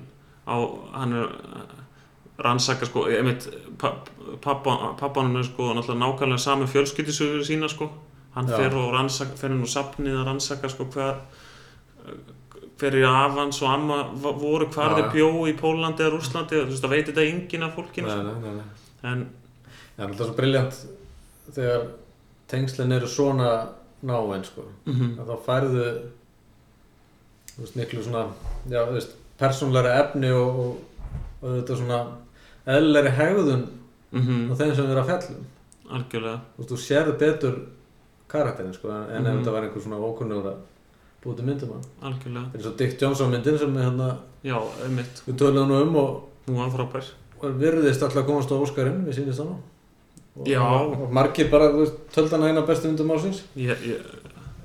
á, 0.50 0.56
hann 0.98 1.14
er 1.14 1.30
eh, 1.30 1.78
rannsaka 2.42 2.86
sko, 2.90 3.06
einmitt 3.10 3.48
pa- 3.78 3.96
pappa, 4.42 4.96
pappanum 5.00 5.38
er 5.42 5.46
sko 5.46 5.72
nákvæmlega 5.78 6.38
sami 6.42 6.66
fjölskyldisögur 6.70 7.46
sína 7.46 7.70
sko 7.70 7.90
hann 8.38 8.50
Já. 8.52 8.58
fer 8.62 8.78
og 8.78 8.92
rannsaka, 8.94 9.38
fer 9.40 9.54
hann 9.54 9.66
og 9.66 9.72
sapnið 9.72 10.20
að 10.22 10.28
rannsaka 10.30 10.70
sko 10.72 10.88
hvað 10.94 11.22
hverju 12.78 13.08
afans 13.10 13.62
og 13.64 13.72
amma 13.72 13.98
voru 14.22 14.68
hvar 14.70 14.96
þeir 14.98 15.08
já. 15.08 15.14
bjó 15.16 15.30
í 15.50 15.56
Pólandi 15.58 16.06
eða 16.06 16.14
Rússlandi, 16.14 16.60
þú 16.60 16.70
veist, 16.70 16.84
það 16.84 16.94
veit 16.94 17.08
þetta 17.10 17.26
enginn 17.26 17.66
af 17.66 17.74
fólkinu 17.78 18.08
nei, 18.08 18.18
sko. 18.18 18.26
nei, 18.28 18.42
nei, 18.44 18.54
nei. 18.60 19.12
en 19.12 19.26
Það 19.98 20.12
er 20.12 20.20
svo 20.20 20.36
briljant 20.38 20.82
þegar 21.56 21.88
tengslinn 22.52 22.94
eru 22.94 23.10
svona 23.10 23.52
náinn 24.06 24.46
sko. 24.46 24.68
mm 24.86 25.16
að 25.18 25.32
þá 25.32 25.48
færðu 25.48 25.88
þú 27.56 27.64
veist, 27.64 27.80
miklu 27.80 28.04
svona 28.06 28.28
já, 28.70 28.84
þú 28.84 28.94
veist, 29.00 29.18
persónleira 29.42 29.96
efni 30.04 30.30
og, 30.38 30.62
og, 30.62 31.10
og 31.42 31.58
þetta 31.58 31.80
svona 31.82 32.00
eðlilegri 32.68 33.16
hegðun 33.18 33.66
-hmm. 34.12 34.52
á 34.52 34.54
þeim 34.60 34.76
sem 34.76 34.86
erum 34.86 35.04
að 35.04 35.10
fjallum 35.12 35.46
algjörlega 35.90 36.40
þú 36.54 36.62
veist, 36.62 36.72
þú 36.72 36.78
sérðu 36.86 37.18
betur 37.18 37.60
karakterin 38.28 38.74
sko, 38.74 38.90
en 38.92 39.26
ef 39.26 39.34
Mhm. 39.34 39.40
þetta 39.44 39.52
var 39.52 39.64
einhver 39.64 39.82
svona 39.82 40.00
ókunnugur 40.02 40.46
að 40.52 40.58
búið 41.24 41.36
til 41.38 41.46
myndum 41.46 41.70
hann 41.74 42.14
algjörlega, 42.14 42.46
þetta 42.52 42.58
er 42.60 42.62
svo 42.68 42.78
Dick 42.78 43.02
Johnson 43.02 43.32
myndin 43.32 43.58
sem 43.60 43.78
er 43.78 43.84
hérna 43.90 44.18
já, 44.44 44.58
einmitt 44.86 45.22
við 45.28 45.36
töluðum 45.38 45.68
nú 45.72 45.82
um 45.82 45.96
og, 45.96 46.22
hún 46.48 46.56
var 46.58 46.70
frábær 46.76 47.04
og 47.42 47.58
virðist 47.60 48.02
alltaf 48.04 48.24
að 48.24 48.26
komast 48.28 48.52
á 48.52 48.56
Óskarinn 48.58 49.06
við 49.06 49.14
sýnist 49.20 49.40
hann 49.40 49.56
og, 50.38 50.46
Já. 50.48 50.62
og 50.62 51.12
margir 51.12 51.50
bara 51.52 51.72
töldu 52.14 52.30
hann 52.32 52.44
eina 52.50 52.62
bestu 52.66 52.88
myndum 52.88 53.10
ásins 53.16 53.42
ég, 53.56 53.76
ég, 53.88 54.00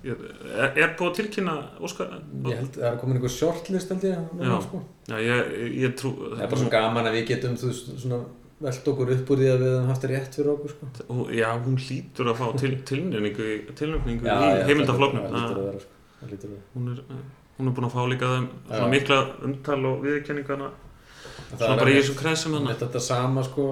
ég, 0.04 0.16
er, 0.58 0.72
er 0.76 0.94
búið 0.98 1.10
að 1.10 1.14
tilkynna 1.16 1.56
Óskar? 1.80 2.08
ég 2.44 2.56
held 2.58 2.76
að 2.76 2.82
það 2.82 2.92
er 2.92 2.98
komin 3.00 3.16
einhver 3.16 3.30
shortlist 3.30 3.88
held 3.88 4.02
ég 4.04 4.18
Já. 4.42 4.60
sko. 4.62 4.82
Já, 5.08 5.16
ég, 5.18 5.52
ég 5.82 5.96
trú 5.96 6.12
það 6.34 6.42
er 6.42 6.48
bara 6.48 6.60
svo 6.60 6.70
gaman 6.70 7.06
að 7.06 7.12
við 7.18 7.26
getum 7.32 7.56
þú 7.56 7.66
veist, 7.72 7.92
svona 8.02 8.20
velt 8.62 8.88
okkur 8.92 9.12
upp 9.16 9.32
úr 9.34 9.42
því 9.42 9.50
að 9.52 9.62
við 9.64 9.72
höfum 9.72 9.90
haft 9.92 10.06
rétt 10.10 10.38
fyrir 10.38 10.52
okkur 10.52 10.72
sko. 10.74 10.90
Já, 11.34 11.48
hún 11.64 11.78
hlýtur 11.82 12.30
að 12.32 12.38
fá 12.40 12.46
til, 12.62 12.72
tilnefningu, 12.88 13.48
tilnefningu 13.78 14.28
Já, 14.28 14.36
í 14.38 14.52
já, 14.60 14.64
heimildafloknum 14.70 15.26
það 15.26 15.36
lítur 15.42 15.58
að 15.58 15.68
vera, 15.68 15.82
sko. 15.82 16.54
hún, 16.76 16.92
er, 16.92 17.02
hún 17.58 17.70
er 17.70 17.76
búin 17.76 17.88
að 17.88 17.94
fá 17.96 18.02
líka 18.12 18.32
þeim 18.36 18.90
mikla 18.92 19.20
umtal 19.48 19.80
og 19.90 20.02
viðkenningana 20.06 20.70
Það 21.52 21.58
svona 21.58 21.74
er 21.74 21.80
bara 21.82 21.92
í 21.92 22.14
kreðsum 22.18 22.54
einmitt 22.56 22.70
hennar 22.72 22.80
þetta 22.80 23.00
sama 23.04 23.42
sko. 23.46 23.66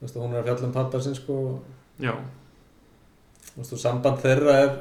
Veist, 0.00 0.18
hún 0.20 0.34
er 0.34 0.42
að 0.42 0.50
fjalla 0.50 0.68
um 0.68 0.74
pappa 0.76 1.00
sinn 1.02 1.16
sko. 1.18 1.36
Já, 2.02 2.12
og 3.56 3.70
samband 3.72 4.20
þeirra 4.22 4.56
er 4.62 4.74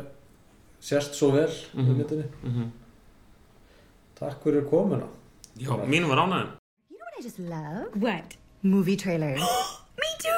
sérst 0.84 1.18
svo 1.18 1.32
vel 1.36 1.50
mm 1.74 1.92
í 1.92 1.98
myndinni. 2.00 2.28
mm 2.44 2.74
takk 4.16 4.44
fyrir 4.44 4.64
komuna. 4.70 5.10
Já 5.60 5.76
mín 5.92 6.08
var 6.08 6.22
ánægðin. 6.24 6.52
You 6.90 6.98
know 6.98 7.06
what 7.06 7.20
I 7.20 7.24
just 7.24 7.40
love? 7.40 7.90
What? 8.00 8.38
Movie 8.66 8.96
trailers. 8.96 9.40
Me 10.00 10.08
too! 10.18 10.30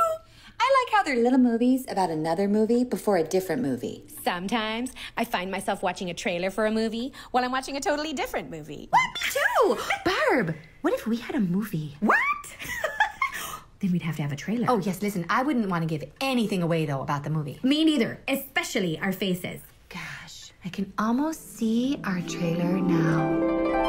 I 0.60 0.84
like 0.86 0.94
how 0.94 1.02
they're 1.02 1.24
little 1.24 1.40
movies 1.40 1.86
about 1.88 2.10
another 2.10 2.50
movie 2.50 2.84
before 2.84 3.16
a 3.16 3.24
different 3.24 3.62
movie? 3.62 4.04
Sometimes 4.22 4.92
I 5.16 5.24
find 5.24 5.50
myself 5.50 5.82
watching 5.82 6.10
a 6.10 6.14
trailer 6.14 6.52
for 6.52 6.66
a 6.66 6.72
movie 6.72 7.14
while 7.32 7.46
I'm 7.46 7.54
watching 7.54 7.78
a 7.78 7.80
totally 7.80 8.12
different 8.12 8.52
movie. 8.52 8.90
What? 8.90 9.00
Me 9.16 9.78
too. 9.78 9.78
Barb, 10.04 10.56
what 10.82 10.94
if 10.94 11.08
we 11.08 11.16
had 11.16 11.36
a 11.36 11.40
movie? 11.40 11.96
What? 12.02 12.18
Then 13.80 13.92
we'd 13.92 14.02
have 14.02 14.16
to 14.16 14.24
have 14.24 14.32
a 14.32 14.36
trailer. 14.36 14.66
Oh, 14.68 14.80
yes, 14.80 15.04
listen, 15.04 15.24
I 15.30 15.44
wouldn't 15.44 15.70
want 15.70 15.84
to 15.84 15.88
give 15.88 16.04
anything 16.20 16.64
away, 16.64 16.88
though, 16.88 17.04
about 17.04 17.24
the 17.24 17.30
movie. 17.30 17.60
Me 17.62 17.86
neither, 17.86 18.20
especially 18.28 18.98
our 19.00 19.12
faces. 19.12 19.62
Gosh, 19.88 20.52
I 20.66 20.70
can 20.70 20.92
almost 20.98 21.58
see 21.58 22.02
our 22.04 22.20
trailer 22.22 22.80
now. 22.80 23.87